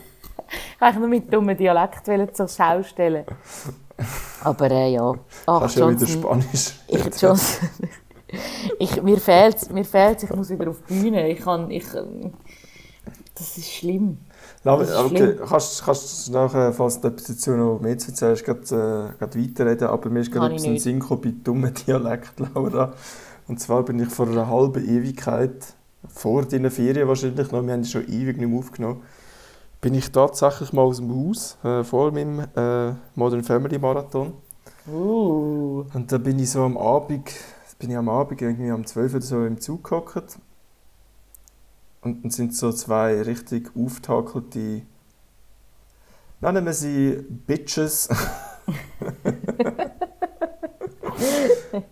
Ich 0.77 0.81
wollte 0.81 0.99
nur 0.99 1.09
mit 1.09 1.33
dummen 1.33 1.57
Dialekt 1.57 2.07
zur 2.37 2.49
Schau 2.49 2.83
stellen. 2.83 3.25
Aber 4.43 4.71
äh, 4.71 4.93
ja. 4.93 5.15
Ach, 5.47 5.61
Kannst 5.61 5.77
ja 5.77 5.89
wieder 5.89 6.07
Johnson, 6.07 6.23
Spanisch. 6.23 6.75
ich, 6.89 7.05
Johnson, 7.21 7.69
ich, 8.79 9.03
mir 9.03 9.19
fehlt 9.19 9.71
mir 9.73 9.85
fehlt's, 9.85 10.25
ich 10.25 10.35
muss 10.35 10.51
wieder 10.51 10.71
auf 10.71 10.83
die 10.89 10.95
Bühne. 10.95 11.29
Ich 11.29 11.41
kann, 11.41 11.71
ich, 11.71 11.85
das 13.35 13.57
ist 13.57 13.71
schlimm. 13.73 14.19
Na, 14.65 14.77
Das 14.77 14.91
ist 14.91 14.97
okay, 14.97 15.17
schlimm. 15.17 15.39
kannst, 15.49 15.85
kannst 15.85 16.29
du 16.29 16.33
nachher, 16.33 16.73
falls 16.73 17.01
du 17.01 17.09
etwas 17.09 17.25
dazu 17.27 17.51
noch 17.53 17.81
mehr 17.81 17.99
zu 17.99 18.09
erzählen 18.09 18.33
hast, 18.33 18.45
gerade, 18.45 18.61
äh, 19.15 19.19
gerade 19.19 19.41
weiterreden, 19.43 19.89
aber 19.89 20.11
mir 20.11 20.21
ist 20.21 20.33
gerade 20.33 20.47
etwas 20.47 20.63
in 20.65 20.71
den 20.71 20.73
nicht. 20.75 20.83
Sinn 20.83 21.01
gekommen 21.01 21.21
bei 21.23 21.35
dummen 21.43 21.75
Dialekt, 21.75 22.33
Laura. 22.55 22.93
Und 23.47 23.61
zwar 23.61 23.83
bin 23.85 23.99
ich 24.01 24.09
vor 24.09 24.27
einer 24.27 24.49
halben 24.49 24.85
Ewigkeit, 24.89 25.75
vor 26.09 26.45
deinen 26.47 26.71
Ferien 26.71 27.07
wahrscheinlich 27.09 27.51
noch, 27.53 27.63
wir 27.63 27.73
haben 27.73 27.85
schon 27.85 28.09
ewig 28.09 28.39
nicht 28.39 28.49
mehr 28.49 28.59
aufgenommen, 28.59 29.03
bin 29.85 29.93
ich 29.93 30.11
tatsächlich 30.11 30.73
mal 30.73 30.81
aus 30.81 30.97
dem 30.97 31.15
Haus, 31.15 31.59
äh, 31.63 31.85
vor 31.85 32.11
meinem 32.11 32.41
äh, 32.57 32.95
Modern 33.15 33.45
Family 33.45 33.79
Marathon. 33.79 34.33
Uh, 34.91 35.85
Und 35.93 36.11
da 36.11 36.17
bin 36.17 36.39
ich 36.39 36.51
so 36.51 36.63
am 36.63 36.79
Abend, 36.79 37.31
bin 37.79 37.91
ich 37.91 37.97
am 37.99 38.09
Abend 38.09 38.41
irgendwie 38.41 38.71
um 38.71 38.87
12 38.87 39.17
oder 39.17 39.23
so 39.23 39.45
im 39.45 39.61
Zug 39.61 39.85
gehockt. 39.85 40.39
Und 42.01 42.25
dann 42.25 42.31
sind 42.31 42.57
so 42.57 42.73
zwei 42.73 43.21
richtig 43.21 43.73
auftakelte, 43.77 44.87
nennen 46.41 46.65
wir 46.65 46.73
sie 46.73 47.23
Bitches. 47.47 48.09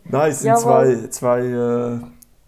Nein, 0.05 0.31
es 0.31 0.41
sind 0.41 0.47
Jawohl. 0.47 0.63
zwei, 0.63 1.09
zwei 1.09 1.41
äh, 1.41 2.01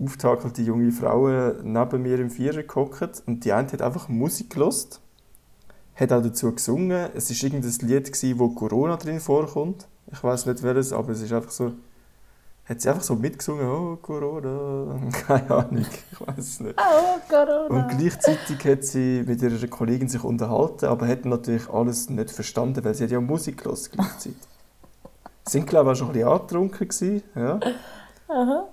auftakelte 0.03 0.63
junge 0.63 0.91
Frauen 0.91 1.71
neben 1.71 2.03
mir 2.03 2.19
im 2.19 2.31
Vierer 2.31 2.63
gehockt 2.63 3.23
und 3.27 3.45
die 3.45 3.53
eine 3.53 3.71
hat 3.71 3.83
einfach 3.83 4.09
Musik 4.09 4.49
gelost, 4.49 5.03
hat 5.97 6.13
auch 6.13 6.23
dazu 6.23 6.53
gesungen. 6.53 7.09
Es 7.15 7.31
war 7.31 7.51
irgendein 7.51 7.89
Lied, 7.89 8.13
gewesen, 8.13 8.39
wo 8.39 8.49
Corona 8.49 8.97
drin 8.97 9.21
vorkommt. 9.21 9.87
Ich 10.13 10.23
weiß 10.23 10.47
nicht 10.47 10.63
welches, 10.63 10.93
aber 10.93 11.13
es 11.13 11.23
ist 11.23 11.33
einfach 11.33 11.51
so. 11.51 11.73
Hat 12.67 12.81
sie 12.81 12.89
einfach 12.89 13.03
so 13.03 13.15
mitgesungen, 13.15 13.67
oh 13.67 13.97
Corona, 14.01 14.99
keine 15.27 15.51
Ahnung, 15.51 15.85
ich 15.85 16.21
weiß 16.21 16.39
es 16.39 16.61
nicht. 16.61 16.75
oh, 16.79 17.19
Corona. 17.29 17.67
Und 17.67 17.99
gleichzeitig 17.99 18.65
hat 18.65 18.85
sie 18.85 19.23
mit 19.27 19.43
ihrer 19.43 19.67
Kollegin 19.67 20.09
sich 20.09 20.25
unterhalten, 20.25 20.87
aber 20.87 21.07
hat 21.07 21.27
natürlich 21.27 21.69
alles 21.69 22.09
nicht 22.09 22.31
verstanden, 22.31 22.83
weil 22.83 22.95
sie 22.95 23.05
hat 23.05 23.11
ja 23.11 23.21
Musik 23.21 23.59
gehört 23.63 23.93
gleichzeitig. 23.93 24.39
Sind 25.47 25.67
glaube 25.67 25.91
ich 25.91 25.93
auch 25.93 25.99
schon 25.99 26.09
ein 26.09 26.13
bisschen 26.15 26.29
angetrunken 26.29 26.89
gewesen, 26.89 27.23
ja. 27.35 27.61
Aha. 28.29 28.65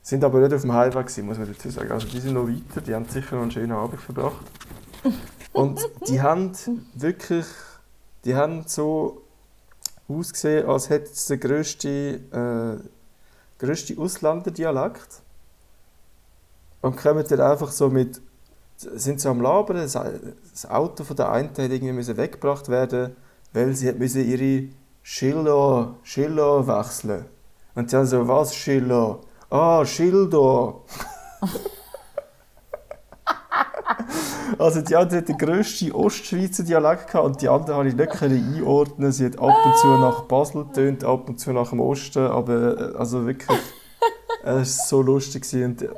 Sind 0.00 0.22
aber 0.22 0.40
nicht 0.40 0.54
auf 0.54 0.60
dem 0.62 0.72
Heimweg 0.72 1.06
gewesen, 1.06 1.26
muss 1.26 1.38
man 1.38 1.48
dazu 1.48 1.70
sagen. 1.70 1.90
Also 1.90 2.06
die 2.06 2.20
sind 2.20 2.34
noch 2.34 2.46
weiter, 2.46 2.80
die 2.80 2.94
haben 2.94 3.04
sicher 3.06 3.34
noch 3.34 3.42
einen 3.42 3.50
schönen 3.50 3.72
Abend 3.72 4.00
verbracht. 4.00 4.46
Und 5.52 5.80
die 6.08 6.20
haben 6.22 6.52
wirklich, 6.94 7.46
die 8.24 8.34
haben 8.34 8.64
so 8.66 9.22
ausgesehen, 10.08 10.68
als 10.68 10.90
hätte 10.90 11.10
es 11.12 11.26
der 11.26 11.38
grösste, 11.38 11.88
äh, 11.88 12.88
grösste 13.58 13.98
Ausländerdialekt. 13.98 15.22
Und 16.80 16.96
kommen 16.96 17.24
dann 17.28 17.40
einfach 17.40 17.70
so 17.72 17.90
mit, 17.90 18.20
sind 18.76 19.20
so 19.20 19.30
am 19.30 19.40
Labern, 19.40 19.76
das 19.76 19.92
das 19.92 20.66
Auto 20.66 21.04
von 21.04 21.16
der 21.16 21.30
einen 21.30 21.50
hat 21.50 21.58
irgendwie 21.58 21.92
müssen 21.92 22.16
weggebracht 22.16 22.68
werden, 22.68 23.14
weil 23.52 23.74
sie 23.74 23.92
müssen 23.92 24.26
ihre 24.26 24.68
Schilder, 25.02 25.96
Schilder 26.02 26.66
wechseln. 26.66 27.26
Und 27.74 27.92
dann 27.92 28.06
so, 28.06 28.26
was 28.26 28.54
Schilder? 28.54 29.20
Ah, 29.50 29.84
Schilder. 29.84 30.80
Also 34.60 34.82
die 34.82 34.94
andere 34.94 35.20
hat 35.20 35.28
den 35.28 35.38
grössten 35.38 35.90
Ostschweizer 35.90 36.64
Dialekt 36.64 37.06
gehabt 37.06 37.24
und 37.24 37.40
die 37.40 37.48
andere 37.48 37.76
habe 37.76 37.88
ich 37.88 37.94
nicht 37.94 38.22
einordnen. 38.22 39.10
Sie 39.10 39.24
hat 39.24 39.38
ab 39.38 39.56
und 39.64 39.76
zu 39.78 39.86
nach 39.86 40.24
Basel 40.24 40.66
getönt, 40.66 41.02
ab 41.02 41.30
und 41.30 41.40
zu 41.40 41.54
nach 41.54 41.70
dem 41.70 41.80
Osten, 41.80 42.26
aber 42.26 42.92
äh, 42.92 42.96
also 42.96 43.26
wirklich, 43.26 43.58
es 44.44 44.78
war 44.78 44.86
so 44.86 45.00
lustig. 45.00 45.46
Und 45.54 45.88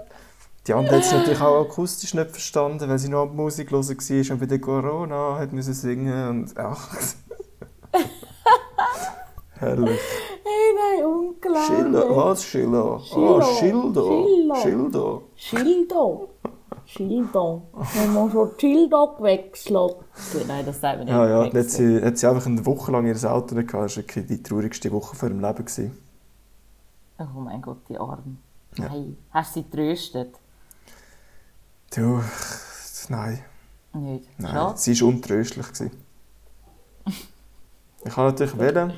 die 0.68 0.74
andere 0.74 0.94
hat 0.94 1.02
es 1.02 1.10
natürlich 1.10 1.40
auch 1.40 1.60
akustisch 1.62 2.14
nicht 2.14 2.30
verstanden, 2.30 2.88
weil 2.88 3.00
sie 3.00 3.08
noch 3.08 3.22
an 3.22 3.34
Musik 3.34 3.72
hören 3.72 3.84
war 3.84 4.32
und 4.32 4.38
bei 4.38 4.46
der 4.46 4.60
Corona 4.60 5.38
hat 5.40 5.52
müssen 5.52 5.74
singen 5.74 6.28
und 6.28 6.56
ach. 6.56 6.96
Herrlich. 9.58 10.00
Hey, 10.44 11.00
nein, 11.00 11.04
unglaublich. 11.04 11.66
Schiller, 11.66 12.16
was 12.16 12.44
Schiller? 12.44 13.00
Schiller. 13.00 13.38
Ah, 13.38 13.54
Schilder. 13.58 14.04
Schiller. 14.04 14.56
Schilder. 14.56 15.20
Schildo. 15.34 16.28
Schildo. 16.92 17.62
Wenn 17.94 18.12
man 18.12 18.30
schon 18.30 18.50
Schildo 18.58 19.14
gewechselt. 19.16 19.96
Nein, 20.46 20.66
das 20.66 20.80
sagt 20.80 20.98
man 20.98 21.06
nicht. 21.06 21.14
Ja, 21.14 21.44
ja, 21.44 21.52
hat 21.52 21.70
sie, 21.70 22.02
hat 22.02 22.18
sie 22.18 22.26
einfach 22.26 22.46
eine 22.46 22.64
Woche 22.66 22.92
lang 22.92 23.06
ihr 23.06 23.32
Auto 23.32 23.54
nicht 23.54 23.68
gehabt. 23.70 23.84
Das 23.86 23.96
war 23.96 24.04
wirklich 24.04 24.26
die 24.26 24.42
traurigste 24.42 24.92
Woche 24.92 25.16
von 25.16 25.28
ihrem 25.30 25.40
Leben. 25.40 25.64
Gewesen. 25.64 25.98
Oh 27.18 27.40
mein 27.40 27.62
Gott, 27.62 27.78
die 27.88 27.98
Arme. 27.98 28.36
Ja. 28.76 28.88
Nein. 28.88 29.16
Hast 29.30 29.56
du 29.56 29.60
sie 29.60 29.64
getröstet? 29.70 30.34
Du, 31.94 32.22
nein, 33.10 33.38
Nicht. 33.92 34.26
nein, 34.38 34.52
Schade. 34.52 34.78
sie 34.78 35.00
war 35.00 35.08
untröstlich. 35.08 35.66
Gewesen. 35.72 35.90
Ich 38.04 38.12
kann 38.14 38.24
natürlich 38.24 38.58
wählen. 38.58 38.94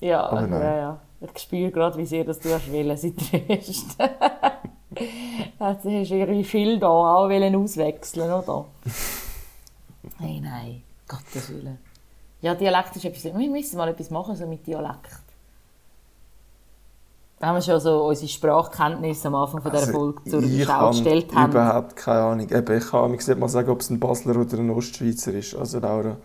Ja, 0.00 0.26
Aber 0.26 0.42
nein. 0.42 0.60
ja, 0.60 0.76
ja. 0.76 1.00
Ich 1.22 1.38
spüre 1.42 1.70
gerade, 1.70 1.96
wie 1.96 2.04
sehr 2.04 2.24
dass 2.24 2.38
du 2.38 2.52
hast 2.52 2.70
wollen, 2.70 2.96
sie 2.98 3.14
trösten. 4.94 5.52
Hast 5.58 5.84
du 6.10 6.14
ihre 6.16 6.44
Schilder 6.44 6.88
auch 6.90 7.28
wollen 7.28 7.54
auswechseln, 7.56 8.30
oder? 8.30 8.64
Nein, 10.18 10.40
nein. 10.42 10.82
Gottes 11.08 11.48
Willen. 11.50 11.78
Ja, 12.40 12.54
Dialekt 12.54 12.96
ist 12.96 13.04
etwas... 13.04 13.24
Wir 13.24 13.50
müssen 13.50 13.76
mal 13.76 13.88
etwas 13.88 14.10
machen 14.10 14.34
so 14.34 14.46
mit 14.46 14.66
Dialekt. 14.66 15.10
Da 17.38 17.48
haben 17.48 17.56
wir 17.56 17.62
schon 17.62 17.80
so 17.80 18.04
unsere 18.06 18.28
Sprachkenntnisse 18.28 19.28
am 19.28 19.34
Anfang 19.34 19.62
von 19.62 19.70
dieser 19.72 19.92
Folge 19.92 20.22
zur 20.24 20.40
Also, 20.40 20.48
ich 20.56 20.64
Schau 20.64 20.72
habe 20.72 20.88
gestellt 20.90 21.34
haben. 21.34 21.50
überhaupt 21.52 21.96
keine 21.96 22.20
Ahnung. 22.20 22.48
Eben, 22.50 22.78
ich 22.78 22.86
kann 22.88 23.10
nicht 23.10 23.38
mal 23.38 23.48
sagen, 23.48 23.70
ob 23.70 23.80
es 23.80 23.90
ein 23.90 23.98
Basler 24.00 24.36
oder 24.36 24.58
ein 24.58 24.70
Ostschweizer 24.70 25.32
ist. 25.34 25.54
Also 25.56 25.80
Laura, 25.80 26.16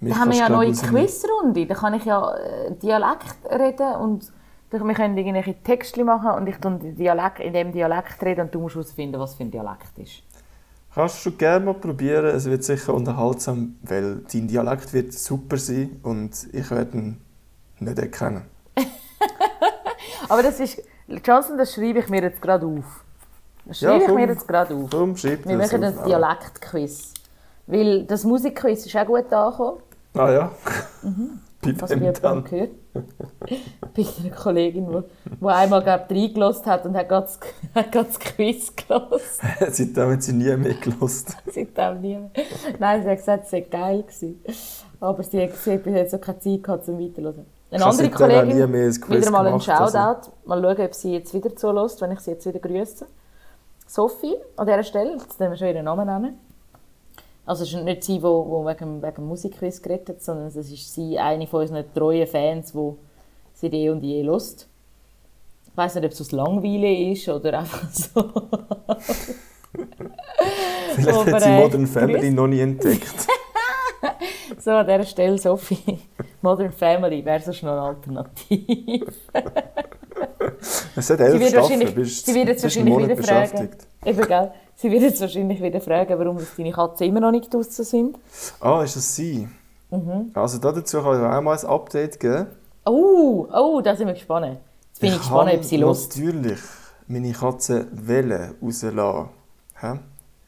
Da 0.00 0.14
haben 0.16 0.30
wir 0.30 0.38
ja 0.38 0.46
eine 0.46 0.56
neue. 0.56 0.72
Quizrunde. 0.72 1.66
Da 1.66 1.74
kann 1.74 1.94
ich 1.94 2.04
ja 2.04 2.34
äh, 2.36 2.74
Dialekt 2.76 3.36
reden 3.50 3.96
und 3.96 4.24
da- 4.28 4.32
wir 4.80 4.94
können 4.94 5.16
irgendwelche 5.16 5.54
Texte 5.62 6.04
machen 6.04 6.30
und 6.30 6.46
ich 6.48 6.56
den 6.56 6.96
Dialekt, 6.96 7.40
in 7.40 7.52
dem 7.52 7.72
Dialekt 7.72 8.22
reden 8.22 8.42
und 8.42 8.54
du 8.54 8.60
musst 8.60 8.74
herausfinden, 8.74 9.20
was 9.20 9.34
für 9.34 9.44
ein 9.44 9.50
Dialekt 9.50 9.98
ist. 9.98 10.22
Kannst 10.94 11.24
du 11.24 11.32
gerne 11.32 11.64
mal 11.64 11.74
probieren. 11.74 12.26
Es 12.26 12.44
wird 12.44 12.64
sicher 12.64 12.92
unterhaltsam, 12.92 13.76
weil 13.82 14.22
dein 14.32 14.48
Dialekt 14.48 14.92
wird 14.92 15.12
super 15.12 15.56
sein 15.56 16.00
und 16.02 16.30
ich 16.52 16.70
werde 16.70 16.98
ihn 16.98 17.20
nicht 17.80 17.98
erkennen. 17.98 18.44
Aber 20.28 20.42
das 20.42 20.60
ist, 20.60 20.82
Johnson, 21.24 21.56
das 21.56 21.74
schreibe 21.74 22.00
ich 22.00 22.08
mir 22.08 22.22
jetzt 22.22 22.42
gerade 22.42 22.66
auf. 22.66 23.04
Das 23.64 23.78
schreibe 23.78 23.98
ich 23.98 24.06
komm. 24.06 24.14
mir 24.16 24.26
jetzt 24.28 24.46
gerade 24.46 24.74
auf. 24.74 24.90
Komm, 24.90 25.16
schreib 25.16 25.46
Wir 25.46 25.58
das 25.58 25.72
machen 25.72 25.84
ein 25.84 26.04
Dialektquiz. 26.04 27.14
Weil 27.66 28.04
das 28.04 28.24
Musikquiz 28.24 28.84
ist 28.84 28.96
auch 28.96 29.06
gut 29.06 29.32
angekommen. 29.32 29.78
Ah 30.14 30.30
ja? 30.30 30.50
Bei 31.62 31.80
Was 31.80 31.90
wem 31.90 32.00
wir 32.00 32.12
gehört. 32.12 32.70
Bei 32.92 34.04
einer 34.20 34.34
Kollegin, 34.34 34.86
die, 34.90 35.02
die 35.40 35.46
einmal 35.46 35.82
glaub, 35.82 36.10
reingelassen 36.10 36.66
hat 36.66 36.84
und 36.84 36.96
hat 36.96 37.08
gerade 37.08 37.28
das, 37.92 38.18
Quiz 38.18 38.72
gelassen. 38.76 39.48
Seitdem 39.70 40.10
hat 40.12 40.22
sie 40.22 40.32
nie 40.32 40.56
mehr 40.56 40.74
gelost. 40.74 41.36
Seitdem 41.46 42.00
nie 42.00 42.16
mehr. 42.16 42.30
Nein, 42.78 43.02
sie 43.02 43.08
hat 43.08 43.16
gesagt, 43.18 43.44
es 43.44 43.50
sei 43.50 43.60
geil 43.60 44.02
gewesen. 44.02 44.42
Aber 45.00 45.22
sie 45.22 45.42
hat, 45.42 45.56
sie 45.56 45.72
hat 45.72 45.82
bis 45.82 45.94
jetzt 45.94 46.12
noch 46.12 46.20
keine 46.20 46.38
Zeit 46.38 46.62
gehabt, 46.62 46.84
zum 46.84 46.98
Weiterhören. 46.98 47.46
Eine 47.70 47.84
andere 47.84 48.06
auch 48.06 48.10
nie 48.10 48.10
Kollegin, 48.10 48.70
mehr 48.70 48.86
ein 48.86 49.00
Quiz 49.00 49.20
wieder 49.22 49.30
mal 49.30 49.46
ein 49.46 49.58
gemacht, 49.58 49.68
also. 49.70 49.98
Shoutout. 49.98 50.30
Mal 50.44 50.62
schauen, 50.62 50.86
ob 50.86 50.94
sie 50.94 51.12
jetzt 51.14 51.32
wieder 51.32 51.56
zulässt, 51.56 52.00
wenn 52.02 52.12
ich 52.12 52.20
sie 52.20 52.32
jetzt 52.32 52.46
wieder 52.46 52.60
grüße. 52.60 53.06
Sophie, 53.86 54.36
an 54.56 54.66
dieser 54.66 54.82
Stelle, 54.82 55.12
jetzt 55.12 55.40
nehmen 55.40 55.52
wir 55.52 55.56
schon 55.56 55.68
ihren 55.68 55.84
Namen 55.84 56.06
nennen. 56.06 56.38
Also 57.44 57.64
es 57.64 57.72
ist 57.72 57.82
nicht 57.82 58.04
sie, 58.04 58.18
die, 58.18 58.24
wegen, 58.24 59.02
wegen 59.02 59.26
Musikquiz 59.26 59.82
geredet 59.82 60.08
hat, 60.10 60.22
sondern 60.22 60.46
es 60.46 60.56
ist 60.56 60.94
sie, 60.94 61.18
eine 61.18 61.46
von 61.46 61.62
unseren 61.62 61.84
treuen 61.92 62.26
Fans, 62.26 62.72
die 62.72 62.92
sie 63.54 63.66
eh 63.66 63.90
und 63.90 64.02
je 64.02 64.22
lust. 64.22 64.68
Ich 65.66 65.76
weiss 65.76 65.94
nicht, 65.94 66.04
ob 66.04 66.12
es 66.12 66.20
aus 66.20 66.32
Langweile 66.32 67.10
ist 67.12 67.28
oder 67.28 67.58
einfach 67.60 67.90
so. 67.92 68.32
Vielleicht 70.94 71.08
Aber, 71.08 71.32
hat 71.32 71.42
sie 71.42 71.48
äh, 71.48 71.60
Modern 71.60 71.86
Family 71.88 72.30
noch 72.30 72.46
nie 72.46 72.60
entdeckt. 72.60 73.26
So, 74.58 74.70
an 74.72 74.86
dieser 74.86 75.04
Stelle, 75.04 75.38
Sophie, 75.38 75.98
Modern 76.42 76.72
Family 76.72 77.24
wäre 77.24 77.40
sonst 77.40 77.62
noch 77.62 77.72
eine 77.72 77.80
Alternative. 77.80 79.06
Es 80.94 81.10
hat 81.10 81.18
Sie 81.18 81.24
elf 81.24 81.40
wird 81.40 81.50
Staffeln. 81.50 81.94
bist, 81.94 82.26
sie 82.26 82.34
wird 82.34 82.48
jetzt 82.48 82.62
wahrscheinlich 82.62 82.96
wieder 82.98 83.16
fragen, 83.16 83.70
eben, 84.04 84.26
gell? 84.26 84.52
Sie 84.82 84.90
wird 84.90 85.02
jetzt 85.02 85.20
wahrscheinlich 85.20 85.62
wieder 85.62 85.80
fragen, 85.80 86.18
warum 86.18 86.38
das 86.38 86.56
deine 86.56 86.72
Katzen 86.72 87.06
immer 87.06 87.20
noch 87.20 87.30
nicht 87.30 87.54
draußen 87.54 87.84
sind. 87.84 88.18
Ah, 88.58 88.82
ist 88.82 88.96
das 88.96 89.14
sie? 89.14 89.48
Mhm. 89.92 90.32
Also 90.34 90.58
dazu 90.58 91.00
kann 91.00 91.20
ich 91.20 91.24
auch 91.24 91.40
mal 91.40 91.56
ein 91.56 91.66
Update 91.66 92.18
geben. 92.18 92.48
Oh, 92.84 93.46
oh, 93.52 93.80
da 93.80 93.94
sind 93.94 94.08
wir 94.08 94.14
gespannt. 94.14 94.58
Jetzt 94.88 95.00
bin 95.00 95.10
ich, 95.10 95.18
gespannt, 95.18 95.50
habe 95.50 95.58
ob 95.58 95.64
sie 95.64 95.76
lust. 95.76 96.16
natürlich 96.16 96.58
meine 97.06 97.30
Katze 97.30 97.86
Welle 97.92 98.56
rauslassen. 98.60 99.28
Hä? 99.80 100.00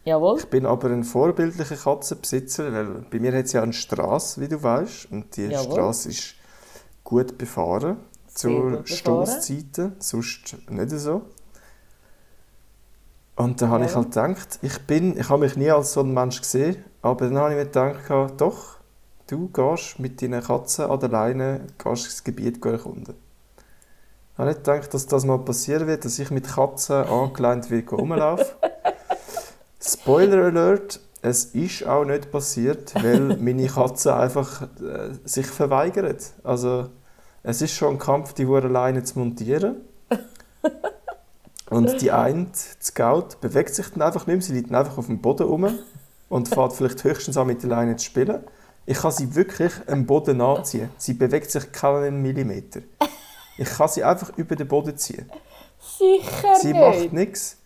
Jawohl. 0.04 0.38
Ich 0.40 0.46
bin 0.46 0.66
aber 0.66 0.88
ein 0.90 1.04
vorbildlicher 1.04 1.76
Katzenbesitzer, 1.76 2.72
weil 2.72 3.04
bei 3.08 3.20
mir 3.20 3.32
hat 3.36 3.44
es 3.44 3.52
ja 3.52 3.62
eine 3.62 3.72
Straße, 3.72 4.40
wie 4.40 4.48
du 4.48 4.60
weißt, 4.60 5.12
und 5.12 5.36
die 5.36 5.42
Jawohl. 5.46 5.72
Straße 5.72 6.08
ist 6.08 6.34
gut 7.04 7.38
befahren 7.38 7.98
Sehr 8.26 8.50
zur. 8.50 8.80
Stoßzeiten, 8.84 9.92
sonst 10.00 10.56
nicht 10.68 10.90
so. 10.90 11.22
Und 13.36 13.60
da 13.60 13.68
habe 13.68 13.84
ich 13.84 13.90
Ja. 13.90 13.96
halt 13.96 14.06
gedacht, 14.12 14.58
ich 14.62 14.78
bin, 14.86 15.18
ich 15.18 15.28
habe 15.28 15.40
mich 15.40 15.56
nie 15.56 15.70
als 15.70 15.92
so 15.92 16.00
ein 16.00 16.14
Mensch 16.14 16.40
gesehen, 16.40 16.84
aber 17.02 17.26
dann 17.26 17.38
habe 17.38 17.50
ich 17.50 17.56
mir 17.56 17.64
gedacht, 17.64 18.40
doch, 18.40 18.76
du 19.26 19.48
gehst 19.48 19.98
mit 19.98 20.22
deinen 20.22 20.42
Katzen 20.42 20.84
an 20.86 21.00
der 21.00 21.08
Leine 21.08 21.66
gehst 21.82 22.04
ins 22.06 22.24
Gebiet 22.24 22.64
erkunden. 22.64 23.14
Ich 24.32 24.38
habe 24.38 24.48
nicht 24.50 24.64
gedacht, 24.64 24.94
dass 24.94 25.06
das 25.06 25.24
mal 25.24 25.38
passieren 25.38 25.86
wird, 25.86 26.04
dass 26.04 26.18
ich 26.18 26.30
mit 26.30 26.46
Katzen 26.46 27.04
angeleint 27.04 27.70
wird 27.70 27.92
rumlaufe. 27.92 28.46
Spoiler 29.80 30.44
Alert, 30.46 31.00
es 31.22 31.46
ist 31.46 31.86
auch 31.86 32.04
nicht 32.04 32.30
passiert, 32.30 32.94
weil 33.02 33.36
meine 33.36 33.66
Katze 33.66 34.14
einfach 34.14 34.62
äh, 34.62 35.10
sich 35.24 35.46
verweigert. 35.46 36.32
Also 36.42 36.88
es 37.42 37.62
ist 37.62 37.72
schon 37.74 37.94
ein 37.94 37.98
Kampf, 37.98 38.32
die 38.34 38.46
Uhr 38.46 38.62
alleine 38.62 39.02
zu 39.04 39.18
montieren. 39.18 39.76
Und 41.70 42.00
die 42.02 42.10
eine, 42.12 42.44
die 42.46 42.84
Scout, 42.84 43.36
bewegt 43.40 43.74
sich 43.74 43.88
dann 43.90 44.02
einfach 44.02 44.26
nicht 44.26 44.36
mehr. 44.36 44.42
Sie 44.42 44.52
liegt 44.52 44.70
dann 44.70 44.76
einfach 44.76 44.98
auf 44.98 45.06
dem 45.06 45.20
Boden 45.20 45.46
rum 45.46 45.78
und 46.28 46.48
fährt 46.48 46.72
vielleicht 46.72 47.02
höchstens 47.04 47.36
an 47.36 47.46
mit 47.46 47.62
der 47.62 47.70
Leine 47.70 47.96
zu 47.96 48.04
spielen. 48.06 48.44
Ich 48.86 48.98
kann 48.98 49.12
sie 49.12 49.34
wirklich 49.34 49.72
am 49.86 50.04
Boden 50.04 50.36
nachziehen. 50.36 50.90
Sie 50.98 51.14
bewegt 51.14 51.50
sich 51.50 51.72
keinen 51.72 52.20
Millimeter. 52.20 52.80
Ich 53.56 53.68
kann 53.70 53.88
sie 53.88 54.04
einfach 54.04 54.36
über 54.36 54.56
den 54.56 54.68
Boden 54.68 54.96
ziehen. 54.96 55.30
Sicher 55.80 56.54
Sie 56.56 56.72
nicht. 56.72 56.80
macht 56.80 57.12
nichts. 57.12 57.58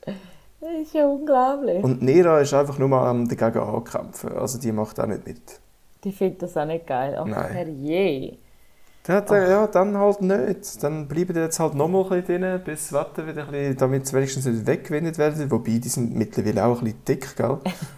Das 0.61 0.71
ist 0.83 0.93
ja 0.95 1.07
unglaublich. 1.07 1.83
Und 1.83 2.03
Nera 2.03 2.41
ist 2.41 2.53
einfach 2.53 2.79
nur 2.79 2.93
am 3.01 3.29
dagegen 3.29 3.61
ankämpfen. 3.63 4.33
Also 4.33 4.59
die 4.59 4.73
macht 4.73 4.99
auch 5.01 5.07
nicht 5.07 5.27
mit. 5.27 5.61
Die 6.05 6.13
findet 6.13 6.43
das 6.43 6.57
auch 6.57 6.65
nicht 6.65 6.87
geil. 6.87 7.17
Ach, 7.19 7.25
Nein. 7.25 7.53
herrje. 7.53 8.39
Dann 9.09 9.17
hat 9.17 9.31
er, 9.31 9.49
ja, 9.49 9.67
dann 9.67 9.97
halt 9.97 10.21
nicht. 10.21 10.83
Dann 10.83 11.09
bleiben 11.09 11.33
die 11.33 11.41
jetzt 11.41 11.59
halt 11.59 11.75
noch 11.75 11.89
mal 11.89 12.03
ein 12.03 12.21
bisschen 12.21 12.43
drin, 12.43 12.61
bis 12.63 12.91
das 12.91 12.93
Wetter 12.93 13.27
wieder 13.27 13.47
ein 13.47 13.51
bisschen, 13.51 13.77
damit 13.79 14.07
sie 14.07 14.15
wenigstens 14.15 14.45
nicht 14.45 14.67
weggewendet 14.67 15.17
werden. 15.17 15.51
Wobei, 15.51 15.79
die 15.79 15.89
sind 15.89 16.15
mittlerweile 16.15 16.67
auch 16.67 16.83
ein 16.83 16.85
bisschen 16.85 17.05
dick, 17.09 17.35
gell? 17.35 17.57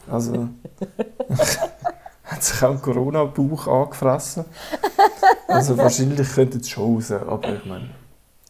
Also... 0.09 0.49
hat 2.23 2.45
sich 2.45 2.63
auch 2.63 2.71
ein 2.71 2.81
Corona-Bauch 2.81 3.67
angefressen. 3.67 4.45
Also 5.49 5.77
wahrscheinlich 5.77 6.33
könnten 6.33 6.63
sie 6.63 6.71
schon 6.71 6.95
raus, 6.95 7.11
aber 7.11 7.55
ich 7.55 7.65
meine... 7.65 7.91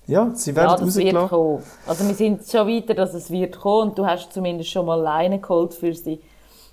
Ja, 0.06 0.30
sie 0.34 0.54
werden 0.54 0.68
Ja, 0.68 0.76
das 0.76 0.96
wird 0.96 1.28
kommen. 1.30 1.62
Also 1.86 2.06
wir 2.06 2.14
sind 2.14 2.46
schon 2.46 2.68
weiter, 2.68 2.92
dass 2.92 3.14
es 3.14 3.30
wird 3.30 3.58
kommen 3.58 3.88
und 3.88 3.98
du 3.98 4.04
hast 4.04 4.34
zumindest 4.34 4.68
schon 4.68 4.84
mal 4.84 5.00
Leine 5.00 5.38
geholt 5.38 5.72
für 5.72 5.94
sie. 5.94 6.20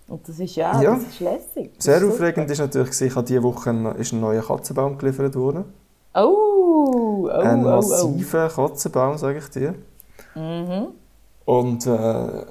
Und 0.07 0.27
das 0.27 0.39
ist 0.39 0.55
ja, 0.55 0.81
Ja. 0.81 0.95
das 0.95 1.03
ist 1.03 1.19
lässig. 1.19 1.71
Das 1.75 1.83
Sehr 1.85 1.95
ist 1.95 2.01
super. 2.01 2.13
aufregend 2.13 2.49
ist 2.49 2.59
natürlich, 2.59 3.01
ich 3.01 3.15
habe 3.15 3.27
diese 3.27 3.43
Woche 3.43 3.69
ein, 3.71 3.85
ist 3.97 4.13
ein 4.13 4.21
neuer 4.21 4.41
Katzenbaum 4.41 4.97
geliefert 4.97 5.35
worden. 5.35 5.65
Oh, 6.13 7.27
oh, 7.27 7.27
ein 7.27 7.65
oh, 7.65 7.67
oh. 7.67 7.71
massiver 7.75 8.49
Katzenbaum, 8.49 9.17
sage 9.17 9.39
ich 9.39 9.49
dir. 9.49 9.75
Mhm. 10.35 10.87
Und 11.45 11.85
äh, 11.87 12.45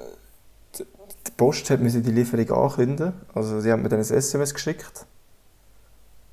die 0.79 1.31
Post 1.35 1.69
hat 1.69 1.79
mir 1.79 1.89
die 1.89 2.11
Lieferung 2.11 2.49
ankündigen. 2.51 3.13
Also 3.33 3.59
sie 3.59 3.71
haben 3.71 3.81
mir 3.81 3.89
dann 3.89 3.99
ein 3.99 4.05
SMS 4.05 4.53
geschickt. 4.53 5.05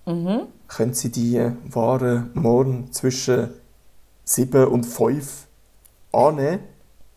Mhm. 0.06 0.42
Können 0.68 0.94
Sie 0.94 1.10
die 1.10 1.40
Waren 1.70 2.30
morgen 2.34 2.92
zwischen 2.92 3.48
7 4.24 4.66
und 4.66 4.84
5 4.84 5.46
annehmen? 6.12 6.60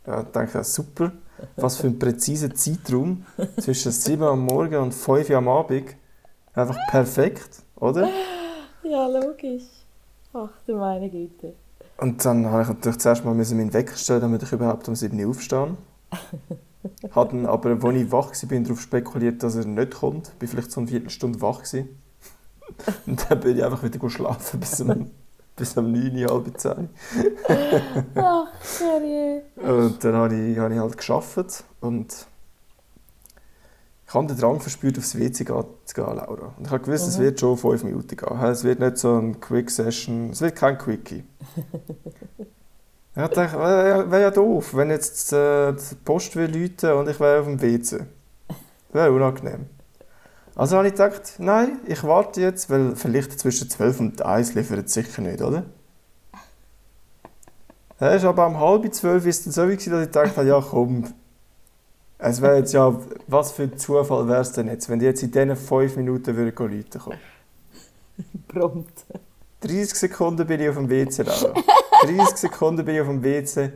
Ja, 0.06 0.22
ich 0.22 0.28
denke 0.28 0.64
super. 0.64 1.12
Was 1.56 1.78
für 1.78 1.88
ein 1.88 2.00
präziser 2.00 2.54
Zeitraum 2.54 3.26
zwischen 3.60 3.92
7 3.92 4.24
am 4.24 4.46
Morgen 4.46 4.76
und 4.76 4.94
5 4.94 5.30
am 5.32 5.48
Abend. 5.48 5.96
Einfach 6.54 6.78
perfekt, 6.90 7.62
oder? 7.76 8.10
Ja, 8.84 9.08
logisch. 9.08 9.64
Ach 10.34 10.50
du 10.66 10.76
meine 10.76 11.10
Güte. 11.10 11.54
Und 11.98 12.24
dann 12.24 12.46
habe 12.48 12.62
ich 12.64 12.68
natürlich 12.68 13.00
zuerst 13.00 13.26
mal 13.26 13.34
meinen 13.34 13.74
Wecker 13.74 13.96
stellen, 13.96 14.22
damit 14.22 14.44
ich 14.44 14.52
überhaupt 14.52 14.88
um 14.88 14.96
7 14.96 15.20
Uhr 15.20 15.30
aufstehe. 15.30 15.76
Habe 17.12 17.32
dann 17.32 17.46
aber, 17.46 17.72
als 17.72 17.96
ich 17.96 18.12
wach 18.12 18.32
war, 18.32 18.60
darauf 18.60 18.80
spekuliert, 18.80 19.44
dass 19.44 19.56
er 19.56 19.66
nicht 19.66 19.96
kommt. 19.96 20.32
Ich 20.36 20.42
war 20.42 20.48
vielleicht 20.48 20.72
so 20.72 20.80
eine 20.80 20.88
Viertelstunde 20.88 21.42
wach. 21.42 21.60
Gewesen. 21.60 22.02
Und 23.06 23.26
dann 23.30 23.40
bin 23.40 23.58
ich 23.58 23.64
einfach 23.64 23.84
wieder 23.84 24.10
schlafen 24.10 24.60
bis 24.60 24.80
um, 24.82 25.12
bis 25.58 25.76
um 25.76 25.92
9, 25.92 26.30
halb 26.30 26.58
10. 26.58 26.90
Ach, 28.16 28.48
seriös. 28.62 29.44
Und 29.58 30.04
dann 30.04 30.16
habe 30.16 30.36
ich, 30.36 30.58
habe 30.58 30.74
ich 30.74 30.80
halt 30.80 30.98
gearbeitet 30.98 31.64
und 31.82 32.28
ich 34.08 34.14
habe 34.14 34.28
den 34.28 34.38
Drang 34.38 34.62
verspürt, 34.62 34.98
aufs 34.98 35.18
WC 35.18 35.44
zu 35.44 35.44
gehen, 35.44 36.16
Laura. 36.16 36.54
Und 36.58 36.66
ich 36.66 36.72
habe 36.72 36.84
gewusst, 36.84 37.10
es 37.10 37.20
wird 37.20 37.40
schon 37.40 37.58
fünf 37.58 37.84
Minuten 37.84 38.16
gehen. 38.16 38.44
Es 38.44 38.64
wird 38.64 38.80
nicht 38.80 38.98
so 38.98 39.16
eine 39.16 39.34
Quick-Session, 39.34 40.30
es 40.30 40.40
wird 40.40 40.56
kein 40.56 40.78
Quickie. 40.78 41.26
ich 42.38 43.16
dachte, 43.16 43.36
wäre 43.60 44.10
wär 44.10 44.20
ja 44.20 44.32
doof, 44.32 44.76
wenn 44.76 44.92
jetzt 44.92 45.34
äh, 45.34 45.74
die 45.74 45.96
Post 46.06 46.38
will 46.38 46.50
läuten 46.50 46.94
und 46.94 47.10
ich 47.10 47.20
wäre 47.20 47.42
auf 47.42 47.48
dem 47.48 47.62
WC. 47.62 47.98
Das 48.48 48.94
wäre 48.94 49.12
unangenehm. 49.12 49.66
Also 50.58 50.76
habe 50.76 50.88
ich 50.88 50.94
gedacht, 50.96 51.36
nein, 51.38 51.80
ich 51.86 52.04
warte 52.04 52.42
jetzt, 52.42 52.72
weil 52.72 52.96
vielleicht 52.96 53.40
zwischen 53.40 53.70
12 53.70 54.00
und 54.00 54.22
1 54.24 54.56
liefert 54.56 54.88
es 54.88 54.94
sicher 54.96 55.22
nicht, 55.22 55.40
oder? 55.40 55.66
Ja, 58.00 58.10
ist 58.10 58.26
aber 58.26 58.48
um 58.48 58.60
halb 58.60 58.92
zwölf 58.92 59.28
ist 59.28 59.38
es 59.38 59.44
dann 59.44 59.54
so, 59.54 59.72
gewesen, 59.72 59.92
dass 59.92 60.06
ich 60.08 60.12
dachte, 60.12 60.42
ja 60.42 60.60
komm, 60.60 61.14
es 62.18 62.42
wäre 62.42 62.58
jetzt 62.58 62.74
ja, 62.74 62.92
was 63.28 63.52
für 63.52 63.64
ein 63.64 63.78
Zufall 63.78 64.28
wäre 64.28 64.42
es 64.42 64.52
denn 64.52 64.68
jetzt, 64.68 64.90
wenn 64.90 64.98
die 64.98 65.06
jetzt 65.06 65.22
in 65.22 65.32
diesen 65.32 65.56
fünf 65.56 65.96
Minuten 65.96 66.36
würden 66.36 66.76
Leute 66.76 66.98
kommen. 66.98 67.20
Prompt. 68.48 69.06
30 69.62 69.94
Sekunden 69.94 70.48
bin 70.48 70.60
ich 70.60 70.70
auf 70.70 70.76
dem 70.76 70.90
WC, 70.90 71.22
Laura. 71.22 71.54
30 72.02 72.36
Sekunden 72.36 72.84
bin 72.84 72.96
ich 72.96 73.02
auf 73.02 73.08
dem 73.08 73.24
WC, 73.24 73.74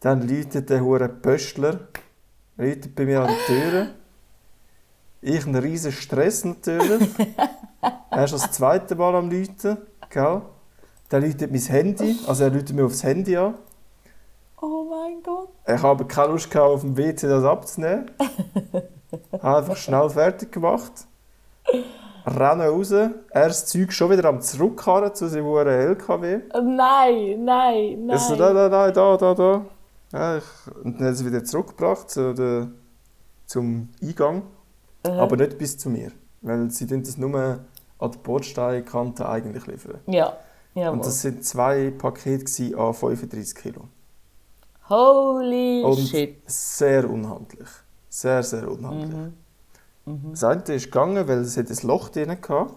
dann 0.00 0.26
läutet 0.28 0.68
der 0.68 0.82
hure 0.82 1.08
Pöstler, 1.08 1.78
läutet 2.56 2.96
bei 2.96 3.04
mir 3.04 3.20
an 3.20 3.28
die 3.28 3.52
Tür. 3.52 3.86
Ich 5.28 5.46
einen 5.46 5.56
riesen 5.56 5.92
Stress 5.92 6.46
natürlich. 6.46 7.06
er 8.10 8.24
ist 8.24 8.32
das 8.32 8.50
zweite 8.50 8.94
Mal 8.94 9.14
am 9.14 9.30
Läuten, 9.30 9.76
gell? 10.08 10.40
Dann 11.10 11.22
läutet 11.22 11.50
mein 11.50 11.60
Handy, 11.60 12.16
also 12.26 12.44
er 12.44 12.50
läutet 12.50 12.74
mir 12.74 12.86
aufs 12.86 13.02
Handy 13.02 13.36
an. 13.36 13.52
Oh 14.62 14.86
mein 14.88 15.22
Gott. 15.22 15.50
Ich 15.66 15.82
habe 15.82 16.06
keine 16.06 16.32
Lust 16.32 16.50
gehabt, 16.50 16.70
auf 16.70 16.80
dem 16.80 16.96
WC 16.96 17.28
das 17.28 17.44
abzunehmen. 17.44 18.10
habe 19.42 19.58
einfach 19.58 19.76
schnell 19.76 20.08
fertig 20.08 20.50
gemacht. 20.50 20.92
Renne 22.24 22.68
raus. 22.68 22.90
Er 22.92 23.12
das 23.30 23.66
Zeug 23.66 23.92
schon 23.92 24.10
wieder 24.10 24.30
am 24.30 24.40
Zurückkarren 24.40 25.14
zu 25.14 25.28
seinem 25.28 25.44
LKW. 25.46 26.40
Nein, 26.54 27.44
nein, 27.44 27.44
nein. 27.44 28.10
Ich 28.14 28.20
so, 28.22 28.34
nein, 28.34 28.54
nein, 28.54 28.70
nein, 28.70 28.94
da, 28.94 29.16
da, 29.18 29.34
da. 29.34 29.64
Ja, 30.10 30.38
ich, 30.38 30.44
und 30.82 30.98
dann 30.98 31.00
hat 31.00 31.00
er 31.00 31.10
es 31.10 31.24
wieder 31.26 31.44
zurückgebracht 31.44 32.08
zu 32.08 32.32
der, 32.32 32.68
zum 33.44 33.90
Eingang. 34.02 34.42
Aha. 35.02 35.18
Aber 35.18 35.36
nicht 35.36 35.58
bis 35.58 35.78
zu 35.78 35.90
mir. 35.90 36.12
Weil 36.40 36.70
sie 36.70 36.86
das 36.86 37.16
nur 37.16 37.34
an 37.98 38.10
der 38.10 38.18
Bordsteinkante 38.18 39.28
eigentlich 39.28 39.66
liefern. 39.66 39.98
Ja, 40.06 40.36
jawohl. 40.74 40.92
Und 40.98 41.06
das 41.06 41.22
sind 41.22 41.44
zwei 41.44 41.90
Pakete 41.90 42.78
an 42.78 42.94
35 42.94 43.54
Kilo. 43.54 43.88
Holy 44.88 45.82
Und 45.82 45.98
shit. 45.98 46.38
sehr 46.46 47.08
unhandlich. 47.10 47.68
Sehr, 48.08 48.42
sehr 48.42 48.70
unhandlich. 48.70 49.32
Mhm. 50.06 50.30
Das 50.30 50.44
eine 50.44 50.62
ist 50.74 50.86
gegangen, 50.86 51.28
weil 51.28 51.40
es 51.40 51.56
hat 51.56 51.70
ein 51.70 51.86
Loch 51.86 52.08
drin 52.08 52.30
hatte. 52.30 52.68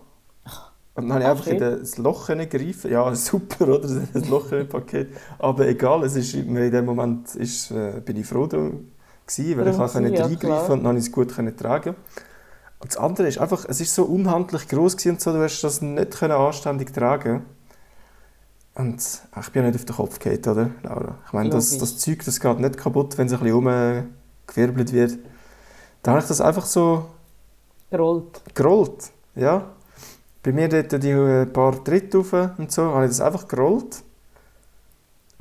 Und 0.94 1.08
dann 1.08 1.14
habe 1.14 1.22
ich 1.24 1.30
einfach 1.30 1.48
in 1.48 1.60
das 1.60 1.98
Loch 1.98 2.28
greifen. 2.28 2.92
Ja, 2.92 3.16
super, 3.16 3.68
oder? 3.70 3.88
Ein 4.14 4.30
Loch 4.30 4.52
im 4.52 4.68
Paket. 4.68 5.10
Aber 5.40 5.68
egal, 5.68 6.04
es 6.04 6.16
ist, 6.16 6.34
in 6.34 6.54
dem 6.54 6.86
Moment 6.86 7.34
ist, 7.36 7.72
äh, 7.72 8.02
bin 8.04 8.18
ich 8.18 8.26
froh 8.28 8.48
gewesen, 9.26 9.58
weil 9.58 9.68
ich 9.68 9.78
Darum 9.78 9.92
konnte 9.92 10.12
gewesen, 10.12 10.16
ja, 10.16 10.26
reingreifen 10.26 10.74
und 10.74 10.84
dann 10.84 10.98
ich 10.98 11.06
es 11.06 11.12
gut 11.12 11.36
können 11.36 11.56
tragen. 11.56 11.96
Und 12.80 12.92
das 12.92 12.98
andere 12.98 13.28
ist 13.28 13.38
einfach, 13.38 13.66
es 13.68 13.80
ist 13.80 13.94
so 13.94 14.06
unhandlich 14.06 14.68
groß 14.68 14.98
gewesen 14.98 15.12
und 15.12 15.22
so, 15.22 15.32
du 15.32 15.42
hast 15.42 15.62
das 15.62 15.82
nicht 15.82 16.18
können 16.18 16.34
anständig 16.34 16.94
tragen. 16.94 17.46
Und 18.74 18.98
ich 19.40 19.50
bin 19.50 19.64
ja 19.64 19.70
nicht 19.70 19.80
auf 19.80 19.86
den 19.86 19.96
Kopf 19.96 20.20
gefallen, 20.20 20.40
oder, 20.40 20.70
Laura? 20.84 21.18
Ich 21.28 21.34
meine, 21.34 21.50
das, 21.50 21.78
das 21.78 21.98
Zeug, 21.98 22.24
das 22.26 22.40
geht 22.40 22.60
nicht 22.60 22.78
kaputt, 22.78 23.18
wenn 23.18 23.28
es 23.28 23.34
ein 23.34 23.40
bisschen 23.40 23.58
umgewirbelt 23.58 24.94
wird. 24.94 25.20
Da 26.02 26.12
habe 26.12 26.22
ich 26.22 26.28
das 26.28 26.42
einfach 26.42 26.66
so 26.66 27.06
Gerollt. 27.90 28.42
gerollt. 28.56 29.12
Ja. 29.36 29.72
Bei 30.42 30.52
mir 30.52 30.70
dort 30.70 31.04
die 31.04 31.10
äh, 31.10 31.46
paar 31.46 31.84
Tritte 31.84 32.18
rauf 32.18 32.34
und 32.58 32.72
so, 32.72 32.86
habe 32.86 33.06
ich 33.06 33.12
das 33.12 33.22
einfach 33.22 33.48
gerollt. 33.48 34.04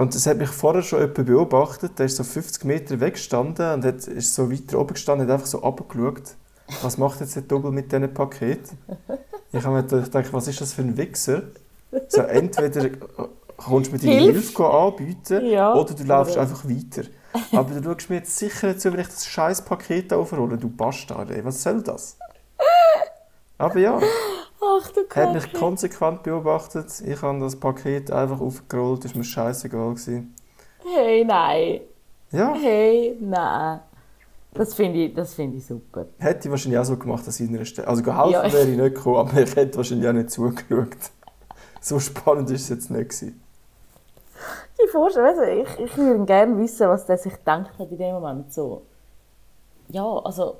Und 0.01 0.14
das 0.14 0.26
hat 0.26 0.38
mich 0.38 0.48
vorher 0.48 0.82
schon 0.82 1.01
jemand 1.01 1.26
beobachtet, 1.26 1.98
der 1.98 2.07
ist 2.07 2.16
so 2.16 2.24
50 2.24 2.64
Meter 2.64 3.01
weggestanden 3.01 3.74
und 3.74 3.84
hat, 3.84 4.07
ist 4.07 4.34
so 4.34 4.51
weiter 4.51 4.78
oben 4.78 4.94
gestanden 4.94 5.26
und 5.26 5.30
hat 5.30 5.34
einfach 5.40 5.46
so 5.46 5.59
runtergeschaut. 5.59 6.36
Was 6.80 6.96
macht 6.96 7.20
jetzt 7.20 7.36
der 7.36 7.42
Double 7.42 7.70
mit 7.70 7.92
diesem 7.92 8.14
Paket? 8.14 8.61
Ich 9.53 9.62
habe 9.62 9.76
mir 9.76 9.84
gedacht, 9.84 10.32
was 10.32 10.48
ist 10.48 10.59
das 10.62 10.72
für 10.72 10.80
ein 10.80 10.96
Wichser? 10.96 11.42
So, 12.09 12.22
entweder 12.22 12.88
kommst 13.59 13.90
du 13.90 13.96
mir 13.96 13.98
deine 14.01 14.12
Hilf. 14.20 14.36
Hilfe 14.36 14.70
anbieten 14.70 15.44
Ja. 15.46 15.74
oder 15.74 15.92
du 15.92 16.05
läufst 16.05 16.32
Oder- 16.32 16.42
einfach 16.42 16.64
weiter. 16.64 17.03
Aber 17.53 17.78
du 17.78 17.90
schaust 17.92 18.09
mir 18.09 18.16
jetzt 18.16 18.38
sicher 18.38 18.68
nicht 18.68 18.80
zu, 18.80 18.90
wenn 18.94 19.01
ich 19.01 19.09
das 19.09 19.26
scheiß 19.26 19.62
Paket 19.66 20.14
aufrolle, 20.14 20.57
du 20.57 20.70
Bastard. 20.70 21.30
Ey. 21.30 21.44
Was 21.44 21.62
soll 21.62 21.82
das? 21.82 22.16
Aber 23.59 23.78
ja, 23.78 24.01
Ach 24.62 24.90
du 24.90 25.00
er 25.14 25.22
hat 25.26 25.34
mich 25.34 25.52
konsequent 25.54 26.22
beobachtet. 26.22 27.00
Ich 27.06 27.22
habe 27.22 27.40
das 27.40 27.56
Paket 27.56 28.11
einfach 28.11 28.40
aufgerollt, 28.40 29.04
ist 29.04 29.16
mir 29.16 29.24
scheißegal 29.24 29.90
gewesen. 29.94 30.34
Hey, 30.84 31.24
nein. 31.24 31.80
Ja, 32.30 32.54
Hey, 32.54 33.16
nein. 33.20 33.80
Das 34.52 34.74
finde 34.74 34.98
ich, 35.04 35.14
das 35.14 35.34
finde 35.34 35.58
ich 35.58 35.66
super. 35.66 36.06
hätte 36.18 36.48
ich 36.48 36.50
wahrscheinlich 36.50 36.78
auch 36.78 36.84
so 36.84 36.96
gemacht 36.96 37.24
an 37.24 37.32
seiner 37.32 37.64
Stelle. 37.64 37.86
Also 37.88 38.02
geholfen 38.02 38.32
Ja. 38.32 38.52
wäre 38.52 38.68
ich 38.68 38.76
nicht 38.76 38.94
gekommen, 38.96 39.16
aber 39.16 39.40
ich 39.40 39.54
hätte 39.56 39.76
wahrscheinlich 39.76 40.08
auch 40.08 40.12
nicht 40.12 40.30
zugeschaut. 40.30 40.96
So 41.80 41.98
spannend 42.00 42.50
ist 42.50 42.62
es 42.62 42.68
jetzt 42.68 42.90
nicht 42.90 43.11
gewesen. 43.11 43.40
Ich 44.84 44.90
vorstelle, 44.90 45.34
du, 45.34 45.62
ich, 45.62 45.78
ich 45.90 45.96
würde 45.96 46.24
gerne 46.24 46.58
wissen, 46.58 46.88
was 46.88 47.06
der 47.06 47.16
sich 47.18 47.32
gedacht 47.34 47.70
hat 47.78 47.90
in 47.90 47.98
dem 47.98 48.14
Moment. 48.14 48.52
So. 48.52 48.82
Ja, 49.88 50.04
also 50.04 50.56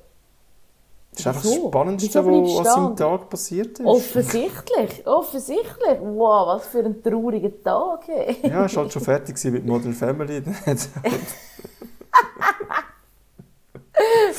Das 1.13 1.21
ist 1.21 1.27
einfach 1.27 1.43
Wieso? 1.45 1.55
das 1.63 1.69
Spannendste, 1.71 2.25
was 2.25 2.59
an 2.59 2.65
da? 2.65 2.71
seinem 2.75 2.97
Tag 2.97 3.29
passiert 3.31 3.79
ist. 3.81 3.87
offensichtlich, 3.87 5.07
offensichtlich. 5.07 5.99
Wow, 6.01 6.47
was 6.57 6.67
für 6.69 6.79
ein 6.85 7.03
trauriger 7.03 7.51
Tag. 7.63 8.01
Hey. 8.07 8.37
Ja, 8.45 8.49
er 8.49 8.61
war 8.61 8.69
halt 8.77 8.93
schon 8.93 9.03
fertig 9.03 9.45
mit 9.45 9.67
Modern 9.67 9.93
Family. 9.93 10.43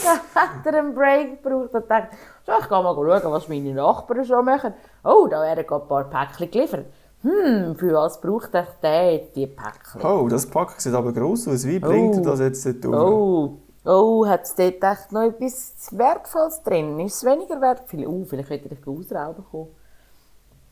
Dann 0.03 0.19
hat 0.33 0.65
er 0.65 0.73
einen 0.79 0.95
Break 0.95 1.43
gebraucht 1.43 1.73
und 1.73 1.89
dachte, 1.89 2.15
so, 2.45 2.53
ich 2.59 2.67
gehe 2.67 2.81
mal 2.83 2.95
schauen, 2.95 3.31
was 3.31 3.47
meine 3.47 3.73
Nachbarn 3.73 4.25
schon 4.25 4.43
machen. 4.45 4.73
Oh, 5.03 5.27
da 5.29 5.41
werden 5.41 5.65
gerade 5.67 5.83
ein 5.83 5.87
paar 5.87 6.03
Päckchen 6.05 6.49
geliefert. 6.49 6.85
Hm, 7.21 7.75
für 7.77 7.93
was 7.93 8.19
braucht 8.19 8.55
euch 8.55 8.65
der 8.81 9.19
die 9.35 9.45
Päckchen? 9.45 10.01
Oh, 10.03 10.27
das 10.27 10.47
Pack 10.47 10.81
sieht 10.81 10.93
aber 10.95 11.13
gross 11.13 11.47
aus. 11.47 11.67
Wie 11.67 11.77
bringt 11.77 12.15
er 12.15 12.21
Oh. 12.21 12.25
das 12.25 12.39
jetzt 12.39 12.65
dort 12.65 12.83
durch? 12.83 12.95
Oh, 12.99 13.57
oh, 13.85 14.25
hat 14.25 14.43
es 14.43 14.55
dort 14.55 14.83
echt 14.83 15.11
noch 15.11 15.23
etwas 15.23 15.87
Wertvolles 15.91 16.61
drin? 16.63 16.99
Ist 16.99 17.17
es 17.17 17.23
weniger 17.23 17.59
wertvoll? 17.61 18.05
Oh, 18.05 18.25
vielleicht 18.25 18.49
hätte 18.49 18.69
ich 18.73 18.87
ausrauben 18.87 19.45
kommen. 19.49 19.67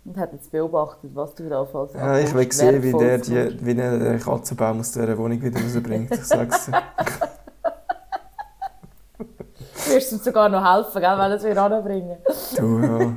Und 0.05 0.17
hat 0.17 0.31
jetzt 0.33 0.51
beobachtet, 0.51 1.11
was 1.13 1.35
du 1.35 1.49
da 1.49 1.65
falls 1.65 1.93
Ja, 1.93 2.17
ich 2.17 2.33
will 2.33 2.51
sehen, 2.51 2.81
wie 2.81 2.93
der 2.93 3.17
die, 3.17 3.65
wie 3.65 3.77
er 3.77 3.99
den 3.99 4.19
Katzenbaum 4.19 4.79
aus 4.79 4.91
dieser 4.91 5.17
Wohnung 5.17 5.41
wieder 5.41 5.59
rausbringt. 5.61 6.11
Ich 6.11 6.25
sag's 6.25 6.65
dir. 6.65 6.81
Du 9.89 9.95
wirst 9.95 10.11
ihm 10.11 10.19
sogar 10.19 10.49
noch 10.49 10.63
helfen, 10.63 11.01
gell, 11.01 11.17
wenn 11.17 11.31
er 11.31 11.37
es 11.37 11.43
wieder 11.43 11.63
anbringen. 11.63 12.17
Du, 12.55 12.79
ja. 12.79 13.13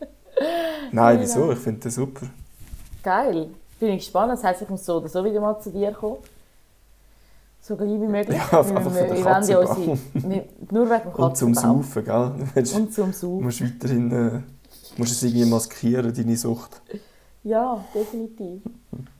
Nein, 0.92 1.20
wieso? 1.20 1.52
Ich 1.52 1.58
finde 1.60 1.80
das 1.82 1.94
super. 1.94 2.26
Geil. 3.02 3.50
Bin 3.78 3.90
ich 3.90 3.98
gespannt. 3.98 4.32
Das 4.32 4.42
heisst, 4.42 4.62
ich 4.62 4.68
muss 4.68 4.84
so 4.84 4.96
oder 4.96 5.08
so 5.08 5.24
wieder 5.24 5.40
mal 5.40 5.60
zu 5.60 5.70
dir 5.70 5.92
kommen. 5.92 6.18
So 7.62 7.76
gleich 7.76 7.88
wie 8.00 8.06
möglich. 8.08 8.36
Ja, 8.36 8.58
einfach 8.60 8.84
Wir- 8.94 9.10
wir- 9.14 9.24
wollen 9.24 9.48
ja 9.48 9.58
unsere- 9.58 9.98
wir- 10.14 10.44
Nur 10.70 10.90
wegen 10.90 11.02
dem 11.12 11.24
Und 11.24 11.36
zum. 11.36 11.54
Saufen, 11.54 12.04
gell? 12.04 12.32
Willst- 12.54 12.74
Und 12.76 12.92
zum 12.94 13.12
Saufen. 13.12 13.44
musst 13.44 13.62
weiterhin 13.62 14.10
äh, 14.12 14.40
musst 14.96 15.12
es 15.12 15.22
irgendwie 15.22 15.44
maskieren, 15.44 16.12
deine 16.14 16.36
Sucht. 16.36 16.80
Ja, 17.42 17.82
definitiv. 17.94 18.62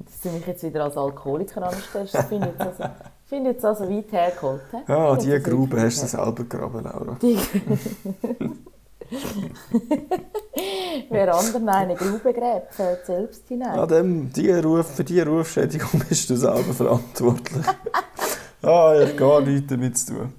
Dass 0.04 0.20
du 0.22 0.28
mich 0.30 0.46
jetzt 0.46 0.62
wieder 0.62 0.84
als 0.84 0.96
Alkoholiker 0.96 1.62
anstellst, 1.68 2.16
finde 2.28 2.48
ich 2.48 2.52
jetzt 2.66 2.80
also, 2.80 2.94
finde 3.26 3.50
ich 3.50 3.54
jetzt 3.56 3.64
also 3.64 3.88
weit 3.88 4.12
hergeholt. 4.12 4.60
hä? 4.72 4.76
Ja, 4.88 5.12
Ich 5.12 5.18
die 5.20 5.24
finde 5.30 5.40
das 5.40 5.50
Grube 5.50 5.80
hast 5.82 6.02
du 6.02 6.06
selber 6.06 6.32
gegraben, 6.44 6.84
Laura. 6.84 7.16
Die- 7.22 7.38
Wer 11.10 11.34
anderen 11.34 11.68
eine 11.68 11.94
Grube 11.94 12.32
gräbt, 12.32 12.74
fällt 12.74 13.06
selbst 13.06 13.48
hinein. 13.48 13.78
An 13.78 13.88
dem, 13.88 14.32
die 14.32 14.50
Ruf, 14.50 14.94
für 14.94 15.04
diese 15.04 15.26
Rufschädigung 15.26 16.02
bist 16.08 16.30
du 16.30 16.36
selber 16.36 16.72
verantwortlich. 16.72 17.66
ah, 18.62 18.94
ich 18.94 19.08
habe 19.08 19.14
gar 19.16 19.40
nichts 19.40 19.68
damit 19.68 19.98
zu 19.98 20.14
tun. 20.14 20.32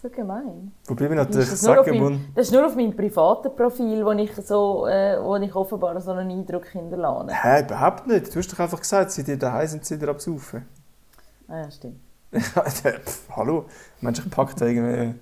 So 0.00 0.08
gemein. 0.10 0.72
Wobei 0.86 1.08
wir 1.08 1.16
natürlich 1.16 1.48
Das 1.48 1.60
ist, 1.60 1.66
nur 1.66 1.80
auf 1.80 1.86
sagen 1.86 1.98
meinem, 1.98 2.12
muss, 2.12 2.20
das 2.34 2.46
ist 2.46 2.52
nur 2.52 2.66
auf 2.66 2.76
meinem 2.76 2.94
privaten 2.94 3.56
Profil, 3.56 4.04
wo 4.04 4.12
ich, 4.12 4.30
so, 4.46 4.86
äh, 4.86 5.18
wo 5.20 5.36
ich 5.36 5.54
offenbar 5.54 6.00
so 6.00 6.12
einen 6.12 6.30
Eindruck 6.30 6.66
hinterlasse. 6.66 7.32
hä, 7.32 7.62
überhaupt 7.62 8.06
nicht. 8.06 8.32
Du 8.32 8.38
hast 8.38 8.52
doch 8.52 8.60
einfach 8.60 8.80
gesagt, 8.80 9.10
seit 9.10 9.26
ihr 9.26 9.38
daheim 9.38 9.66
sind, 9.66 9.84
sind 9.84 10.02
ihr 10.02 10.08
am 10.08 10.18
Saufen. 10.18 10.66
Ah, 11.48 11.62
ja, 11.62 11.70
stimmt. 11.70 11.98
Pff, 12.32 13.28
hallo? 13.34 13.64
Mensch, 14.00 14.20
ich 14.20 14.30
packe 14.30 14.54
da 14.54 14.66
irgendwie 14.66 15.18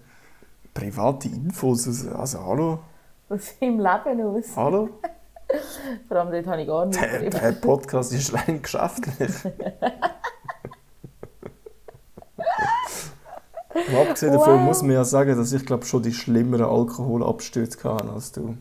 private 0.75 1.29
Infos. 1.29 2.07
Also, 2.09 2.45
hallo? 2.45 2.81
Aus 3.29 3.55
seinem 3.59 3.81
Leben 3.81 4.21
aus. 4.23 4.57
Hallo? 4.57 4.89
Vor 6.09 6.17
allem 6.17 6.31
dort 6.33 6.47
habe 6.47 6.63
ich 6.63 6.67
gar 6.69 6.87
nichts 6.87 7.01
Der, 7.01 7.19
darüber. 7.21 7.39
der 7.39 7.53
Podcast 7.53 8.13
ist 8.13 8.35
rein 8.35 8.61
geschäftlich. 8.63 9.31
Abgesehen 14.01 14.33
davon 14.33 14.55
Wow. 14.55 14.61
muss 14.63 14.83
man 14.83 14.93
ja 14.93 15.05
sagen, 15.05 15.37
dass 15.37 15.53
ich 15.53 15.65
glaube 15.67 15.85
schon 15.85 16.03
die 16.03 16.13
schlimmeren 16.13 16.65
Alkoholabstürze 16.67 17.79
hatte 17.85 18.11
als 18.11 18.33
du. 18.33 18.57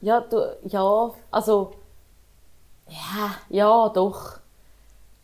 Ja, 0.00 0.20
du, 0.20 0.56
ja, 0.64 1.10
also, 1.30 1.72
ja, 2.88 3.30
ja, 3.48 3.88
doch. 3.90 4.40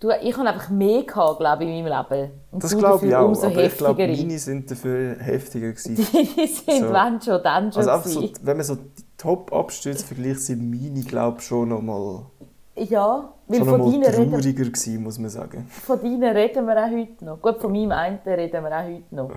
Du, 0.03 0.11
ich 0.11 0.37
habe 0.37 0.49
einfach 0.49 0.69
mehr 0.69 1.05
gehabt, 1.05 1.39
glaube 1.39 1.63
ich, 1.63 1.71
in 1.71 1.85
meinem 1.85 2.07
Leben. 2.11 2.31
Und 2.51 2.65
Das 2.65 2.77
glaube 2.77 3.07
ich 3.07 3.15
auch, 3.15 3.29
umso 3.29 3.47
aber 3.47 3.63
ich 3.63 3.77
glaube, 3.77 4.09
meine 4.09 4.37
sind 4.37 4.69
dafür 4.69 5.15
heftiger 5.21 5.71
gewesen. 5.71 5.95
Die 6.13 6.47
sind, 6.49 6.81
So. 6.81 6.93
wenn 6.93 7.21
schon, 7.21 7.41
dann 7.41 7.73
schon. 7.73 7.89
Also 7.89 8.21
so, 8.21 8.29
wenn 8.43 8.57
man 8.57 8.67
so 8.67 8.75
die 8.75 9.05
Top-Abstürze 9.17 10.05
vergleicht, 10.05 10.41
sind 10.41 10.69
meine, 10.69 11.05
glaube 11.05 11.37
ich, 11.39 11.47
schon 11.47 11.69
nochmal 11.69 12.27
ja, 12.75 13.33
weil 13.47 13.59
schon 13.59 13.69
von 13.69 13.79
noch 13.79 13.87
mal 13.87 14.01
deinen, 14.11 14.33
reden, 14.43 14.73
gewesen, 14.73 15.03
muss 15.05 15.19
man 15.21 15.31
sagen. 15.31 15.69
von 15.69 16.01
deinen 16.01 16.37
reden 16.37 16.67
wir 16.67 16.85
auch 16.85 16.91
heute 16.91 17.25
noch. 17.25 17.41
Gut, 17.41 17.59
von 17.59 17.71
meinem 17.71 17.93
einen 17.93 18.19
reden 18.25 18.65
wir 18.65 18.77
auch 18.77 18.85
heute 18.85 19.15
noch. 19.15 19.31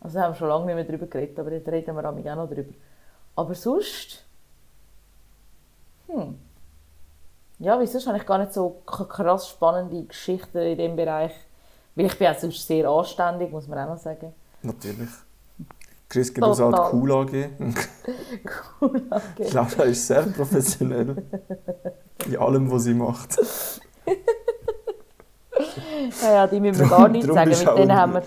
Also 0.00 0.18
haben 0.18 0.32
wir 0.32 0.36
schon 0.36 0.48
lange 0.48 0.66
nicht 0.66 0.74
mehr 0.74 0.84
darüber 0.84 1.06
geredet, 1.06 1.38
aber 1.38 1.52
jetzt 1.52 1.68
reden 1.68 1.94
wir 1.94 2.08
auch 2.08 2.12
noch 2.12 2.48
darüber. 2.48 2.72
Aber 3.36 3.54
sonst... 3.54 4.24
Hm. 6.08 6.47
Ja, 7.60 7.80
wieso 7.80 7.98
habe 8.06 8.18
ich 8.18 8.26
gar 8.26 8.38
nicht 8.38 8.52
so 8.52 8.82
krass 8.86 9.48
spannende 9.48 10.04
Geschichten 10.04 10.58
in 10.58 10.76
diesem 10.78 10.96
Bereich? 10.96 11.32
Weil 11.94 12.06
ich 12.06 12.16
bin 12.16 12.28
auch 12.28 12.38
sonst 12.38 12.64
sehr 12.66 12.88
anständig, 12.88 13.50
muss 13.50 13.66
man 13.66 13.80
auch 13.80 13.94
noch 13.94 13.98
sagen. 13.98 14.32
Natürlich. 14.62 15.08
Chris 16.08 16.32
gibt 16.32 16.46
uns 16.46 16.58
Total. 16.58 16.92
Cool 16.92 17.12
AG. 17.12 17.50
Cool, 18.80 19.02
okay. 19.10 19.50
Laura 19.52 19.82
ist 19.82 20.06
sehr 20.06 20.22
professionell. 20.22 21.16
In 22.26 22.36
allem, 22.36 22.70
was 22.70 22.84
sie 22.84 22.94
macht. 22.94 23.36
Ja, 26.22 26.32
ja, 26.32 26.46
die 26.46 26.60
müssen 26.60 26.80
wir 26.80 26.88
gar 26.88 27.08
Darum 27.08 27.22
sagen, 27.34 27.50
mit 27.50 27.60
denen 27.60 27.90
ein- 27.90 27.96
haben 27.96 28.12
wir... 28.14 28.22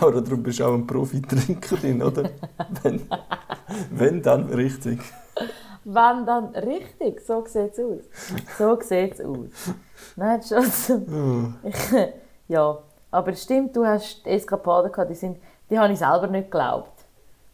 Laura, 0.00 0.20
darum 0.20 0.42
bist 0.42 0.60
du 0.60 0.64
auch 0.64 0.74
ein 0.74 0.86
Profi-Trinkerin, 0.86 2.02
oder? 2.02 2.30
wenn, 2.82 3.02
wenn, 3.90 4.22
dann 4.22 4.44
richtig. 4.52 5.00
Wenn 5.88 6.26
dann 6.26 6.46
richtig, 6.46 7.20
so 7.20 7.44
sieht 7.46 7.74
es 7.74 7.78
aus. 7.78 8.02
So 8.58 8.80
sieht 8.80 9.14
es 9.14 9.20
aus. 9.20 9.72
Nein. 10.16 10.40
Ich, 11.62 11.76
ja, 12.48 12.78
aber 13.12 13.30
es 13.30 13.44
stimmt, 13.44 13.76
du 13.76 13.86
hast 13.86 14.26
Eskapaden 14.26 14.90
gehabt, 14.90 15.10
die, 15.10 15.14
sind, 15.14 15.38
die 15.70 15.78
habe 15.78 15.92
ich 15.92 15.98
selber 16.00 16.26
nicht 16.26 16.50
geglaubt. 16.50 17.04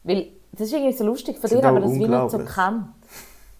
Weil, 0.02 0.28
das 0.52 0.62
ist 0.68 0.72
irgendwie 0.72 0.94
so 0.94 1.04
lustig, 1.04 1.38
von 1.38 1.50
dir 1.50 1.62
haben 1.62 1.74
wir 1.74 1.82
das 1.82 1.92
wie 1.92 2.08
nicht 2.08 2.30
so 2.30 2.38
gekannt. 2.38 2.86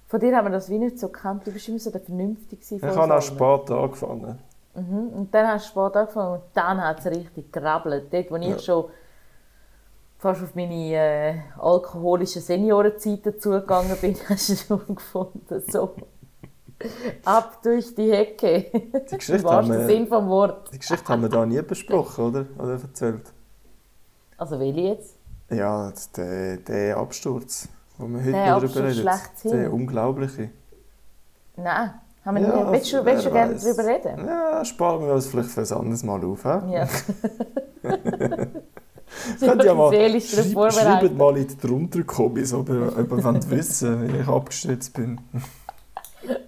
Von 0.09 0.21
dir 0.21 0.35
haben 0.35 0.47
wir 0.47 0.53
das 0.53 0.71
wie 0.71 0.79
nicht 0.79 0.99
so 0.99 1.09
gekannt. 1.09 1.47
Du 1.47 1.53
bist 1.53 1.69
immer 1.69 1.79
so 1.79 1.91
der 1.91 2.01
Vernünftige 2.01 2.77
Ich 2.77 2.83
habe 2.83 3.15
auch 3.15 3.21
spät 3.21 3.71
angefangen. 3.71 4.39
Mhm. 4.75 5.09
Und 5.15 5.35
dann 5.35 5.49
hast 5.49 5.67
du 5.67 5.71
spät 5.71 5.97
angefangen 5.97 6.33
und 6.35 6.43
dann 6.55 6.83
hat 6.83 7.01
es 7.01 7.07
richtig 7.07 7.53
gerabbelt. 7.53 8.11
Dort, 8.11 8.31
wo 8.31 8.37
Ja. 8.37 8.57
ich 8.57 8.65
schon 8.65 8.87
fast 10.23 10.43
auf 10.43 10.55
meine 10.55 10.95
äh, 10.95 11.35
alkoholischen 11.59 12.41
Seniorenzeiten 12.41 13.39
zugegangen 13.41 13.97
bin, 14.01 14.17
hast 14.29 14.49
du 14.51 14.55
schon 14.57 14.95
gefunden, 14.95 15.63
so 15.69 15.95
ab 17.25 17.61
durch 17.63 17.95
die 17.95 18.11
Hecke. 18.13 18.67
Die 19.11 19.17
Geschichte, 19.17 19.49
haben 19.49 19.69
wir, 19.69 19.87
Sinn 19.87 20.07
vom 20.07 20.29
Wort. 20.29 20.73
die 20.73 20.79
Geschichte 20.79 21.09
haben 21.13 21.23
wir 21.23 21.29
da 21.29 21.45
nie 21.45 21.61
besprochen, 21.63 22.25
oder? 22.27 22.47
Oder 22.59 22.73
erzählt? 22.73 23.33
Also 24.37 24.59
welche 24.59 24.81
jetzt? 24.81 25.17
Ja, 25.51 25.91
das- 25.91 26.11
der, 26.13 26.57
der 26.59 26.97
Absturz, 26.97 27.69
wo 27.99 28.07
wir 28.07 28.21
heute 28.21 28.33
Der 28.33 28.47
darüber 28.61 28.85
reden. 28.85 29.09
Der 29.45 29.73
unglaubliche. 29.73 30.51
Nein, 31.57 31.91
haben 32.25 32.37
wir 32.37 32.43
Ja, 32.43 32.57
nicht. 32.57 32.73
Willst 32.73 32.93
du, 32.93 33.05
willst 33.05 33.27
du 33.27 33.31
gerne 33.31 33.55
darüber 33.57 33.85
reden? 33.85 34.27
Ja, 34.27 34.65
sparen 34.65 35.05
wir 35.07 35.15
uns 35.15 35.27
vielleicht 35.27 35.51
für 35.51 35.61
ein 35.63 35.73
anderes 35.73 36.03
Mal 36.05 36.25
auf. 36.25 36.43
He? 36.43 36.73
Ja. 36.75 36.89
Könnt 39.41 39.65
ihr 39.65 39.75
mal, 39.75 39.93
schreib, 40.21 40.73
schreibt 40.73 41.17
mal 41.17 41.37
in 41.37 41.49
die 41.49 41.57
drunter 41.57 42.03
Comments, 42.05 42.53
ob 42.53 42.69
ihr, 42.69 42.93
ob 42.99 43.11
ihr 43.11 43.51
wissen 43.51 44.13
wie 44.13 44.19
ich 44.19 44.29
abgestürzt 44.29 44.95
bin. 44.95 45.21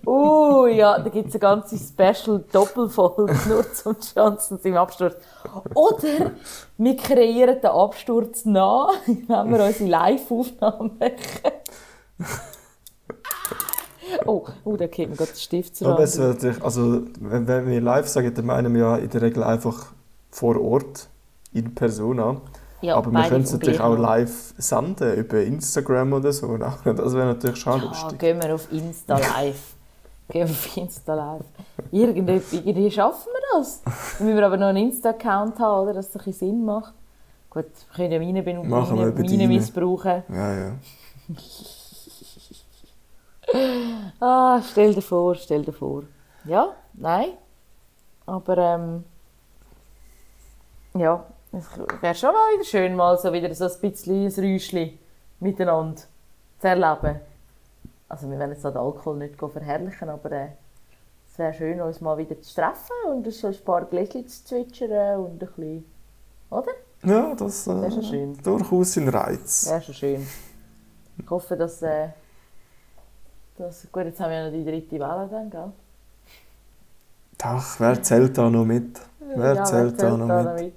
Uh, 0.06 0.66
ja, 0.66 0.98
da 0.98 1.08
gibt 1.08 1.28
es 1.28 1.34
eine 1.34 1.40
ganze 1.40 1.76
Special-Doppelfolge 1.76 3.34
nur 3.48 3.72
zum 3.72 3.96
Johnsons 4.14 4.64
im 4.64 4.76
Absturz. 4.76 5.16
Oder 5.74 6.32
wir 6.78 6.96
kreieren 6.96 7.60
den 7.60 7.70
Absturz 7.70 8.44
nach, 8.44 8.92
wenn 9.06 9.52
wir 9.52 9.64
unsere 9.64 9.90
Live-Aufnahme 9.90 10.90
machen. 10.98 11.52
Oh, 14.26 14.46
oh, 14.64 14.76
da 14.76 14.86
kommt 14.86 15.10
mir 15.10 15.16
gerade 15.16 15.32
der 15.32 15.38
Stift 15.38 15.76
zu 15.76 15.86
Aber 15.86 16.04
es 16.04 16.16
natürlich, 16.16 16.62
also, 16.62 17.02
wenn, 17.20 17.48
wenn 17.48 17.66
wir 17.66 17.80
live 17.80 18.06
sagen, 18.06 18.32
dann 18.32 18.46
meinen 18.46 18.72
wir 18.74 18.80
ja 18.80 18.96
in 18.96 19.10
der 19.10 19.22
Regel 19.22 19.42
einfach 19.42 19.86
vor 20.30 20.60
Ort, 20.60 21.08
in 21.52 21.74
Persona. 21.74 22.40
Ja, 22.84 22.96
Aber 22.96 23.06
wir 23.10 23.12
beide 23.18 23.28
können 23.30 23.44
es 23.44 23.52
natürlich 23.52 23.80
auch 23.80 23.96
live 23.96 24.54
senden, 24.58 25.14
über 25.14 25.40
Instagram 25.42 26.12
oder 26.12 26.32
so. 26.32 26.56
Das 26.84 27.14
wäre 27.14 27.26
natürlich 27.26 27.58
schon 27.58 27.80
Ja, 27.80 27.86
lustig. 27.86 28.18
gehen 28.18 28.42
wir 28.42 28.54
auf 28.54 28.70
Insta 28.70 29.16
live. 29.18 29.74
gehen 30.28 30.46
wir 30.48 30.54
auf 30.54 30.76
Insta 30.76 31.14
live. 31.14 31.44
Irgendwie, 31.90 32.42
irgendwie 32.56 32.90
schaffen 32.90 33.28
wir 33.32 33.58
das. 33.58 33.82
Müssen 34.20 34.36
wir 34.36 34.44
aber 34.46 34.58
noch 34.58 34.66
einen 34.66 34.88
Insta-Account 34.88 35.58
haben, 35.58 35.82
oder, 35.84 35.94
dass 35.94 36.08
es 36.10 36.14
ein 36.16 36.24
bisschen 36.24 36.48
Sinn 36.50 36.64
macht. 36.64 36.92
Gut, 37.48 37.64
wir 37.64 37.96
können 37.96 38.12
ja 38.12 38.18
meine, 38.18 38.42
ben- 38.42 38.68
Machen 38.68 38.98
wir 38.98 39.12
meine, 39.12 39.48
missbrauchen. 39.48 40.22
Ja, 40.28 40.54
ja. 40.54 40.72
Ah, 44.20 44.60
stell 44.62 44.92
dir 44.94 45.02
vor, 45.02 45.34
stell 45.36 45.62
dir 45.64 45.72
vor. 45.72 46.02
Ja, 46.44 46.68
nein. 46.94 47.28
Aber 48.26 48.58
ähm, 48.58 49.04
ja, 50.96 51.24
es 51.58 52.02
wäre 52.02 52.14
schon 52.14 52.32
mal 52.32 52.54
wieder 52.54 52.64
schön, 52.64 52.96
mal 52.96 53.18
so 53.18 53.32
wieder 53.32 53.54
so 53.54 53.64
ein 53.66 53.80
bisschen 53.80 54.26
ein 54.26 54.32
Räuschchen 54.44 54.98
miteinander 55.40 56.02
zu 56.60 56.68
erleben. 56.68 57.20
Also 58.08 58.30
wir 58.30 58.38
werden 58.38 58.52
jetzt 58.52 58.64
den 58.64 58.76
Alkohol 58.76 59.16
nicht 59.16 59.36
verherrlichen, 59.38 60.08
aber 60.08 60.32
äh, 60.32 60.48
es 61.30 61.38
wäre 61.38 61.52
schön, 61.54 61.80
uns 61.80 62.00
mal 62.00 62.16
wieder 62.18 62.40
zu 62.40 62.54
treffen 62.54 62.92
und 63.10 63.32
so 63.32 63.48
ein 63.48 63.56
paar 63.64 63.84
Gläschen 63.86 64.26
zu 64.28 64.44
zwitschern 64.44 65.18
und 65.18 65.32
ein 65.32 65.38
bisschen, 65.38 65.84
oder? 66.50 66.72
Ja, 67.04 67.34
das 67.34 67.66
äh, 67.66 68.02
schön. 68.02 68.38
durchaus 68.42 68.96
ein 68.96 69.08
Reiz. 69.08 69.68
Wäre 69.68 69.82
schon 69.82 69.94
schön. 69.94 70.26
Ich 71.18 71.30
hoffe, 71.30 71.56
dass, 71.56 71.82
äh, 71.82 72.08
dass... 73.58 73.86
Gut, 73.92 74.04
jetzt 74.04 74.20
haben 74.20 74.30
wir 74.30 74.38
ja 74.38 74.44
noch 74.46 74.52
die 74.52 74.64
dritte 74.64 74.98
Welle 74.98 75.28
dann, 75.30 75.50
gell? 75.50 75.72
Ach, 77.42 77.78
wer 77.80 78.02
zählt 78.02 78.38
da 78.38 78.48
noch 78.48 78.64
mit? 78.64 79.00
Wer 79.20 79.54
Ja, 79.54 79.64
zählt 79.64 80.00
da 80.00 80.16
noch 80.16 80.26
mit? 80.26 80.46
damit? 80.46 80.74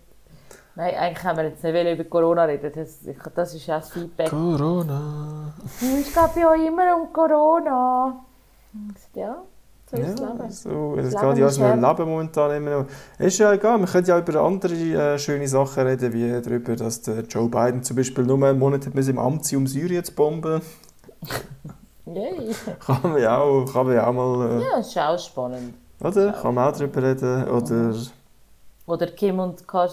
Nein, 0.78 0.94
eigentlich 0.96 1.24
haben 1.24 1.38
wir 1.38 1.46
jetzt 1.46 1.64
nicht 1.64 1.92
über 2.00 2.04
Corona 2.04 2.44
reden. 2.44 2.72
Das, 2.76 3.00
das 3.34 3.54
ist 3.56 3.66
ja 3.66 3.80
das 3.80 3.90
Feedback. 3.90 4.30
Corona. 4.30 5.52
Es 5.82 6.14
geht 6.14 6.46
euch 6.46 6.68
immer 6.68 6.96
um 6.96 7.12
Corona. 7.12 8.16
Ja, 9.16 9.38
so 9.90 9.98
ist 9.98 10.12
das 10.14 10.20
Ja, 10.20 10.34
Leben. 10.34 10.52
so, 10.52 10.96
es 11.00 11.14
Leben 11.14 11.30
geht 11.30 11.38
ja 11.40 11.48
ist 11.48 11.56
so 11.56 11.64
ein 11.64 11.84
hart. 11.84 11.98
Leben 11.98 12.10
momentan 12.12 12.52
immer 12.58 12.70
noch. 12.82 12.86
Ist 13.18 13.40
ja 13.40 13.54
egal, 13.54 13.80
wir 13.80 13.88
können 13.88 14.06
ja 14.06 14.20
über 14.20 14.40
andere 14.42 14.74
äh, 14.76 15.18
schöne 15.18 15.48
Sachen 15.48 15.82
reden, 15.88 16.14
wie 16.14 16.30
darüber, 16.42 16.76
dass 16.76 17.02
der 17.02 17.22
Joe 17.22 17.50
Biden 17.50 17.82
zum 17.82 17.96
Beispiel 17.96 18.24
nur 18.26 18.38
einen 18.48 18.60
Monat 18.60 18.86
hat 18.86 18.94
im 18.94 19.18
Amt 19.18 19.46
sein, 19.46 19.58
um 19.58 19.66
Syrien 19.66 20.04
zu 20.04 20.14
bomben. 20.14 20.62
Yay. 22.06 22.56
Kann 22.86 23.00
man 23.02 23.20
ja 23.20 23.40
auch, 23.40 23.66
kann 23.66 23.88
man 23.88 23.96
ja 23.96 24.06
auch 24.08 24.14
mal, 24.14 24.52
äh, 24.60 24.62
Ja, 24.64 24.78
das 24.78 24.88
ist 24.90 24.98
auch 25.00 25.18
spannend. 25.18 25.74
oder? 26.00 26.34
Kann 26.34 26.54
man 26.54 26.68
auch 26.72 26.78
darüber 26.78 27.02
reden, 27.02 27.48
oder... 27.50 27.94
Oder 28.88 29.08
Kim 29.08 29.38
und, 29.40 29.68
Ka 29.68 29.88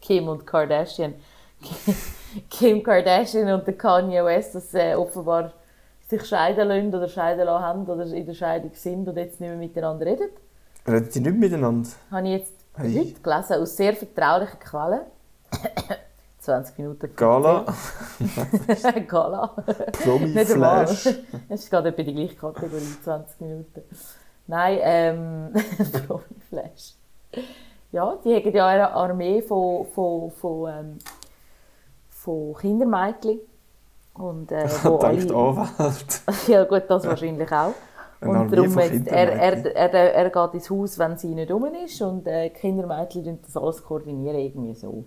Kim 0.00 0.28
und 0.28 0.46
Kardashian. 0.46 1.14
Kim 2.50 2.82
Kardashian 2.82 3.50
und 3.52 3.66
der 3.66 3.74
Kanye 3.78 4.22
West, 4.24 4.54
dass 4.54 4.70
sie 4.72 4.94
offenbar 4.94 5.52
sich 6.08 6.24
scheiden 6.26 6.68
lassen 6.68 6.94
oder 6.94 7.08
scheiden 7.08 7.46
lassen 7.46 7.64
haben 7.64 7.86
oder 7.86 8.04
in 8.06 8.26
der 8.26 8.34
Scheidung 8.34 8.72
sind 8.74 9.08
und 9.08 9.16
jetzt 9.16 9.40
nicht 9.40 9.48
mehr 9.48 9.56
miteinander 9.56 10.04
reden. 10.04 10.28
Reden 10.86 11.08
die 11.14 11.20
nicht 11.20 11.36
miteinander? 11.38 11.88
habe 12.10 12.26
ich 12.28 12.32
jetzt 12.40 12.52
Hey. 12.76 12.92
heute 12.98 13.20
gelesen, 13.22 13.62
aus 13.62 13.76
sehr 13.76 13.94
vertraulichen 13.94 14.58
Quellen. 14.58 15.02
20 16.40 16.76
Minuten. 16.78 17.10
Gala. 17.16 17.64
Gala. 19.08 19.46
Promi-Flash. 20.02 21.04
Das 21.48 21.60
ist 21.60 21.70
gerade 21.70 21.90
etwa 21.90 22.02
die 22.02 22.12
gleiche 22.12 22.34
Kategorie, 22.34 22.96
20 23.04 23.40
Minuten. 23.40 23.82
Nein, 24.48 24.78
ähm, 24.82 25.52
Promi-Flash. 26.08 26.94
Ja, 27.94 28.18
die 28.24 28.34
haben 28.34 28.52
ja 28.52 28.66
eine 28.66 28.92
Armee 28.92 29.40
von, 29.40 29.86
von, 29.86 30.32
von, 30.32 30.68
ähm, 30.68 30.98
von 32.08 32.52
Kindermädchen. 32.56 33.38
Und, 34.14 34.50
äh, 34.50 34.68
wo 34.82 34.96
alle... 34.96 35.20
Anwalt. 35.20 36.22
Ja 36.48 36.64
gut, 36.64 36.82
das 36.88 37.06
wahrscheinlich 37.06 37.52
auch. 37.52 37.72
Eine 38.20 38.40
Und 38.40 38.52
darum, 38.52 38.76
jetzt, 38.80 39.06
er, 39.06 39.32
er, 39.34 39.76
er, 39.76 39.94
er 40.12 40.30
geht 40.30 40.54
ins 40.54 40.70
Haus, 40.70 40.98
wenn 40.98 41.16
sie 41.16 41.36
nicht 41.36 41.52
rum 41.52 41.66
ist 41.66 42.02
und 42.02 42.26
äh, 42.26 42.50
die 42.50 42.54
Kindermädchen 42.54 43.40
das 43.40 43.56
alles 43.56 43.84
koordinieren 43.84 44.40
irgendwie 44.40 44.74
so. 44.74 45.04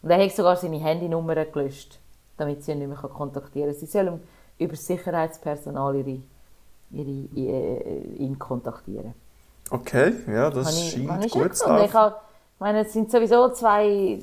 Und 0.00 0.10
er 0.10 0.22
hat 0.22 0.30
sogar 0.30 0.54
seine 0.54 0.78
Handynummer 0.78 1.44
gelöscht, 1.44 1.98
damit 2.36 2.62
sie 2.62 2.70
ihn 2.70 2.78
nicht 2.78 2.88
mehr 2.88 2.98
kontaktieren 2.98 3.70
kann. 3.72 3.80
Sie 3.80 3.86
sollen 3.86 4.20
über 4.58 4.74
das 4.74 4.86
Sicherheitspersonal 4.86 5.96
ihre, 5.96 6.20
ihre, 6.92 7.84
äh, 7.84 8.14
ihn 8.16 8.38
kontaktieren. 8.38 9.14
Okay, 9.70 10.12
ja, 10.28 10.50
das 10.50 10.92
scheint 10.92 11.24
ich 11.24 11.32
gut 11.32 11.56
zu 11.56 11.68
laufen. 11.68 12.14
Ich 12.58 12.60
meine, 12.60 12.80
es 12.80 12.92
sind 12.92 13.08
sowieso 13.08 13.50
zwei 13.50 14.18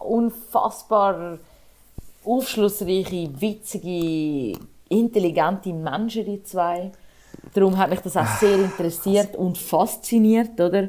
unfassbar 0.00 1.38
aufschlussreiche, 2.24 3.30
witzige, 3.40 4.58
intelligente 4.88 5.72
Menschen, 5.72 6.24
die 6.24 6.42
zwei. 6.42 6.90
Darum 7.54 7.78
hat 7.78 7.90
mich 7.90 8.00
das 8.00 8.16
auch 8.16 8.26
sehr 8.40 8.56
interessiert 8.56 9.36
und 9.36 9.56
fasziniert, 9.56 10.60
oder? 10.60 10.88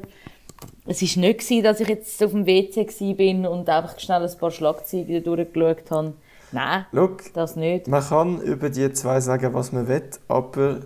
Es 0.87 1.03
war 1.03 1.21
nicht, 1.21 1.63
dass 1.65 1.81
ich 1.81 1.87
jetzt 1.87 2.23
auf 2.23 2.31
dem 2.31 2.47
WC 2.47 2.87
war 2.87 3.51
und 3.51 3.69
einfach 3.69 3.99
schnell 3.99 4.23
ein 4.23 4.37
paar 4.39 4.49
Schlagzeilen 4.49 5.23
durchgeschaut 5.23 5.91
habe. 5.91 6.13
Nein, 6.51 6.85
Schau, 6.91 7.09
das 7.35 7.55
nicht. 7.57 7.87
man 7.87 8.03
kann 8.03 8.41
über 8.41 8.71
die 8.71 8.91
zwei 8.93 9.21
sagen, 9.21 9.53
was 9.53 9.71
man 9.71 9.87
will, 9.87 10.09
aber 10.27 10.79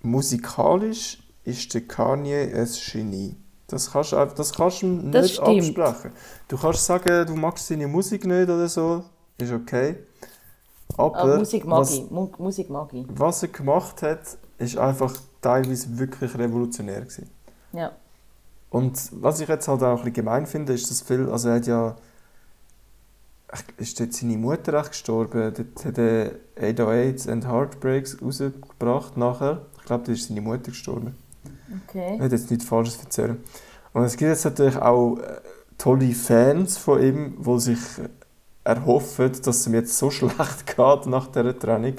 musikalisch 0.00 1.18
ist 1.44 1.74
der 1.74 1.82
Kanye 1.82 2.54
ein 2.54 2.68
Genie. 2.90 3.34
Das 3.68 3.90
kannst 3.90 4.12
du, 4.12 4.16
das 4.26 4.52
kannst 4.54 4.82
du 4.82 5.10
Das 5.10 5.22
nicht 5.24 5.34
stimmt. 5.34 5.78
absprechen. 5.78 6.12
Du 6.48 6.56
kannst 6.56 6.84
sagen, 6.86 7.26
du 7.26 7.34
magst 7.34 7.66
seine 7.66 7.88
Musik 7.88 8.24
nicht 8.24 8.44
oder 8.48 8.68
so, 8.68 9.04
ist 9.38 9.52
okay. 9.52 9.96
Aber 10.96 11.16
Aber 11.16 11.38
Musik 11.38 11.64
mag 11.64 11.80
was, 11.80 11.94
ich. 11.94 12.10
Mu 12.10 12.28
Musik 12.38 12.70
mag 12.70 12.92
ich. 12.94 13.06
was 13.08 13.42
er 13.42 13.48
gemacht 13.48 14.02
hat, 14.02 14.20
ist 14.58 14.76
einfach 14.78 15.12
teilweise 15.42 15.98
wirklich 15.98 16.36
revolutionär 16.38 17.00
gewesen. 17.00 17.28
Ja. 17.72 17.92
Und 18.70 19.10
was 19.20 19.40
ich 19.40 19.48
jetzt 19.48 19.66
halt 19.68 19.82
auch 19.82 19.90
ein 19.90 19.96
bisschen 19.96 20.12
gemein 20.12 20.46
finde, 20.46 20.72
ist, 20.72 20.88
dass 20.90 21.02
viel, 21.02 21.28
also 21.28 21.48
er 21.48 21.56
hat 21.56 21.66
ja, 21.66 21.96
ist 23.78 23.98
dort 24.00 24.12
seine 24.12 24.36
Mutter 24.36 24.74
echt 24.74 24.90
gestorben, 24.90 25.52
dort 25.54 25.84
hat 25.84 25.98
er 25.98 26.32
808s 26.60 27.30
and 27.30 27.46
Heartbreaks 27.46 28.20
rausgebracht 28.22 29.16
nachher. 29.16 29.66
Ich 29.78 29.84
glaube, 29.86 30.04
da 30.04 30.12
ist 30.12 30.28
seine 30.28 30.40
Mutter 30.40 30.70
gestorben. 30.70 31.16
Ich 31.68 31.74
Okay. 31.88 32.20
will 32.20 32.30
jetzt 32.30 32.50
nichts 32.50 32.66
Falsches 32.66 32.98
erzählen. 33.02 33.38
Und 33.92 34.04
es 34.04 34.16
gibt 34.16 34.28
jetzt 34.30 34.44
natürlich 34.44 34.76
auch 34.76 35.16
äh, 35.18 35.22
tolle 35.78 36.12
Fans 36.12 36.76
von 36.78 37.02
ihm, 37.02 37.36
die 37.44 37.60
sich 37.60 37.78
erhoffen, 38.64 39.32
dass 39.44 39.56
es 39.58 39.66
ihm 39.66 39.74
jetzt 39.74 39.96
so 39.96 40.10
schlecht 40.12 40.66
geht 40.66 41.06
nach 41.06 41.28
dieser 41.28 41.58
Trennung, 41.58 41.94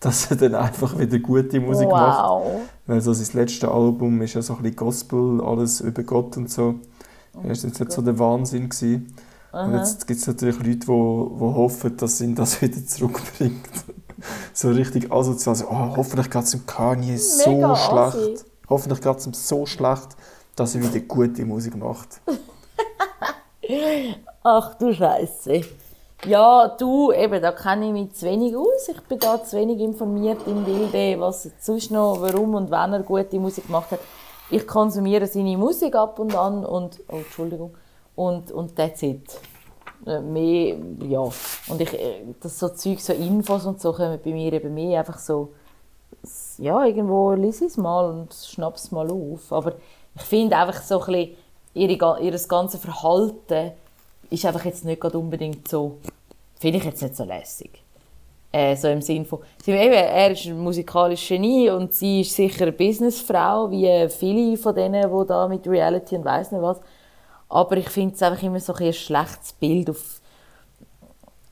dass 0.00 0.30
er 0.30 0.36
dann 0.36 0.54
einfach 0.54 0.98
wieder 0.98 1.18
gute 1.18 1.60
Musik 1.60 1.88
macht. 1.88 2.24
Wow. 2.28 2.60
Weil 2.86 3.00
so 3.00 3.12
sein 3.12 3.28
letztes 3.40 3.68
Album 3.68 4.20
ist 4.22 4.34
ja 4.34 4.42
so 4.42 4.54
ein 4.54 4.62
bisschen 4.62 4.76
Gospel, 4.76 5.40
alles 5.42 5.80
über 5.80 6.02
Gott 6.02 6.36
und 6.36 6.50
so. 6.50 6.74
Das 7.32 7.42
war 7.44 7.50
jetzt 7.50 7.80
nicht 7.80 7.92
so 7.92 8.02
der 8.02 8.18
Wahnsinn. 8.18 8.68
Gewesen. 8.68 9.14
Und 9.52 9.74
jetzt 9.74 10.06
gibt 10.06 10.20
es 10.20 10.26
natürlich 10.26 10.56
Leute, 10.58 10.68
die, 10.70 10.78
die 10.80 10.86
hoffen, 10.88 11.96
dass 11.96 12.20
ihn 12.20 12.34
das 12.34 12.60
wieder 12.62 12.84
zurückbringt. 12.84 13.66
so 14.52 14.70
richtig 14.70 15.10
asozial. 15.12 15.54
So, 15.56 15.66
oh, 15.68 15.96
hoffentlich 15.96 16.30
geht 16.30 16.42
es 16.42 16.50
dem 16.50 16.66
Kanye 16.66 17.16
so 17.16 17.50
Mega 17.50 17.76
schlecht. 17.76 17.98
assi. 17.98 18.44
Hoffentlich 18.68 19.00
geht 19.00 19.16
es 19.16 19.26
ihm 19.26 19.34
so 19.34 19.66
schlecht, 19.66 20.16
dass 20.56 20.74
er 20.74 20.82
wieder 20.82 21.00
gute 21.00 21.44
Musik 21.44 21.76
macht. 21.76 22.20
Ach 24.42 24.74
du 24.74 24.92
Scheiße. 24.92 25.62
Ja, 26.24 26.68
du, 26.68 27.12
eben, 27.12 27.40
da 27.40 27.52
kenne 27.52 27.86
ich 27.86 27.92
mich 27.92 28.12
zu 28.12 28.26
wenig 28.26 28.56
aus. 28.56 28.88
Ich 28.88 29.00
bin 29.02 29.20
da 29.20 29.42
zu 29.42 29.56
wenig 29.56 29.78
informiert 29.78 30.40
im 30.46 30.64
Bilde, 30.64 31.20
was 31.20 31.48
sonst 31.60 31.92
noch, 31.92 32.20
warum 32.20 32.54
und 32.54 32.70
wann 32.70 32.92
er 32.92 33.02
gute 33.02 33.38
Musik 33.38 33.66
gemacht 33.66 33.92
hat. 33.92 34.00
Ich 34.50 34.66
konsumiere 34.66 35.26
seine 35.26 35.56
Musik 35.56 35.94
ab 35.94 36.18
und 36.18 36.34
an 36.34 36.64
und, 36.64 36.98
oh, 37.08 37.18
Entschuldigung, 37.18 37.76
und, 38.16 38.50
und 38.50 38.74
that's 38.74 39.02
it. 39.02 39.38
Äh, 40.06 40.20
Mehr, 40.20 40.76
ja. 41.06 41.20
Und 41.20 41.80
ich, 41.80 41.94
äh, 41.94 42.24
das 42.40 42.58
so 42.58 42.68
Zeug, 42.70 43.00
so 43.00 43.12
Infos 43.12 43.64
und 43.66 43.80
so 43.80 43.92
kommen 43.92 44.18
bei 44.24 44.32
mir 44.32 44.52
eben 44.52 44.74
mehr 44.74 45.00
einfach 45.00 45.18
so, 45.18 45.52
ja, 46.58 46.84
irgendwo 46.84 47.34
ich 47.34 47.60
es 47.60 47.76
mal 47.76 48.10
und 48.10 48.34
schnapp 48.34 48.76
es 48.76 48.90
mal 48.90 49.10
auf. 49.10 49.52
Aber 49.52 49.74
ich 50.14 50.22
finde 50.22 50.56
einfach 50.56 50.82
so 50.82 51.00
ein 51.00 51.06
bisschen, 51.06 51.36
ihre, 51.74 52.20
ihr 52.20 52.38
ganzes 52.48 52.80
Verhalten 52.80 53.72
ist 54.30 54.44
einfach 54.44 54.64
jetzt 54.64 54.84
nicht 54.84 55.02
unbedingt 55.04 55.68
so, 55.68 55.98
finde 56.58 56.78
ich 56.78 56.84
jetzt 56.84 57.02
nicht 57.02 57.16
so 57.16 57.24
lässig. 57.24 57.82
Äh, 58.50 58.76
so 58.76 58.88
im 58.88 59.02
Sinn 59.02 59.26
von, 59.26 59.40
sie, 59.62 59.72
eben, 59.72 59.92
er 59.92 60.30
ist 60.30 60.46
ein 60.46 60.58
musikalisches 60.58 61.28
Genie 61.28 61.68
und 61.68 61.92
sie 61.92 62.22
ist 62.22 62.34
sicher 62.34 62.62
eine 62.62 62.72
Businessfrau, 62.72 63.70
wie 63.70 64.08
viele 64.08 64.56
von 64.56 64.74
denen, 64.74 65.02
die 65.02 65.26
da 65.26 65.46
mit 65.46 65.66
Reality 65.68 66.16
und 66.16 66.24
weiss 66.24 66.50
nicht 66.50 66.62
was. 66.62 66.80
Aber 67.50 67.76
ich 67.76 67.88
finde 67.90 68.14
es 68.14 68.22
einfach 68.22 68.42
immer 68.42 68.58
so 68.60 68.72
ein, 68.74 68.86
ein 68.86 68.92
schlechtes 68.92 69.52
Bild 69.52 69.90
auf, 69.90 70.20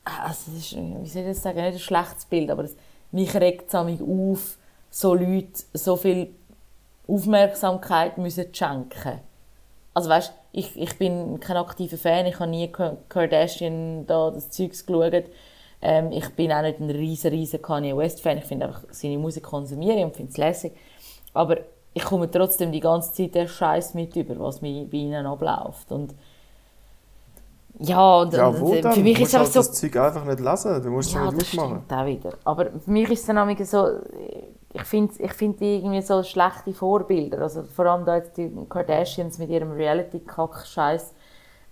also 0.03 0.51
ist, 0.57 0.75
wie 0.75 1.07
soll 1.07 1.21
ich 1.23 1.27
das 1.29 1.43
sagen, 1.43 1.61
nicht 1.61 1.73
ein 1.73 1.79
schlechtes 1.79 2.25
Bild, 2.25 2.49
aber 2.49 2.63
es, 2.63 2.75
mich 3.11 3.33
regt 3.35 3.67
es 3.67 3.75
auf, 3.75 4.57
so 4.99 5.13
Leute 5.13 5.63
so 5.73 5.95
viel 5.95 6.29
Aufmerksamkeit 7.07 8.17
müssen 8.17 8.51
schenken. 8.53 9.19
Also 9.93 10.09
weißt, 10.09 10.33
ich, 10.53 10.75
ich 10.79 10.97
bin 10.97 11.39
kein 11.39 11.57
aktiver 11.57 11.97
Fan, 11.97 12.25
ich 12.25 12.39
habe 12.39 12.49
nie 12.49 12.67
Ka- 12.71 12.97
Kardashian 13.07 14.07
da 14.07 14.31
das 14.31 14.49
Zeugs 14.49 14.85
geschaut. 14.85 15.25
Ähm, 15.83 16.11
ich 16.11 16.27
bin 16.35 16.51
auch 16.51 16.63
nicht 16.63 16.79
ein 16.79 16.89
riesen, 16.89 17.29
riesen 17.29 17.61
Kanye 17.61 17.95
West 17.95 18.21
Fan. 18.21 18.39
Ich 18.39 18.45
finde 18.45 18.65
einfach 18.65 18.83
seine 18.89 19.19
Musik 19.19 19.43
konsumiere 19.43 20.03
und 20.03 20.15
finde 20.15 20.31
es 20.31 20.37
lässig. 20.37 20.73
Aber 21.33 21.57
ich 21.93 22.03
komme 22.03 22.29
trotzdem 22.31 22.71
die 22.71 22.79
ganze 22.79 23.13
Zeit 23.13 23.35
den 23.35 23.47
Scheiß 23.47 23.93
mit 23.93 24.15
über, 24.15 24.39
was 24.39 24.61
mi- 24.63 24.85
bei 24.91 24.97
ihnen 24.97 25.25
abläuft. 25.27 25.91
Und 25.91 26.15
ja, 27.79 28.21
und, 28.21 28.33
Ja, 28.33 28.47
und, 28.47 28.61
und 28.61 28.81
dann? 28.83 28.93
für 28.93 29.01
mich 29.01 29.17
du 29.17 29.23
ist 29.23 29.33
musst 29.33 29.33
es 29.33 29.39
halt 29.39 29.53
so 29.53 29.59
das 29.59 29.71
Zeug 29.73 29.95
einfach 29.97 30.25
nicht 30.25 30.39
lesen. 30.39 30.81
Du 30.81 30.89
musst 30.89 31.09
es 31.09 31.15
ja, 31.15 31.31
nicht 31.31 31.41
das 31.41 31.47
aufmachen. 31.49 31.83
stimmt 31.85 31.93
auch 31.93 32.05
wieder. 32.07 32.33
Aber 32.43 32.65
für 32.83 32.91
mich 32.91 33.09
ist 33.11 33.19
es 33.21 33.25
dann 33.27 33.65
so, 33.65 33.87
ich 34.81 34.83
finde 34.87 35.13
ich 35.17 35.33
find 35.33 35.59
die 35.59 35.77
irgendwie 35.77 36.01
so 36.01 36.21
schlechte 36.23 36.73
Vorbilder. 36.73 37.39
Also 37.41 37.63
vor 37.63 37.85
allem 37.85 38.05
da 38.05 38.17
jetzt 38.17 38.37
die 38.37 38.51
Kardashians 38.69 39.37
mit 39.39 39.49
ihrem 39.49 39.71
Reality-Kack-Scheiß, 39.71 41.13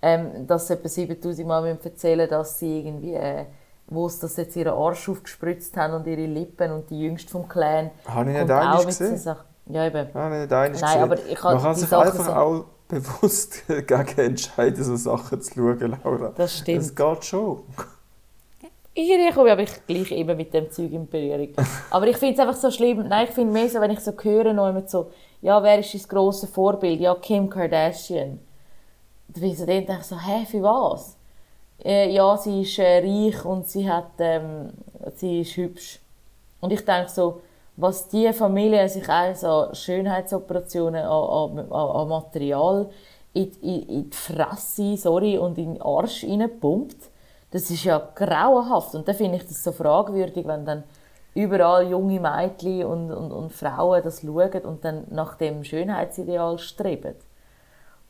ähm, 0.02 0.46
dass 0.46 0.66
sie 0.66 0.74
etwa 0.74 0.88
7000 0.88 1.46
Mal 1.48 1.66
erzählen 1.82 2.28
dass 2.28 2.58
sie 2.58 2.80
irgendwie, 2.80 3.14
äh, 3.14 3.44
wo 3.88 4.08
sie 4.08 4.20
das 4.20 4.36
jetzt 4.36 4.56
ihren 4.56 4.74
Arsch 4.74 5.08
aufgespritzt 5.08 5.76
haben 5.76 5.94
und 5.94 6.06
ihre 6.06 6.26
Lippen 6.26 6.72
und 6.72 6.90
die 6.90 7.00
Jüngste 7.00 7.30
vom 7.30 7.48
Clan. 7.48 7.90
Habe 8.06 8.30
ich 8.32 8.36
nicht 8.38 8.50
auch 8.50 8.78
mit 8.78 8.86
gesehen. 8.86 9.16
Sachen. 9.16 9.44
Ja, 9.68 9.86
eben. 9.86 10.08
Ja, 10.14 10.28
nicht 10.28 10.52
einig 10.52 10.80
Nein, 10.80 10.92
gesehen. 11.00 11.02
aber 11.02 11.16
ich 11.26 11.42
habe 11.42 11.54
Man 11.54 11.62
kann 11.64 11.74
sich 11.74 11.88
Sachen 11.88 12.06
einfach 12.08 12.24
so- 12.26 12.32
auch 12.32 12.64
bewusst 12.88 13.66
gegen 13.68 14.18
entscheiden, 14.18 14.84
so 14.84 14.96
Sachen 14.96 15.40
zu 15.40 15.54
schauen, 15.54 15.98
Laura. 16.04 16.32
Das 16.36 16.58
stimmt. 16.58 16.82
Es 16.82 16.94
geht 16.94 17.24
schon. 17.24 17.62
Irgendwie 18.98 19.30
komme 19.30 19.48
ich 19.48 19.52
aber 19.52 19.62
ich 19.62 19.86
gleich 19.86 20.10
immer 20.12 20.34
mit 20.34 20.54
dem 20.54 20.70
Zeug 20.70 20.90
in 20.90 21.06
Berührung. 21.06 21.50
Aber 21.90 22.06
ich 22.06 22.16
finde 22.16 22.32
es 22.32 22.40
einfach 22.40 22.58
so 22.58 22.70
schlimm. 22.70 23.06
Nein, 23.06 23.26
ich 23.28 23.34
finde 23.34 23.52
mehr 23.52 23.68
so, 23.68 23.78
wenn 23.78 23.90
ich 23.90 24.00
so 24.00 24.12
höre, 24.22 24.54
noch 24.54 24.70
immer 24.70 24.88
so, 24.88 25.10
ja, 25.42 25.62
wer 25.62 25.78
ist 25.78 25.92
dein 25.92 26.08
grosses 26.08 26.48
Vorbild? 26.48 26.98
Ja, 26.98 27.14
Kim 27.14 27.50
Kardashian. 27.50 28.40
Da 29.28 29.40
bin 29.40 29.50
ich 29.50 29.58
so, 29.58 29.66
denke 29.66 29.98
ich 30.00 30.06
so, 30.06 30.16
hä, 30.18 30.46
für 30.46 30.62
was? 30.62 31.14
Äh, 31.84 32.10
ja, 32.10 32.38
sie 32.38 32.62
ist 32.62 32.78
äh, 32.78 33.00
reich 33.00 33.44
und 33.44 33.68
sie, 33.68 33.86
hat, 33.86 34.12
ähm, 34.18 34.70
sie 35.14 35.42
ist 35.42 35.58
hübsch. 35.58 36.00
Und 36.62 36.72
ich 36.72 36.82
denke 36.82 37.10
so, 37.10 37.42
was 37.76 38.08
die 38.08 38.32
Familie 38.32 38.88
sich 38.88 39.06
alles 39.10 39.44
an 39.44 39.74
Schönheitsoperationen, 39.74 41.04
an, 41.04 41.58
an, 41.58 41.70
an 41.70 41.96
an 41.96 42.08
Material 42.08 42.88
in, 43.34 43.52
in, 43.60 43.82
in 43.82 44.10
die 44.10 44.16
Fresse 44.16 44.96
sorry, 44.96 45.36
und 45.36 45.58
in 45.58 45.74
den 45.74 45.82
Arsch 45.82 46.24
reinpumpt, 46.24 47.10
das 47.56 47.70
ist 47.70 47.84
ja 47.84 48.06
grauenhaft. 48.14 48.94
Und 48.94 49.08
dann 49.08 49.14
finde 49.14 49.38
ich 49.38 49.46
das 49.46 49.64
so 49.64 49.72
fragwürdig, 49.72 50.46
wenn 50.46 50.66
dann 50.66 50.84
überall 51.34 51.88
junge 51.88 52.20
Mädchen 52.20 52.84
und, 52.84 53.10
und, 53.10 53.32
und 53.32 53.50
Frauen 53.50 54.02
das 54.02 54.20
schauen 54.20 54.60
und 54.64 54.84
dann 54.84 55.04
nach 55.08 55.38
dem 55.38 55.64
Schönheitsideal 55.64 56.58
streben. 56.58 57.14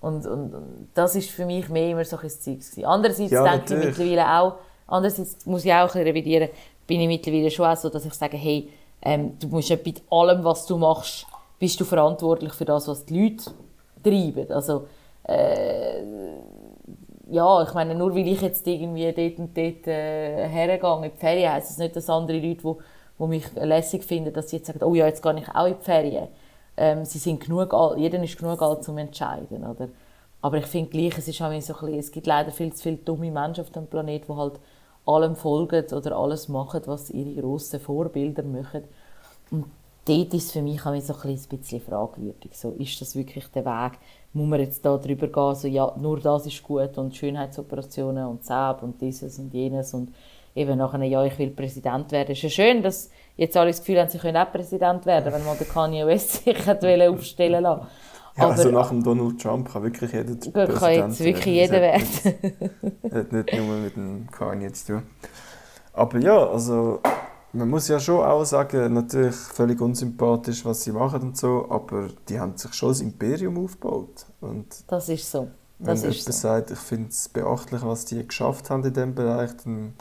Und, 0.00 0.26
und, 0.26 0.52
und 0.52 0.88
das 0.94 1.14
ist 1.14 1.30
für 1.30 1.46
mich 1.46 1.68
mehr 1.68 1.90
immer 1.90 2.04
so 2.04 2.16
ein 2.18 2.28
Zeug. 2.28 2.58
Andererseits 2.84 3.30
Ja, 3.30 3.44
denke 3.44 3.64
ich 3.64 3.70
natürlich. 3.70 3.98
mittlerweile 3.98 4.40
auch, 4.40 4.54
andererseits 4.88 5.46
muss 5.46 5.64
ich 5.64 5.72
auch 5.72 5.76
ein 5.78 5.86
bisschen 5.86 6.02
revidieren, 6.02 6.48
bin 6.84 7.00
ich 7.00 7.06
mittlerweile 7.06 7.50
schon 7.52 7.66
auch 7.66 7.76
so, 7.76 7.88
dass 7.88 8.04
ich 8.04 8.14
sage, 8.14 8.36
hey, 8.36 8.68
ähm, 9.00 9.38
du 9.38 9.46
musst 9.46 9.68
ja 9.68 9.76
bei 9.76 9.94
allem, 10.10 10.42
was 10.42 10.66
du 10.66 10.76
machst, 10.76 11.24
bist 11.60 11.78
du 11.80 11.84
verantwortlich 11.84 12.52
für 12.52 12.64
das, 12.64 12.88
was 12.88 13.04
die 13.04 13.28
Leute 13.30 13.50
treiben. 14.02 14.50
Also, 14.50 14.86
äh, 15.22 16.02
ja, 17.26 17.62
ich 17.62 17.74
meine, 17.74 17.94
nur 17.94 18.14
weil 18.14 18.26
ich 18.28 18.40
jetzt 18.40 18.66
irgendwie 18.66 19.12
dort 19.12 19.38
und 19.38 19.56
dort 19.56 19.86
äh, 19.86 20.48
hergehe 20.48 20.96
in 20.96 21.02
die 21.02 21.18
Ferien, 21.18 21.52
heisst 21.52 21.70
es 21.70 21.78
nicht, 21.78 21.96
dass 21.96 22.08
andere 22.08 22.38
Leute, 22.38 22.62
die, 22.62 22.74
die 23.18 23.26
mich 23.26 23.44
lässig 23.54 24.04
finden, 24.04 24.32
dass 24.32 24.50
sie 24.50 24.56
jetzt 24.56 24.66
sagen, 24.66 24.82
oh 24.84 24.94
ja, 24.94 25.06
jetzt 25.06 25.22
gehe 25.22 25.38
ich 25.38 25.48
auch 25.48 25.66
in 25.66 25.76
die 25.78 25.84
Ferien. 25.84 26.28
Ähm, 26.76 27.04
sie 27.04 27.18
sind 27.18 27.40
genug 27.40 27.74
alt, 27.74 27.98
jeder 27.98 28.22
ist 28.22 28.38
genug 28.38 28.62
alt, 28.62 28.84
zum 28.84 28.98
entscheiden, 28.98 29.66
oder? 29.66 29.88
Aber 30.42 30.58
ich 30.58 30.66
finde 30.66 30.90
gleich, 30.90 31.18
es 31.18 31.26
ist 31.26 31.40
auch 31.42 31.48
so 31.60 31.74
ein 31.74 31.80
bisschen, 31.80 31.98
es 31.98 32.12
gibt 32.12 32.26
leider 32.26 32.52
viel 32.52 32.72
zu 32.72 32.82
viele 32.82 32.98
dumme 32.98 33.30
Menschen 33.30 33.62
auf 33.62 33.70
dem 33.70 33.86
Planeten, 33.86 34.32
die 34.32 34.38
halt 34.38 34.60
allem 35.06 35.34
folgen 35.34 35.84
oder 35.92 36.16
alles 36.16 36.48
machen, 36.48 36.82
was 36.86 37.10
ihre 37.10 37.40
grossen 37.40 37.80
Vorbilder 37.80 38.42
machen. 38.42 38.84
Und 39.50 39.64
dort 40.04 40.34
ist 40.34 40.46
es 40.46 40.52
für 40.52 40.62
mich 40.62 40.84
auch 40.84 41.00
so 41.00 41.14
ein 41.14 41.38
bisschen 41.48 41.80
fragwürdig. 41.80 42.56
So, 42.56 42.72
ist 42.72 43.00
das 43.00 43.16
wirklich 43.16 43.46
der 43.48 43.64
Weg? 43.64 43.98
Muss 44.36 44.48
man 44.48 44.60
jetzt 44.60 44.84
da 44.84 44.98
drüber 44.98 45.28
gehen, 45.28 45.54
so, 45.54 45.66
ja, 45.66 45.94
nur 45.98 46.20
das 46.20 46.44
ist 46.44 46.62
gut 46.62 46.98
und 46.98 47.16
Schönheitsoperationen 47.16 48.26
und 48.26 48.44
Zäb 48.44 48.82
und 48.82 49.00
dieses 49.00 49.38
und 49.38 49.54
jenes 49.54 49.94
und 49.94 50.12
eben 50.54 50.76
nachher, 50.76 51.02
ja, 51.04 51.24
ich 51.24 51.38
will 51.38 51.50
Präsident 51.50 52.12
werden. 52.12 52.32
Es 52.32 52.38
ist 52.38 52.42
ja 52.42 52.50
schön, 52.50 52.82
dass 52.82 53.10
jetzt 53.36 53.56
alle 53.56 53.70
das 53.70 53.80
Gefühl 53.80 53.98
haben, 53.98 54.10
sie 54.10 54.18
können 54.18 54.36
auch 54.36 54.52
Präsident 54.52 55.06
werden, 55.06 55.32
wenn 55.32 55.44
man 55.44 55.56
den 55.56 55.66
Kanye 55.66 56.06
West 56.06 56.44
sich 56.44 56.68
aufstellen 56.68 57.62
lassen 57.62 57.86
ja, 58.36 58.48
also 58.48 58.70
nach 58.70 58.90
dem 58.90 59.02
Donald 59.02 59.40
Trump 59.40 59.72
kann 59.72 59.82
wirklich 59.82 60.12
jeder 60.12 60.34
Gut, 60.34 60.52
Präsident 60.52 60.78
kann 60.78 60.92
jetzt 60.92 61.20
wirklich 61.20 61.46
jeder 61.46 61.80
werden. 61.80 62.02
hat 63.10 63.32
nicht 63.32 63.54
nur 63.54 63.76
mit 63.78 63.96
dem 63.96 64.30
Kanye 64.30 64.70
zu 64.72 64.92
tun. 64.92 65.02
Aber 65.94 66.18
ja, 66.18 66.46
also 66.46 67.00
man 67.56 67.68
muss 67.70 67.88
ja 67.88 67.98
schon 67.98 68.24
auch 68.24 68.44
sagen, 68.44 68.92
natürlich 68.92 69.34
völlig 69.34 69.80
unsympathisch, 69.80 70.64
was 70.64 70.84
sie 70.84 70.92
machen 70.92 71.22
und 71.22 71.36
so, 71.36 71.66
aber 71.70 72.08
die 72.28 72.38
haben 72.38 72.56
sich 72.56 72.72
schon 72.74 72.90
das 72.90 73.00
Imperium 73.00 73.58
aufgebaut. 73.64 74.26
Und 74.40 74.66
das 74.86 75.08
ist 75.08 75.30
so. 75.30 75.48
Das 75.78 76.02
wenn 76.02 76.10
ist 76.10 76.18
jemand 76.18 76.34
so. 76.34 76.40
sagt, 76.40 76.70
ich 76.70 76.78
finde 76.78 77.08
es 77.08 77.28
beachtlich, 77.28 77.82
was 77.82 78.04
die 78.04 78.26
geschafft 78.26 78.70
haben 78.70 78.84
in 78.84 78.92
diesem 78.92 79.14
Bereich, 79.14 79.50
dann 79.64 79.94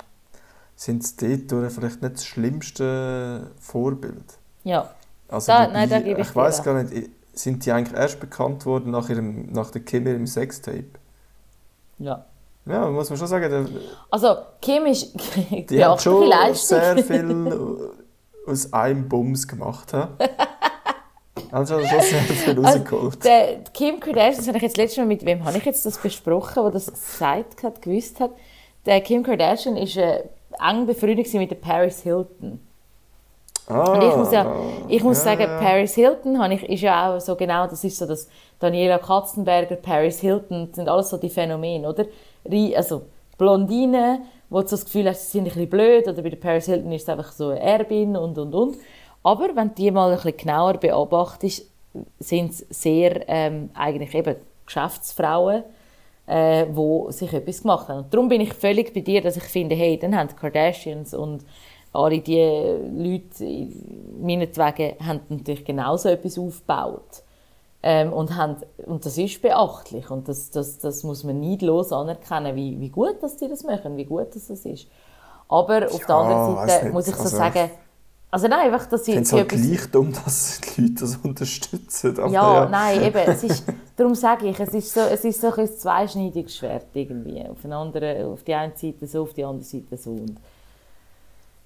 sind 0.75 1.03
sie 1.03 1.47
dort 1.47 1.71
vielleicht 1.71 2.01
nicht 2.01 2.15
das 2.15 2.25
schlimmste 2.25 3.51
Vorbild. 3.59 4.37
Ja. 4.63 4.89
Also 5.27 5.51
da, 5.51 5.67
nein, 5.67 5.89
da 5.89 5.99
gebe 5.99 6.21
ich 6.21 6.27
Ich 6.29 6.35
weiß 6.35 6.63
gar 6.63 6.83
nicht, 6.83 7.09
sind 7.33 7.65
die 7.65 7.71
eigentlich 7.71 7.97
erst 7.97 8.19
bekannt 8.19 8.65
worden 8.65 8.91
nach, 8.91 9.09
ihrem, 9.09 9.51
nach 9.51 9.71
der 9.71 9.81
Kim 9.81 10.07
ihrem 10.07 10.27
Sextape? 10.27 10.85
Ja. 11.99 12.25
Ja, 12.65 12.89
muss 12.89 13.09
man 13.09 13.19
schon 13.19 13.27
sagen. 13.27 13.49
Der, 13.49 13.65
also, 14.09 14.35
Kim 14.61 14.85
ist 14.87 15.13
die 15.69 15.83
hat 15.83 16.01
schon 16.01 16.29
sehr 16.53 16.97
viel 17.03 17.93
aus 18.47 18.73
einem 18.73 19.07
Bums 19.07 19.47
gemacht. 19.47 19.93
Also 21.51 21.79
schon 21.79 21.87
sehr 21.87 22.01
viel 22.01 22.65
also, 22.65 22.79
rausgeholt. 22.79 23.23
Der 23.23 23.59
Kim 23.73 23.99
Kardashian, 23.99 24.37
das 24.37 24.47
habe 24.47 24.57
ich 24.57 24.63
jetzt 24.63 24.77
letztes 24.77 24.97
Mal 24.97 25.05
mit 25.05 25.25
wem 25.25 25.45
habe 25.45 25.57
ich 25.57 25.65
jetzt 25.65 25.85
das 25.85 25.97
besprochen, 25.97 26.63
der 26.63 26.71
das 26.71 26.91
gesagt 26.91 27.63
hat, 27.63 27.81
gewusst 27.81 28.19
hat. 28.19 28.31
Der 28.85 29.01
Kim 29.01 29.23
Kardashian 29.23 29.77
ist 29.77 29.97
äh, 29.97 30.23
eng 30.59 30.85
befreundet 30.85 31.31
mit 31.33 31.51
der 31.51 31.55
Paris 31.55 32.01
Hilton. 32.01 32.59
Ah, 33.67 33.93
und 33.93 34.03
ich 34.03 34.15
muss, 34.15 34.31
ja, 34.31 34.55
ich 34.87 35.03
muss 35.03 35.17
ja, 35.19 35.23
sagen, 35.23 35.41
ja. 35.41 35.59
Paris 35.59 35.95
Hilton 35.95 36.51
ich, 36.51 36.63
ist 36.69 36.81
ja 36.81 37.15
auch 37.15 37.19
so 37.19 37.35
genau, 37.35 37.65
das 37.65 37.83
ist 37.83 37.97
so 37.97 38.05
das 38.05 38.27
Daniela 38.59 38.99
Katzenberger, 38.99 39.75
Paris 39.75 40.19
Hilton, 40.19 40.67
das 40.67 40.75
sind 40.75 40.87
alles 40.87 41.09
so 41.09 41.17
die 41.17 41.31
Phänomene, 41.31 41.89
oder? 41.89 42.05
Also 42.75 43.03
Blondinen, 43.37 44.21
wo 44.49 44.61
du 44.61 44.67
das 44.67 44.85
Gefühl 44.85 45.09
hast, 45.09 45.31
sie 45.31 45.39
sind 45.39 45.43
ein 45.43 45.53
bisschen 45.53 45.69
blöd, 45.69 46.07
oder 46.07 46.21
bei 46.21 46.29
der 46.29 46.37
Paris 46.37 46.65
Hilton 46.65 46.91
ist 46.91 47.03
es 47.03 47.09
einfach 47.09 47.31
so 47.31 47.49
eine 47.49 47.59
Erbin 47.59 48.15
und, 48.15 48.37
und, 48.37 48.53
und. 48.53 48.77
Aber 49.23 49.55
wenn 49.55 49.69
du 49.69 49.75
die 49.75 49.91
mal 49.91 50.09
ein 50.11 50.15
bisschen 50.15 50.37
genauer 50.37 50.73
beobachtest, 50.73 51.69
sind 52.19 52.51
es 52.51 52.65
sehr 52.69 53.27
ähm, 53.27 53.69
eigentlich 53.73 54.13
eben 54.13 54.35
Geschäftsfrauen, 54.65 55.63
äh, 56.27 56.65
wo 56.71 57.09
sich 57.11 57.31
etwas 57.33 57.61
gemacht 57.61 57.87
haben. 57.87 58.03
Und 58.03 58.13
darum 58.13 58.29
bin 58.29 58.41
ich 58.41 58.53
völlig 58.53 58.93
bei 58.93 59.01
dir, 59.01 59.21
dass 59.21 59.37
ich 59.37 59.43
finde, 59.43 59.75
hey, 59.75 59.97
dann 59.97 60.15
haben 60.15 60.29
die 60.29 60.35
Kardashians 60.35 61.13
und 61.13 61.45
alle 61.93 62.19
die 62.19 62.41
Leute, 62.41 63.69
meinetwegen, 64.21 64.95
haben 65.05 65.21
natürlich 65.29 65.65
genauso 65.65 66.09
etwas 66.09 66.37
aufgebaut. 66.37 67.23
Ähm, 67.87 68.11
und, 68.13 68.35
haben, 68.35 68.55
und 68.87 69.05
das 69.05 69.15
ist 69.15 69.43
beachtlich 69.43 70.09
und 70.09 70.27
das, 70.27 70.49
das, 70.49 70.79
das 70.79 71.03
muss 71.03 71.23
man 71.23 71.39
neidlos 71.39 71.91
anerkennen, 71.91 72.55
wie, 72.55 72.79
wie 72.79 72.89
gut 72.89 73.21
dass 73.21 73.37
sie 73.37 73.47
das 73.47 73.63
machen, 73.63 73.95
wie 73.95 74.05
gut 74.05 74.35
das 74.35 74.49
ist. 74.49 74.87
Aber 75.47 75.85
auf 75.85 75.99
ja, 75.99 76.07
der 76.07 76.15
anderen 76.15 76.67
Seite 76.67 76.89
muss 76.89 77.07
ich 77.07 77.13
so 77.13 77.25
also, 77.25 77.37
sagen, 77.37 77.69
also 78.31 78.47
nein, 78.47 78.73
einfach, 78.73 78.87
dass 78.87 79.05
sie... 79.05 79.11
Ich 79.11 79.27
finde 79.29 79.29
es 79.29 79.33
halt 79.33 79.49
gleich 79.49 79.91
dumm, 79.91 80.11
dass 80.11 80.59
die 80.75 80.81
Leute 80.81 80.93
das 80.95 81.17
unterstützen. 81.17 82.15
Ja, 82.17 82.31
ja, 82.31 82.69
nein, 82.69 83.03
eben, 83.03 83.17
es 83.17 83.43
ist, 83.43 83.63
darum 83.95 84.15
sage 84.15 84.47
ich, 84.47 84.59
es 84.59 84.73
ist 84.73 84.91
so, 84.91 85.01
es 85.01 85.23
ist 85.23 85.41
so 85.41 85.53
ein 85.53 85.69
zweischneidiges 85.69 86.57
Schwert 86.57 86.87
irgendwie. 86.95 87.47
Auf, 87.47 87.63
eine 87.63 87.75
andere, 87.75 88.25
auf 88.25 88.41
die 88.41 88.55
eine 88.55 88.73
Seite 88.75 89.05
so, 89.05 89.21
auf 89.21 89.33
die 89.33 89.45
andere 89.45 89.63
Seite 89.63 89.95
so. 89.95 90.09
Und 90.09 90.37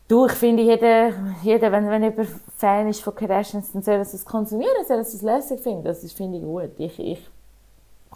Du, 0.10 0.26
ich 0.26 0.32
finde, 0.32 0.64
jeder, 0.64 1.12
jeder 1.43 1.72
wenn, 1.72 1.88
wenn 1.88 2.01
jemand 2.01 2.28
Fan 2.57 2.88
ist 2.88 3.03
von 3.03 3.14
Kardashians, 3.14 3.72
dann 3.72 3.84
soll 3.84 3.93
er 3.93 4.01
es 4.01 4.26
konsumieren, 4.26 4.84
soll 4.88 4.97
er 4.97 5.01
es 5.01 5.22
lässig 5.22 5.62
finden. 5.62 5.84
Das 5.84 6.03
ist, 6.03 6.18
finde 6.18 6.39
ich, 6.39 6.43
gut. 6.43 6.72
Ich, 6.80 6.99
ich 6.99 7.20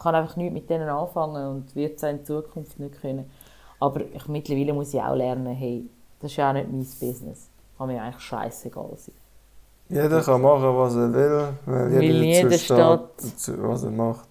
kann 0.02 0.16
einfach 0.16 0.36
nichts 0.36 0.56
mit 0.56 0.68
denen 0.68 0.90
anfangen 0.90 1.48
und 1.48 1.76
wird 1.76 1.98
es 1.98 2.04
in 2.04 2.26
Zukunft 2.26 2.80
nicht 2.80 3.00
können. 3.00 3.30
Aber 3.80 4.02
ich, 4.12 4.28
mittlerweile 4.28 4.74
muss 4.74 4.92
ich 4.92 5.00
auch 5.00 5.14
lernen, 5.14 5.54
hey, 5.54 5.88
das 6.20 6.32
ist 6.32 6.38
ja 6.38 6.50
auch 6.50 6.54
nicht 6.54 6.68
mein 6.72 6.80
Business. 6.80 7.48
Kann 7.78 7.88
mir 7.88 8.02
eigentlich 8.02 8.24
scheißegal 8.24 8.90
sein. 8.98 9.16
Jeder 9.90 10.22
kann 10.24 10.42
machen, 10.42 10.76
was 10.76 10.96
er 10.96 11.14
will, 11.14 11.48
weil, 11.68 11.94
weil 11.94 12.02
jeder, 12.02 12.24
jeder 12.24 12.58
steht, 12.58 13.40
zu, 13.40 13.62
was 13.62 13.84
er 13.84 13.92
macht. 13.92 14.30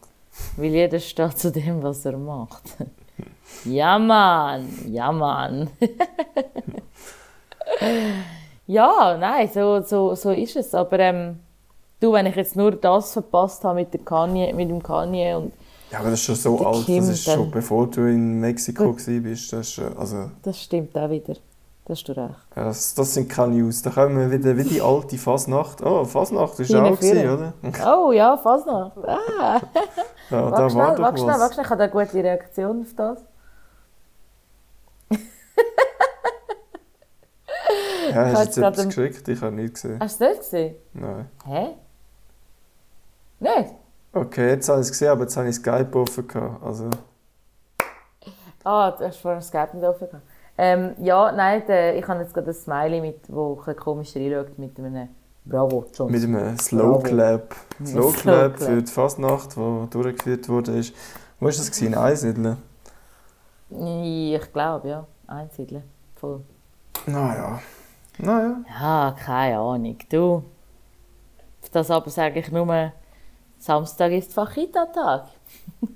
Weil 0.57 0.71
jeder 0.71 0.99
steht 0.99 1.39
zu 1.39 1.53
dem, 1.53 1.81
was 1.81 2.05
er 2.07 2.19
macht. 2.19 2.63
ja, 3.65 4.01
Mann, 4.01 4.69
ja, 4.89 5.13
Mann. 5.13 5.71
ja, 8.67 9.17
nein, 9.19 9.49
so, 9.53 9.83
so, 9.83 10.15
so 10.15 10.31
ist 10.31 10.57
es. 10.57 10.75
Aber 10.75 10.99
ähm, 10.99 11.41
du, 12.01 12.13
wenn 12.13 12.27
ich 12.27 12.37
jetzt 12.37 12.57
nur 12.57 12.73
das 12.73 13.13
verpasst 13.13 13.65
habe 13.65 13.81
mit, 13.81 13.93
der 13.93 14.01
Kanye, 14.01 14.53
mit 14.53 14.71
dem 14.71 14.83
Kanye 14.83 15.35
und 15.35 15.53
ja, 15.91 15.99
aber 15.99 16.09
das 16.09 16.21
ist 16.21 16.25
schon 16.25 16.35
so 16.37 16.67
alt, 16.67 16.87
Kim, 16.87 17.07
das 17.07 17.11
ist 17.11 17.25
schon 17.25 17.51
bevor 17.51 17.87
du 17.87 18.07
in 18.07 18.41
Mexiko 18.41 18.95
warst. 18.95 19.53
Das, 19.53 19.69
ist, 19.69 19.79
also, 19.99 20.31
das 20.43 20.59
stimmt 20.59 20.97
auch 20.97 21.11
wieder. 21.11 21.35
Das 21.85 21.99
hast 21.99 22.09
du 22.09 22.13
recht. 22.13 22.35
Ja, 22.57 22.65
das, 22.65 22.95
das, 22.95 23.13
sind 23.13 23.29
keine 23.29 23.57
News. 23.57 23.83
Da 23.83 23.91
kommen 23.91 24.19
wir 24.19 24.31
wieder 24.31 24.57
wie 24.57 24.65
die 24.65 24.81
alte 24.81 25.19
Fasnacht. 25.19 25.83
Oh, 25.83 26.05
Fasnacht 26.05 26.59
ist 26.61 26.75
auch 26.75 26.99
gewesen, 26.99 27.29
oder? 27.29 27.53
Oh 27.87 28.13
ja, 28.13 28.39
Fasnacht. 28.39 28.97
Ah. 29.07 29.61
ja, 30.31 30.51
da 30.51 30.71
schnell, 30.71 30.83
war 30.83 30.95
doch 30.95 31.03
wach 31.03 31.19
schnell, 31.19 31.29
wach 31.29 31.53
schnell. 31.53 31.65
Ich 31.65 31.71
habe 31.71 31.83
eine 31.83 31.93
gute 31.93 32.15
Reaktion 32.15 32.83
auf 32.83 32.95
das. 32.97 33.19
Ja, 38.15 38.25
hast 38.27 38.57
du 38.57 38.61
jetzt 38.61 38.79
etwas 38.79 38.87
geschickt? 38.87 39.29
Ich 39.29 39.41
habe 39.41 39.55
nichts 39.55 39.83
gesehen. 39.83 40.01
Hast 40.01 40.21
du 40.21 40.25
das 40.25 40.39
gesehen? 40.39 40.75
Nein. 40.93 41.29
Hä? 41.47 41.69
Nicht? 43.41 43.75
Okay, 44.13 44.51
jetzt 44.51 44.69
habe 44.69 44.81
ich 44.81 44.87
es 44.87 44.91
gesehen, 44.93 45.09
aber 45.09 45.23
jetzt 45.23 45.37
habe 45.37 45.49
ich 45.49 45.55
Skype 45.57 45.99
offen 45.99 46.29
gehabt. 46.29 46.63
Also. 46.63 46.91
Ah, 48.65 48.91
du 48.91 49.05
hast 49.05 49.17
vorhin 49.17 49.43
Skype 49.43 49.71
nicht 49.75 49.85
offen 49.87 50.09
gehabt. 50.09 50.25
Ähm, 50.59 50.95
ja, 50.99 51.33
nein, 51.33 51.63
der, 51.67 51.97
ich 51.97 52.07
habe 52.07 52.21
jetzt 52.21 52.35
gerade 52.35 52.51
ein 52.51 52.55
Smiley, 52.55 53.01
mit, 53.01 53.21
wo 53.29 53.61
ein 53.67 53.77
komisch 53.77 54.15
reinschaut, 54.15 54.59
mit 54.59 54.79
einem 54.79 55.09
Bravo, 55.45 55.87
John. 55.93 56.11
Mit 56.13 56.23
einem 56.23 56.57
Slow 56.57 57.03
Clap. 57.03 57.57
Slow 57.85 58.13
Clap 58.13 58.59
für 58.59 58.83
die 58.83 58.93
Fastnacht, 58.93 59.57
die 59.57 59.91
durchgeführt 59.91 60.49
wurde. 60.49 60.73
Wo 61.41 61.47
war 61.47 61.51
das? 61.51 61.81
In 61.81 61.95
Einsiedeln? 61.97 62.59
Ich 63.71 64.53
glaube, 64.53 64.89
ja. 64.89 65.07
Einsiedeln. 65.27 65.83
Voll. 66.15 66.43
Naja. 67.07 67.61
Naja. 68.19 68.63
Ja, 68.69 69.17
keine 69.19 69.59
Ahnung. 69.59 69.97
Du, 70.11 70.45
das 71.73 71.91
aber 71.91 72.11
sage 72.11 72.41
ich 72.41 72.51
nur, 72.51 72.93
Samstag 73.59 74.13
ist 74.13 74.35
Fachita-Tag. 74.35 75.29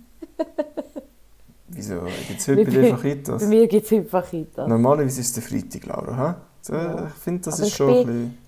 Wieso? 1.68 2.00
Gibt 2.28 2.40
es 2.40 2.48
heute 2.48 2.64
bei 2.64 2.70
dir 2.70 2.96
Fachitas? 2.96 3.42
Bei 3.42 3.48
mir 3.48 3.66
gibt 3.66 3.84
es 3.84 3.92
heute 3.92 4.08
Fachitas. 4.08 4.68
Normalerweise 4.68 5.20
ist 5.20 5.26
es 5.26 5.32
der 5.34 5.42
Freitag, 5.42 5.86
Laura. 5.86 6.40
So, 6.62 6.74
ja. 6.74 7.08
Ich 7.08 7.14
finde, 7.14 7.42
das 7.42 7.54
aber 7.54 7.66
ist 7.66 7.76
schon 7.76 7.88
bin, 7.88 8.08
ein 8.08 8.38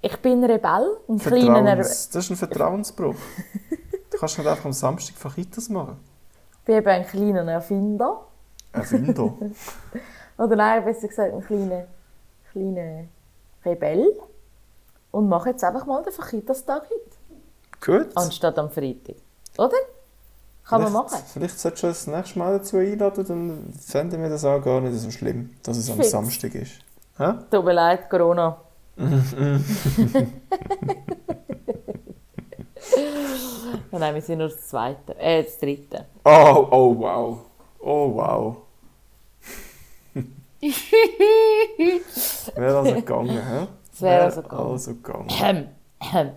Ich 0.00 0.16
bin 0.18 0.44
Rebell, 0.44 0.96
ein 1.08 1.18
kleiner... 1.18 1.76
Das 1.76 2.14
ist 2.14 2.30
ein 2.30 2.36
Vertrauensbruch. 2.36 3.16
du 4.10 4.18
kannst 4.18 4.38
nicht 4.38 4.46
einfach 4.46 4.64
am 4.64 4.72
Samstag 4.72 5.16
Fachitas 5.16 5.68
machen. 5.68 5.98
Ich 6.52 6.64
bin 6.64 6.76
eben 6.76 6.88
ein 6.88 7.06
kleiner 7.06 7.52
Erfinder. 7.52 8.26
Erfinder? 8.72 9.34
Oder 10.38 10.56
nein, 10.56 10.84
besser 10.84 11.08
gesagt, 11.08 11.34
ein 11.34 11.44
kleiner, 11.44 11.86
kleiner 12.52 13.04
Rebell 13.64 14.06
und 15.10 15.28
mache 15.28 15.50
jetzt 15.50 15.64
einfach 15.64 15.86
mal 15.86 16.02
den 16.02 16.12
Fachitas-Tag 16.12 16.86
heute. 16.90 18.04
Gut. 18.04 18.16
Anstatt 18.16 18.58
am 18.58 18.70
Freitag. 18.70 19.16
Oder? 19.56 19.76
Kann 20.64 20.82
man 20.82 20.92
machen. 20.92 21.18
Vielleicht 21.32 21.58
solltest 21.58 21.82
du 21.82 21.86
das 21.86 22.06
nächste 22.06 22.38
Mal 22.38 22.58
dazu 22.58 22.76
einladen, 22.76 23.24
dann 23.26 23.72
fänden 23.80 24.22
wir 24.22 24.28
das 24.28 24.44
auch 24.44 24.60
gar 24.60 24.80
nicht 24.80 24.98
so 24.98 25.10
schlimm, 25.10 25.54
dass 25.62 25.78
es 25.78 25.90
am 25.90 26.02
Samstag 26.02 26.54
ist. 26.54 26.80
Ha? 27.18 27.42
Tut 27.50 27.64
mir 27.64 27.72
leid, 27.72 28.10
Corona. 28.10 28.60
Nein, 33.90 34.14
wir 34.14 34.22
sind 34.22 34.38
nur 34.38 34.48
das 34.48 34.68
Zweite. 34.68 35.16
Äh, 35.18 35.44
das 35.44 35.58
Dritte. 35.58 36.06
Oh, 36.24 36.66
oh, 36.70 36.98
wow. 36.98 37.38
Oh, 37.80 38.14
wow. 38.14 38.56
wäre 42.54 42.78
also 42.78 42.94
gegangen, 42.94 43.30
hä? 43.30 43.66
Es 43.92 44.02
wäre 44.02 44.24
also 44.24 44.42
gegangen. 44.42 44.70
also 44.70 44.94
gegangen. 44.94 45.28
Ahem, 46.00 46.32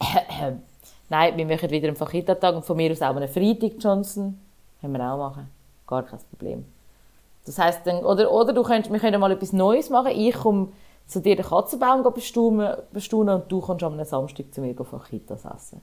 ahem. 0.00 0.62
Nein, 1.08 1.36
wir 1.36 1.46
machen 1.46 1.70
wieder 1.70 1.88
einen 1.88 1.96
Fachita-Tag 1.96 2.54
und 2.56 2.64
von 2.64 2.76
mir 2.76 2.90
aus 2.92 3.00
auch 3.02 3.16
einen 3.16 3.28
Freitag, 3.28 3.72
Johnson. 3.78 4.38
Können 4.80 4.92
wir 4.92 5.12
auch 5.12 5.18
machen. 5.18 5.48
Gar 5.86 6.02
kein 6.04 6.18
Problem. 6.30 6.64
Das 7.46 7.58
heisst 7.58 7.86
dann, 7.86 8.04
oder, 8.04 8.30
oder 8.30 8.52
du 8.52 8.62
könntest, 8.62 8.92
wir 8.92 9.00
können 9.00 9.20
mal 9.20 9.32
etwas 9.32 9.52
Neues 9.52 9.88
machen. 9.88 10.12
Ich 10.12 10.34
komme 10.34 10.68
zu 11.06 11.20
dir 11.20 11.34
den 11.36 11.46
Katzenbaum 11.46 12.02
bestaunen, 12.12 12.76
bestaunen 12.92 13.36
und 13.42 13.50
du 13.50 13.60
kommst 13.60 13.82
am 13.82 14.02
Samstag 14.04 14.52
zu 14.52 14.60
mir 14.60 14.74
Fajitas 14.74 15.44
essen. 15.46 15.80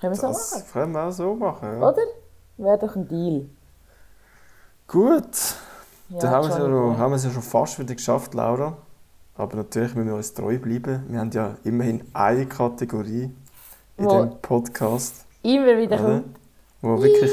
Können 0.00 0.12
wir 0.12 0.16
so 0.16 0.28
Das 0.28 0.52
machen? 0.54 0.64
können 0.72 0.92
wir 0.92 1.04
auch 1.06 1.10
so 1.10 1.34
machen, 1.34 1.80
ja. 1.80 1.88
Oder? 1.88 2.02
Wäre 2.58 2.78
doch 2.78 2.94
ein 2.94 3.08
Deal. 3.08 3.46
Gut, 4.86 5.56
Ja, 6.08 6.18
dann 6.20 6.30
haben 6.30 6.44
wir, 6.44 6.50
es 6.50 6.58
ja 6.58 6.64
Johnny 6.66 6.74
schon, 6.90 6.98
haben 6.98 7.10
wir 7.12 7.16
es 7.16 7.24
ja 7.24 7.30
schon 7.30 7.42
fast 7.42 7.78
wieder 7.78 7.94
geschafft, 7.94 8.34
Laura. 8.34 8.76
Aber 9.36 9.56
natürlich 9.56 9.94
müssen 9.94 10.08
wir 10.08 10.14
uns 10.14 10.32
treu 10.32 10.58
bleiben. 10.58 11.04
Wir 11.08 11.20
haben 11.20 11.30
ja 11.30 11.56
immerhin 11.64 12.02
eine 12.14 12.46
Kategorie 12.46 13.30
in 13.98 14.04
Wo- 14.04 14.24
dem 14.24 14.30
Podcast, 14.40 15.26
Immer 15.42 15.76
wieder 15.78 16.00
oder? 16.00 16.20
kommt. 16.20 16.36
wo 16.80 17.02
wirklich, 17.02 17.30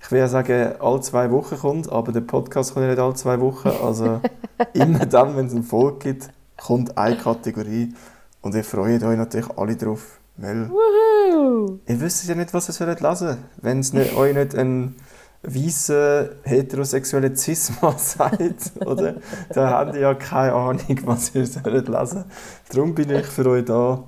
ich 0.00 0.10
will 0.12 0.18
ja 0.20 0.28
sagen, 0.28 0.74
alle 0.80 1.00
zwei 1.00 1.30
Wochen 1.30 1.58
kommt, 1.58 1.90
aber 1.90 2.12
der 2.12 2.20
Podcast 2.22 2.72
kommt 2.72 2.84
ja 2.84 2.90
nicht 2.90 3.00
alle 3.00 3.14
zwei 3.14 3.38
Wochen. 3.40 3.68
Also 3.84 4.20
immer 4.72 5.04
dann, 5.06 5.36
wenn 5.36 5.46
es 5.46 5.52
eine 5.52 5.62
Folge 5.62 5.98
gibt, 5.98 6.30
kommt 6.56 6.96
eine 6.96 7.16
Kategorie. 7.16 7.94
Und 8.40 8.54
ihr 8.54 8.64
freut 8.64 9.02
euch 9.02 9.16
natürlich 9.18 9.50
alle 9.56 9.76
drauf, 9.76 10.18
weil 10.36 10.70
Wuhu! 10.70 11.78
Ihr 11.86 12.00
wisst 12.00 12.26
ja 12.28 12.34
nicht, 12.34 12.54
was 12.54 12.68
ihr 12.68 12.72
sollt 12.72 13.00
lesen 13.00 13.36
Wenn 13.60 13.80
es 13.80 13.92
euch 13.94 14.34
nicht 14.34 14.54
ein 14.56 14.94
weißer, 15.42 16.30
heterosexueller 16.42 17.34
Cis-Mann 17.34 17.94
sagt, 17.98 18.72
oder? 18.84 19.16
dann 19.50 19.70
habt 19.70 19.94
ihr 19.94 20.00
ja 20.00 20.14
keine 20.14 20.52
Ahnung, 20.52 21.00
was 21.04 21.34
ihr 21.34 21.46
sollt 21.46 21.88
lesen 21.88 22.24
Darum 22.72 22.94
bin 22.94 23.10
ich 23.10 23.26
für 23.26 23.46
euch 23.46 23.64
da. 23.64 24.04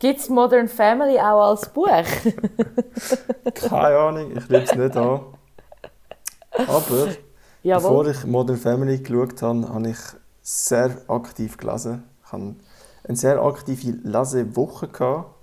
Gibt 0.00 0.20
es 0.20 0.28
Modern 0.28 0.68
Family 0.68 1.18
auch 1.18 1.50
als 1.50 1.68
Buch? 1.68 1.88
Keine 3.54 3.98
Ahnung, 3.98 4.30
ich 4.36 4.48
lebe 4.48 4.62
es 4.62 4.74
nicht 4.74 4.96
an. 4.96 5.20
Aber 6.52 7.08
Jawohl. 7.64 7.82
bevor 7.82 8.06
ich 8.06 8.24
Modern 8.24 8.56
Family 8.56 8.98
geschaut 8.98 9.42
habe, 9.42 9.68
habe 9.68 9.90
ich 9.90 9.98
sehr 10.40 10.96
aktiv 11.08 11.56
gelesen. 11.56 12.04
Ich 12.24 12.32
hatte 12.32 12.54
eine 13.04 13.16
sehr 13.16 13.42
aktive 13.42 13.98
Lesewoche. 14.04 14.86
Gehabt. 14.86 15.34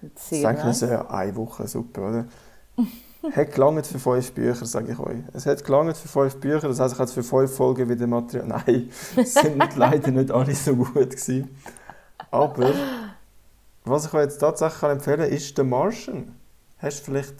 Ich 0.00 0.22
Sehr 0.22 0.48
denke, 0.48 0.66
nice. 0.66 0.80
das 0.80 0.90
ist 0.90 0.90
ja 0.90 1.10
eine 1.10 1.36
Woche 1.36 1.68
super, 1.68 2.08
oder? 2.08 2.24
Hat 3.36 3.52
gelangt 3.52 3.86
für 3.86 3.98
fünf 3.98 4.32
Bücher, 4.32 4.66
sage 4.66 4.92
ich 4.92 4.98
euch. 4.98 5.18
Es 5.32 5.46
hat 5.46 5.64
gelangt 5.64 5.96
für 5.96 6.08
fünf 6.08 6.36
Bücher, 6.36 6.68
das 6.68 6.80
heisst, 6.80 6.94
ich 6.94 6.98
hatte 7.00 7.12
für 7.12 7.22
fünf 7.22 7.54
Folgen 7.56 7.88
wieder 7.88 8.06
Material. 8.06 8.46
Nein, 8.66 8.90
es 9.16 9.34
sind 9.34 9.62
leider 9.76 10.10
nicht 10.10 10.30
alle 10.30 10.54
so 10.54 10.74
gut 10.74 10.94
gewesen. 10.94 11.56
Aber 12.30 12.70
was 13.84 14.06
ich 14.06 14.14
euch 14.14 14.22
jetzt 14.24 14.38
tatsächlich 14.38 14.82
empfehlen 14.90 15.20
kann, 15.20 15.30
ist 15.30 15.56
«The 15.56 15.62
Martian». 15.62 16.34
Hast 16.78 17.00
du 17.00 17.04
vielleicht 17.04 17.34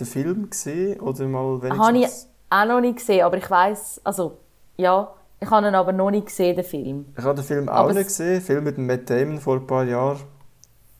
den 0.00 0.06
Film 0.06 0.50
gesehen 0.50 0.98
oder 1.00 1.26
mal 1.26 1.60
Habe 1.62 1.66
ich 1.68 1.92
wenigstens... 1.94 2.28
auch 2.50 2.64
noch 2.66 2.80
nicht 2.80 2.98
gesehen, 2.98 3.24
aber 3.24 3.36
ich 3.36 3.48
weiß, 3.50 4.00
also 4.04 4.38
ja, 4.76 5.12
ich 5.40 5.48
habe 5.50 5.68
ihn 5.68 5.74
aber 5.74 5.92
noch 5.92 6.10
nicht 6.10 6.26
gesehen, 6.26 6.56
den 6.56 6.64
Film. 6.64 7.06
Ich 7.16 7.24
habe 7.24 7.34
den 7.36 7.44
Film 7.44 7.68
auch 7.68 7.74
Aber 7.74 7.92
nicht 7.92 8.02
es- 8.08 8.16
gesehen, 8.18 8.40
Film 8.40 8.64
mit 8.64 8.76
dem 8.76 8.86
Matt 8.86 9.08
Damon 9.08 9.38
vor 9.38 9.54
ein 9.56 9.66
paar 9.66 9.84
Jahren 9.84 10.18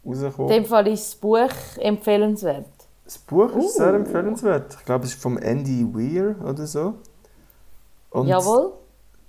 In 0.05 0.13
rausgekommen. 0.13 0.49
dem 0.53 0.65
Fall 0.65 0.87
ist 0.89 1.07
das 1.13 1.17
Buch 1.17 1.49
empfehlenswert. 1.79 2.67
Das 3.09 3.17
Buch 3.17 3.57
ist 3.57 3.77
sehr 3.77 3.95
Uh. 3.95 3.97
empfehlenswert. 3.97 4.77
Ich 4.79 4.85
glaube, 4.85 5.07
es 5.07 5.15
ist 5.15 5.23
vom 5.23 5.39
Andy 5.39 5.83
Weir 5.95 6.37
oder 6.47 6.67
so. 6.67 6.93
Und 8.11 8.27
Jawohl. 8.27 8.73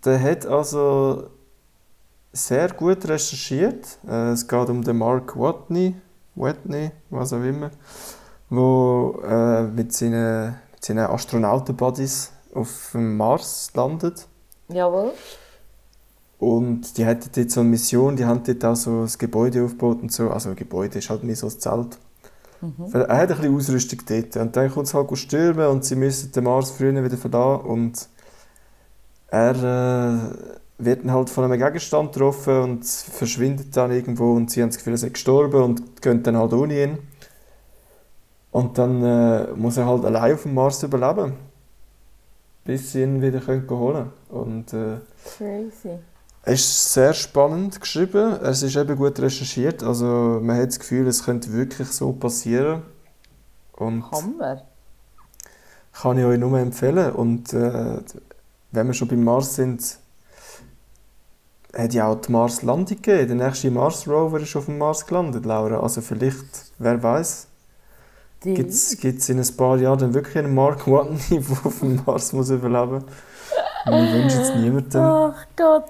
Der 0.03 0.21
hat 0.21 0.45
also 0.45 1.29
sehr 2.33 2.67
gut 2.73 3.07
recherchiert. 3.07 3.99
Äh, 4.05 4.31
Es 4.31 4.45
geht 4.45 4.67
um 4.69 4.83
den 4.83 4.97
Mark 4.97 5.39
Watney, 5.39 5.95
Watney, 6.35 6.91
was 7.09 7.31
auch 7.31 7.41
immer, 7.41 7.71
wo 8.49 9.21
äh, 9.25 9.63
mit 9.63 9.93
seinen, 9.93 10.55
mit 10.73 10.83
seinen 10.83 11.05
Astronauten-Buddies 11.05 12.33
auf 12.53 12.89
dem 12.91 13.15
Mars 13.15 13.71
landet. 13.75 14.27
Jawohl. 14.67 15.13
Und 16.37 16.97
die 16.97 17.05
hatten 17.05 17.29
dort 17.33 17.49
so 17.49 17.61
eine 17.61 17.69
Mission, 17.69 18.17
die 18.17 18.25
haben 18.25 18.43
dort 18.43 18.65
auch 18.65 18.75
so 18.75 19.03
ein 19.03 19.11
Gebäude 19.17 19.63
aufgebaut 19.63 20.01
und 20.01 20.11
so. 20.11 20.29
Also 20.29 20.49
ein 20.49 20.57
Gebäude 20.57 20.99
ist 20.99 21.09
halt 21.09 21.23
mehr 21.23 21.37
so 21.37 21.47
ein 21.47 21.59
Zelt. 21.59 21.97
Er 22.61 23.17
hat 23.17 23.31
ein 23.31 23.37
bisschen 23.37 23.55
Ausrüstung 23.55 23.99
dort. 24.07 24.35
Und 24.37 24.55
dann 24.55 24.71
kommt 24.71 24.87
es 24.87 24.93
halt 24.93 25.17
stürmen 25.17 25.67
und 25.67 25.85
sie 25.85 25.95
müssen 25.95 26.31
den 26.31 26.43
Mars 26.43 26.71
früher 26.71 27.03
wieder 27.03 27.17
verlassen. 27.17 27.65
Und 27.65 28.09
er 29.27 29.55
äh, 29.55 30.83
wird 30.83 31.03
dann 31.03 31.11
halt 31.11 31.29
von 31.29 31.43
einem 31.43 31.59
Gegenstand 31.59 32.13
getroffen 32.13 32.61
und 32.61 32.85
verschwindet 32.85 33.75
dann 33.75 33.91
irgendwo 33.91 34.33
und 34.33 34.49
sie 34.49 34.61
haben 34.61 34.69
das 34.69 34.77
Gefühl, 34.77 34.93
er 34.93 34.97
sei 34.97 35.09
gestorben 35.09 35.61
und 35.61 36.01
gehen 36.01 36.23
dann 36.23 36.37
halt 36.37 36.53
ohne 36.53 36.83
ihn. 36.83 36.97
Und 38.51 38.77
dann 38.77 39.03
äh, 39.03 39.47
muss 39.55 39.77
er 39.77 39.85
halt 39.85 40.05
allein 40.05 40.33
auf 40.33 40.43
dem 40.43 40.55
Mars 40.55 40.81
überleben, 40.81 41.33
bis 42.63 42.93
sie 42.93 43.03
ihn 43.03 43.21
wieder 43.21 43.39
können 43.39 43.69
holen 43.69 44.11
können. 44.29 44.41
Und 44.41 44.73
äh, 44.73 44.97
Crazy. 45.37 45.99
Es 46.53 46.61
ist 46.61 46.93
sehr 46.93 47.13
spannend 47.13 47.79
geschrieben, 47.79 48.39
es 48.41 48.63
ist 48.63 48.75
eben 48.75 48.95
gut 48.95 49.19
recherchiert, 49.19 49.83
also 49.83 50.39
man 50.41 50.57
hat 50.57 50.69
das 50.69 50.79
Gefühl, 50.79 51.07
es 51.07 51.23
könnte 51.23 51.53
wirklich 51.53 51.89
so 51.89 52.11
passieren. 52.11 52.81
Und 53.73 54.09
Hammer. 54.11 54.63
kann 55.93 56.17
ich 56.17 56.25
euch 56.25 56.39
nur 56.39 56.57
empfehlen. 56.59 57.11
Und 57.13 57.53
äh, 57.53 57.97
wenn 58.71 58.87
wir 58.87 58.93
schon 58.93 59.07
beim 59.07 59.23
Mars 59.23 59.55
sind, 59.55 59.99
hat 61.73 61.93
ja 61.93 62.07
auch 62.07 62.19
die 62.19 62.31
Mars-Landung 62.31 62.97
gegeben. 63.01 63.37
Der 63.37 63.47
nächste 63.47 63.71
Mars-Rover 63.71 64.39
ist 64.39 64.55
auf 64.55 64.65
dem 64.65 64.79
Mars 64.79 65.05
gelandet, 65.05 65.45
Laura. 65.45 65.79
Also 65.79 66.01
vielleicht, 66.01 66.73
wer 66.79 67.01
weiß, 67.01 67.47
gibt 68.41 68.71
es 68.71 69.29
in 69.29 69.39
ein 69.39 69.55
paar 69.55 69.77
Jahren 69.77 69.99
dann 69.99 70.13
wirklich 70.13 70.37
einen 70.37 70.55
Mark 70.55 70.87
Watney, 70.87 71.39
der 71.39 71.65
auf 71.65 71.79
dem 71.79 72.01
Mars 72.05 72.33
muss 72.33 72.49
überleben 72.49 72.91
muss. 72.91 73.03
Wir 73.85 74.13
wünschen 74.13 74.41
es 74.41 74.55
niemandem. 74.55 75.01
Ach 75.01 75.45
Gott. 75.55 75.85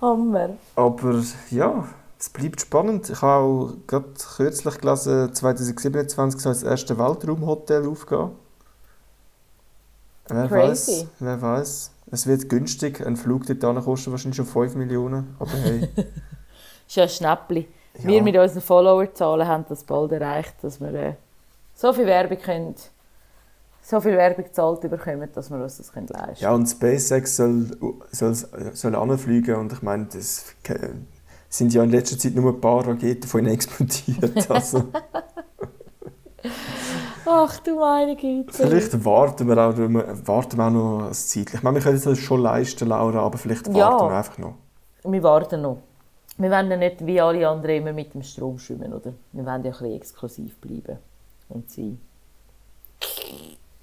Hammer. 0.00 0.50
Aber 0.76 1.22
ja, 1.50 1.88
es 2.18 2.28
bleibt 2.30 2.60
spannend. 2.60 3.10
Ich 3.10 3.22
habe 3.22 3.44
auch 3.44 3.72
gerade 3.86 4.08
kürzlich 4.36 4.78
gelesen, 4.78 5.34
2027 5.34 6.40
soll 6.40 6.52
das 6.52 6.62
erste 6.62 6.98
Weltraumhotel 6.98 7.86
aufgehen. 7.86 8.30
Wer 10.28 10.48
Crazy. 10.48 11.02
weiß, 11.02 11.06
wer 11.20 11.42
weiß. 11.42 11.90
Es 12.10 12.26
wird 12.26 12.48
günstig. 12.48 13.04
Ein 13.04 13.16
Flug 13.16 13.42
dort 13.46 13.84
kostet 13.84 14.12
wahrscheinlich 14.12 14.36
schon 14.36 14.46
5 14.46 14.76
Millionen. 14.76 15.36
Aber 15.38 15.50
hey, 15.50 15.88
Ist 16.86 16.96
ja 16.96 17.04
ein 17.04 17.08
Schnäppli. 17.08 17.68
Ja. 17.98 18.08
Wir 18.08 18.22
mit 18.22 18.36
unseren 18.36 18.62
Followerzahlen 18.62 19.46
haben 19.46 19.64
das 19.68 19.84
bald 19.84 20.12
erreicht, 20.12 20.54
dass 20.62 20.80
wir 20.80 20.92
äh, 20.94 21.14
so 21.74 21.92
viel 21.92 22.06
Werbung 22.06 22.38
können, 22.40 22.74
so 23.86 24.00
viel 24.00 24.16
Werbung 24.16 24.44
gezahlt 24.44 24.80
bekommen, 24.80 25.28
dass 25.34 25.50
wir 25.50 25.58
uns 25.62 25.76
das 25.76 25.92
können 25.92 26.06
leisten 26.06 26.26
können. 26.26 26.36
ja, 26.40 26.52
und 26.54 26.66
SpaceX 26.66 27.36
soll, 27.36 27.66
soll, 28.10 28.34
soll 28.34 28.94
anfliegen. 28.94 29.56
Und 29.56 29.72
ich 29.74 29.82
meine, 29.82 30.06
das 30.06 30.46
sind 31.50 31.74
ja 31.74 31.82
in 31.82 31.90
letzter 31.90 32.18
Zeit 32.18 32.34
nur 32.34 32.52
ein 32.54 32.60
paar 32.60 32.86
Raketen 32.86 33.28
von 33.28 33.40
ihnen 33.40 33.52
explodiert. 33.54 34.48
Also, 34.50 34.84
Ach 37.26 37.58
du 37.60 37.76
meine 37.78 38.16
Güte. 38.16 38.52
vielleicht 38.52 39.02
warten 39.04 39.48
wir, 39.48 39.56
auch, 39.56 39.74
warten 40.26 40.58
wir 40.58 40.66
auch 40.66 40.70
noch 40.70 41.06
ein 41.08 41.12
Zeit. 41.14 41.54
Ich 41.54 41.62
meine, 41.62 41.76
wir 41.76 41.82
können 41.82 41.96
es 41.96 42.18
schon 42.18 42.40
leisten, 42.42 42.88
Laura, 42.88 43.20
aber 43.20 43.38
vielleicht 43.38 43.66
warten 43.66 43.76
Ja. 43.78 43.98
wir 43.98 44.10
einfach 44.16 44.36
noch. 44.38 44.54
Wir 45.04 45.22
warten 45.22 45.62
noch. 45.62 45.78
Wir 46.36 46.50
wollen 46.50 46.70
ja 46.70 46.76
nicht 46.76 47.06
wie 47.06 47.20
alle 47.20 47.48
anderen 47.48 47.76
immer 47.76 47.92
mit 47.92 48.12
dem 48.12 48.22
Strom 48.22 48.58
schwimmen, 48.58 48.92
oder? 48.92 49.14
Wir 49.32 49.44
wollen 49.46 49.46
ja 49.46 49.52
ein 49.54 49.62
bisschen 49.62 49.92
exklusiv 49.94 50.56
bleiben 50.58 50.98
und 51.48 51.70
sein. 51.70 51.98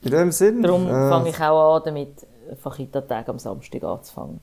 In 0.04 0.12
dem 0.12 0.32
Sinn. 0.32 0.62
Darum 0.64 0.88
äh, 0.88 1.10
fange 1.10 1.30
ich 1.30 1.40
auch 1.42 1.76
an, 1.78 1.82
damit 1.86 2.28
Fachita-Tag 2.62 3.30
am 3.30 3.40
Samstag 3.40 3.84
anzufangen. 3.84 4.40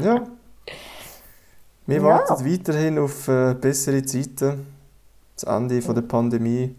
Ja. 0.00 0.24
Wir 1.86 1.96
Ja. 1.98 2.02
warten 2.02 2.44
weiterhin 2.50 2.98
auf 2.98 3.28
äh, 3.28 3.54
bessere 3.54 4.02
Zeiten. 4.04 4.66
Das 5.36 5.42
Ende 5.44 5.82
von 5.82 5.94
der 5.94 6.02
Pandemie. 6.02 6.74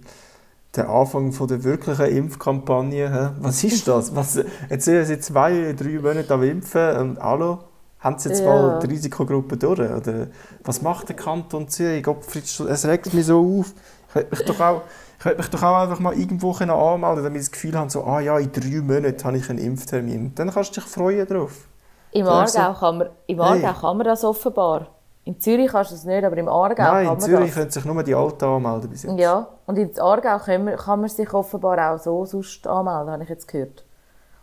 Der 0.75 0.89
Anfang 0.89 1.31
von 1.31 1.47
der 1.47 1.63
wirklichen 1.63 2.05
Impfkampagne. 2.05 3.09
hä? 3.13 3.29
Was 3.39 3.63
ist 3.63 3.87
das? 3.87 4.15
Was, 4.15 4.39
jetzt 4.69 4.85
sind 4.85 5.05
sie 5.05 5.19
zwei, 5.19 5.73
drei 5.73 5.99
Monate 5.99 6.33
am 6.33 6.43
Impfen 6.43 6.97
und 6.97 7.19
hallo? 7.19 7.59
Haben 7.99 8.17
sie 8.19 8.29
jetzt 8.29 8.41
Ja. 8.43 8.47
mal 8.47 8.79
die 8.79 8.87
Risikogruppe 8.87 9.57
durch? 9.57 9.79
Oder 9.79 10.27
was 10.63 10.81
macht 10.81 11.09
der 11.09 11.15
Kanton 11.15 11.67
Zürich? 11.69 12.03
Gottfried, 12.03 12.43
es 12.43 12.85
regt 12.85 13.13
mich 13.13 13.25
so 13.25 13.59
auf. 13.59 13.73
Ich 14.15 14.31
mich 14.31 14.45
doch 14.45 14.59
auch, 14.59 14.81
ich 15.25 15.31
hätte 15.31 15.37
mich 15.41 15.49
doch 15.49 15.63
auch 15.63 15.75
einfach 15.81 15.99
mal 15.99 16.13
irgendwo 16.13 16.51
anmelden 16.51 17.23
damit 17.23 17.41
ich 17.41 17.47
das 17.47 17.51
Gefühl 17.51 17.75
habe, 17.77 17.89
so, 17.89 18.03
ah 18.03 18.19
ja, 18.19 18.37
in 18.37 18.51
drei 18.51 18.79
Monaten 18.81 19.23
habe 19.23 19.37
ich 19.37 19.49
einen 19.49 19.57
Impftermin. 19.59 20.33
Dann 20.35 20.51
kannst 20.51 20.75
du 20.77 20.81
dich 20.81 20.89
freuen 20.89 21.27
drauf. 21.27 21.67
Im 22.11 22.27
Aargau 22.27 22.73
kann 22.73 22.97
man, 22.99 23.09
im 23.27 23.41
Hey. 23.43 23.65
Aargau 23.65 23.79
kann 23.81 23.97
man 23.97 24.05
das 24.05 24.23
offenbar. 24.23 24.87
In 25.23 25.41
Zürich 25.41 25.71
kannst 25.71 25.89
du 25.89 25.95
es 25.95 26.03
nicht, 26.05 26.23
aber 26.23 26.37
im 26.37 26.47
Aargau 26.47 26.83
Nein, 26.83 26.91
kann 26.91 27.01
in 27.01 27.07
man 27.07 27.19
Zürich 27.19 27.45
das. 27.47 27.55
können 27.55 27.71
sich 27.71 27.85
nur 27.85 28.03
die 28.03 28.13
Alten 28.13 28.45
anmelden 28.45 28.89
bis 28.91 29.01
jetzt. 29.03 29.17
Ja, 29.19 29.47
und 29.65 29.77
in 29.79 29.99
Aargau 29.99 30.37
kann 30.37 30.63
man, 30.65 30.75
kann 30.75 30.99
man 31.01 31.09
sich 31.09 31.33
offenbar 31.33 31.93
auch 31.95 31.97
so 31.99 32.23
sonst 32.25 32.67
anmelden, 32.67 33.11
habe 33.11 33.23
ich 33.23 33.29
jetzt 33.29 33.47
gehört. 33.47 33.83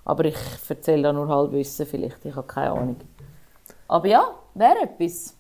Aber 0.05 0.25
ich 0.25 0.37
erzähle 0.69 1.03
da 1.05 1.13
nur 1.13 1.29
Halbwissen 1.29 1.87
vielleicht, 1.87 2.25
ich 2.25 2.35
habe 2.35 2.47
keine 2.49 2.73
Ahnung. 2.73 2.97
Aber 3.87 4.09
ja, 4.09 4.25
wäre 4.55 4.81
etwas. 4.83 5.35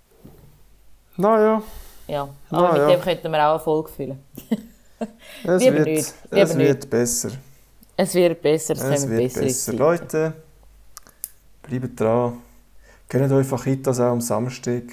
Naja, 1.16 1.61
Ja, 2.07 2.28
aber 2.51 2.68
Ah, 2.68 2.72
mit 2.74 2.82
ja. 2.82 2.88
dem 2.90 3.01
könnten 3.01 3.32
wir 3.32 3.49
auch 3.49 3.55
Erfolg 3.55 3.90
füllen. 3.90 4.22
es, 5.45 5.63
wird, 5.63 5.87
nicht, 5.87 6.15
es 6.31 6.57
wird 6.59 6.91
besser. 6.91 7.31
Es 7.97 8.15
wird 8.15 8.43
besser, 8.43 8.75
es, 8.75 8.83
Es 8.83 9.09
wird 9.09 9.35
besser. 9.35 9.49
Zeiten. 9.73 9.79
Leute, 9.79 10.33
bleibt 11.63 12.01
dran. 12.01 12.39
Gönnt 13.09 13.33
euch 13.33 13.47
Fajitas 13.47 14.01
auch 14.01 14.13
am 14.13 14.21
Samstag. 14.21 14.85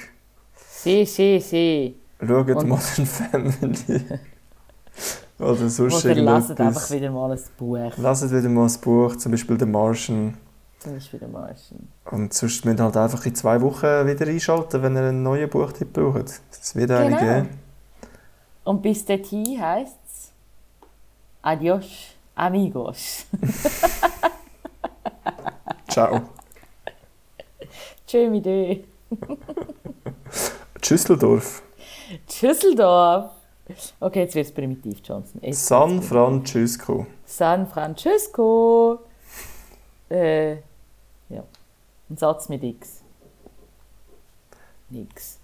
Si, 0.56 1.06
si, 1.06 1.40
si. 1.40 1.96
Schaut 2.26 2.50
Und- 2.50 2.68
Modern 2.68 3.06
Family. 3.06 4.02
Oder 5.40 5.70
sonst 5.70 6.04
Oder 6.04 6.16
lasst 6.16 6.60
einfach 6.60 6.92
wieder 6.92 7.10
mal 7.12 7.32
ein 7.32 7.40
Buch. 7.58 7.94
Lasst 7.96 8.30
wieder 8.30 8.50
mal 8.50 8.68
ein 8.68 8.82
Buch, 8.82 9.16
zum 9.16 9.32
Beispiel 9.32 9.58
The 9.58 9.66
Martian. 9.66 10.38
Zum 10.80 10.94
Beispiel 10.94 11.20
der 11.20 11.28
Martian. 11.30 11.88
Und 12.12 12.34
sonst 12.34 12.66
müsst 12.66 12.80
ihr 12.80 12.84
halt 12.84 12.98
einfach 12.98 13.26
in 13.26 13.36
zwei 13.36 13.62
Wochen 13.62 14.06
wieder 14.08 14.28
einschalten, 14.28 14.82
wenn 14.82 14.96
ihr 14.96 15.04
einen 15.04 15.24
neuen 15.24 15.50
Buchtipp 15.50 15.94
braucht. 15.94 16.42
Es 16.52 16.76
wird 16.76 16.92
eine 16.92 17.16
Genau. 17.18 17.34
geben. 17.36 17.50
Und 18.66 18.82
bis 18.82 19.06
dorthin 19.06 19.62
heisst 19.62 19.96
Adios, 21.42 22.16
amigos. 22.36 23.26
Ciao. 25.90 26.22
Tschö 28.06 28.30
mit 28.30 28.46
Ö. 28.46 28.76
Tschüsseldorf. 30.82 31.64
Tschüsseldorf. 32.28 33.32
Okay, 34.00 34.22
jetzt 34.22 34.36
wird 34.36 34.48
es 34.48 34.54
primitiv, 34.54 35.00
Johnson. 35.04 35.42
Jetzt 35.42 35.66
San 35.66 36.02
Francisco. 36.02 37.08
San 37.26 37.68
Francisco. 37.68 39.00
Äh, 40.10 40.56
ja. 41.30 41.44
Ein 42.10 42.18
Satz 42.18 42.50
mit 42.50 42.64
X. 42.64 43.04
Nix. 44.90 45.39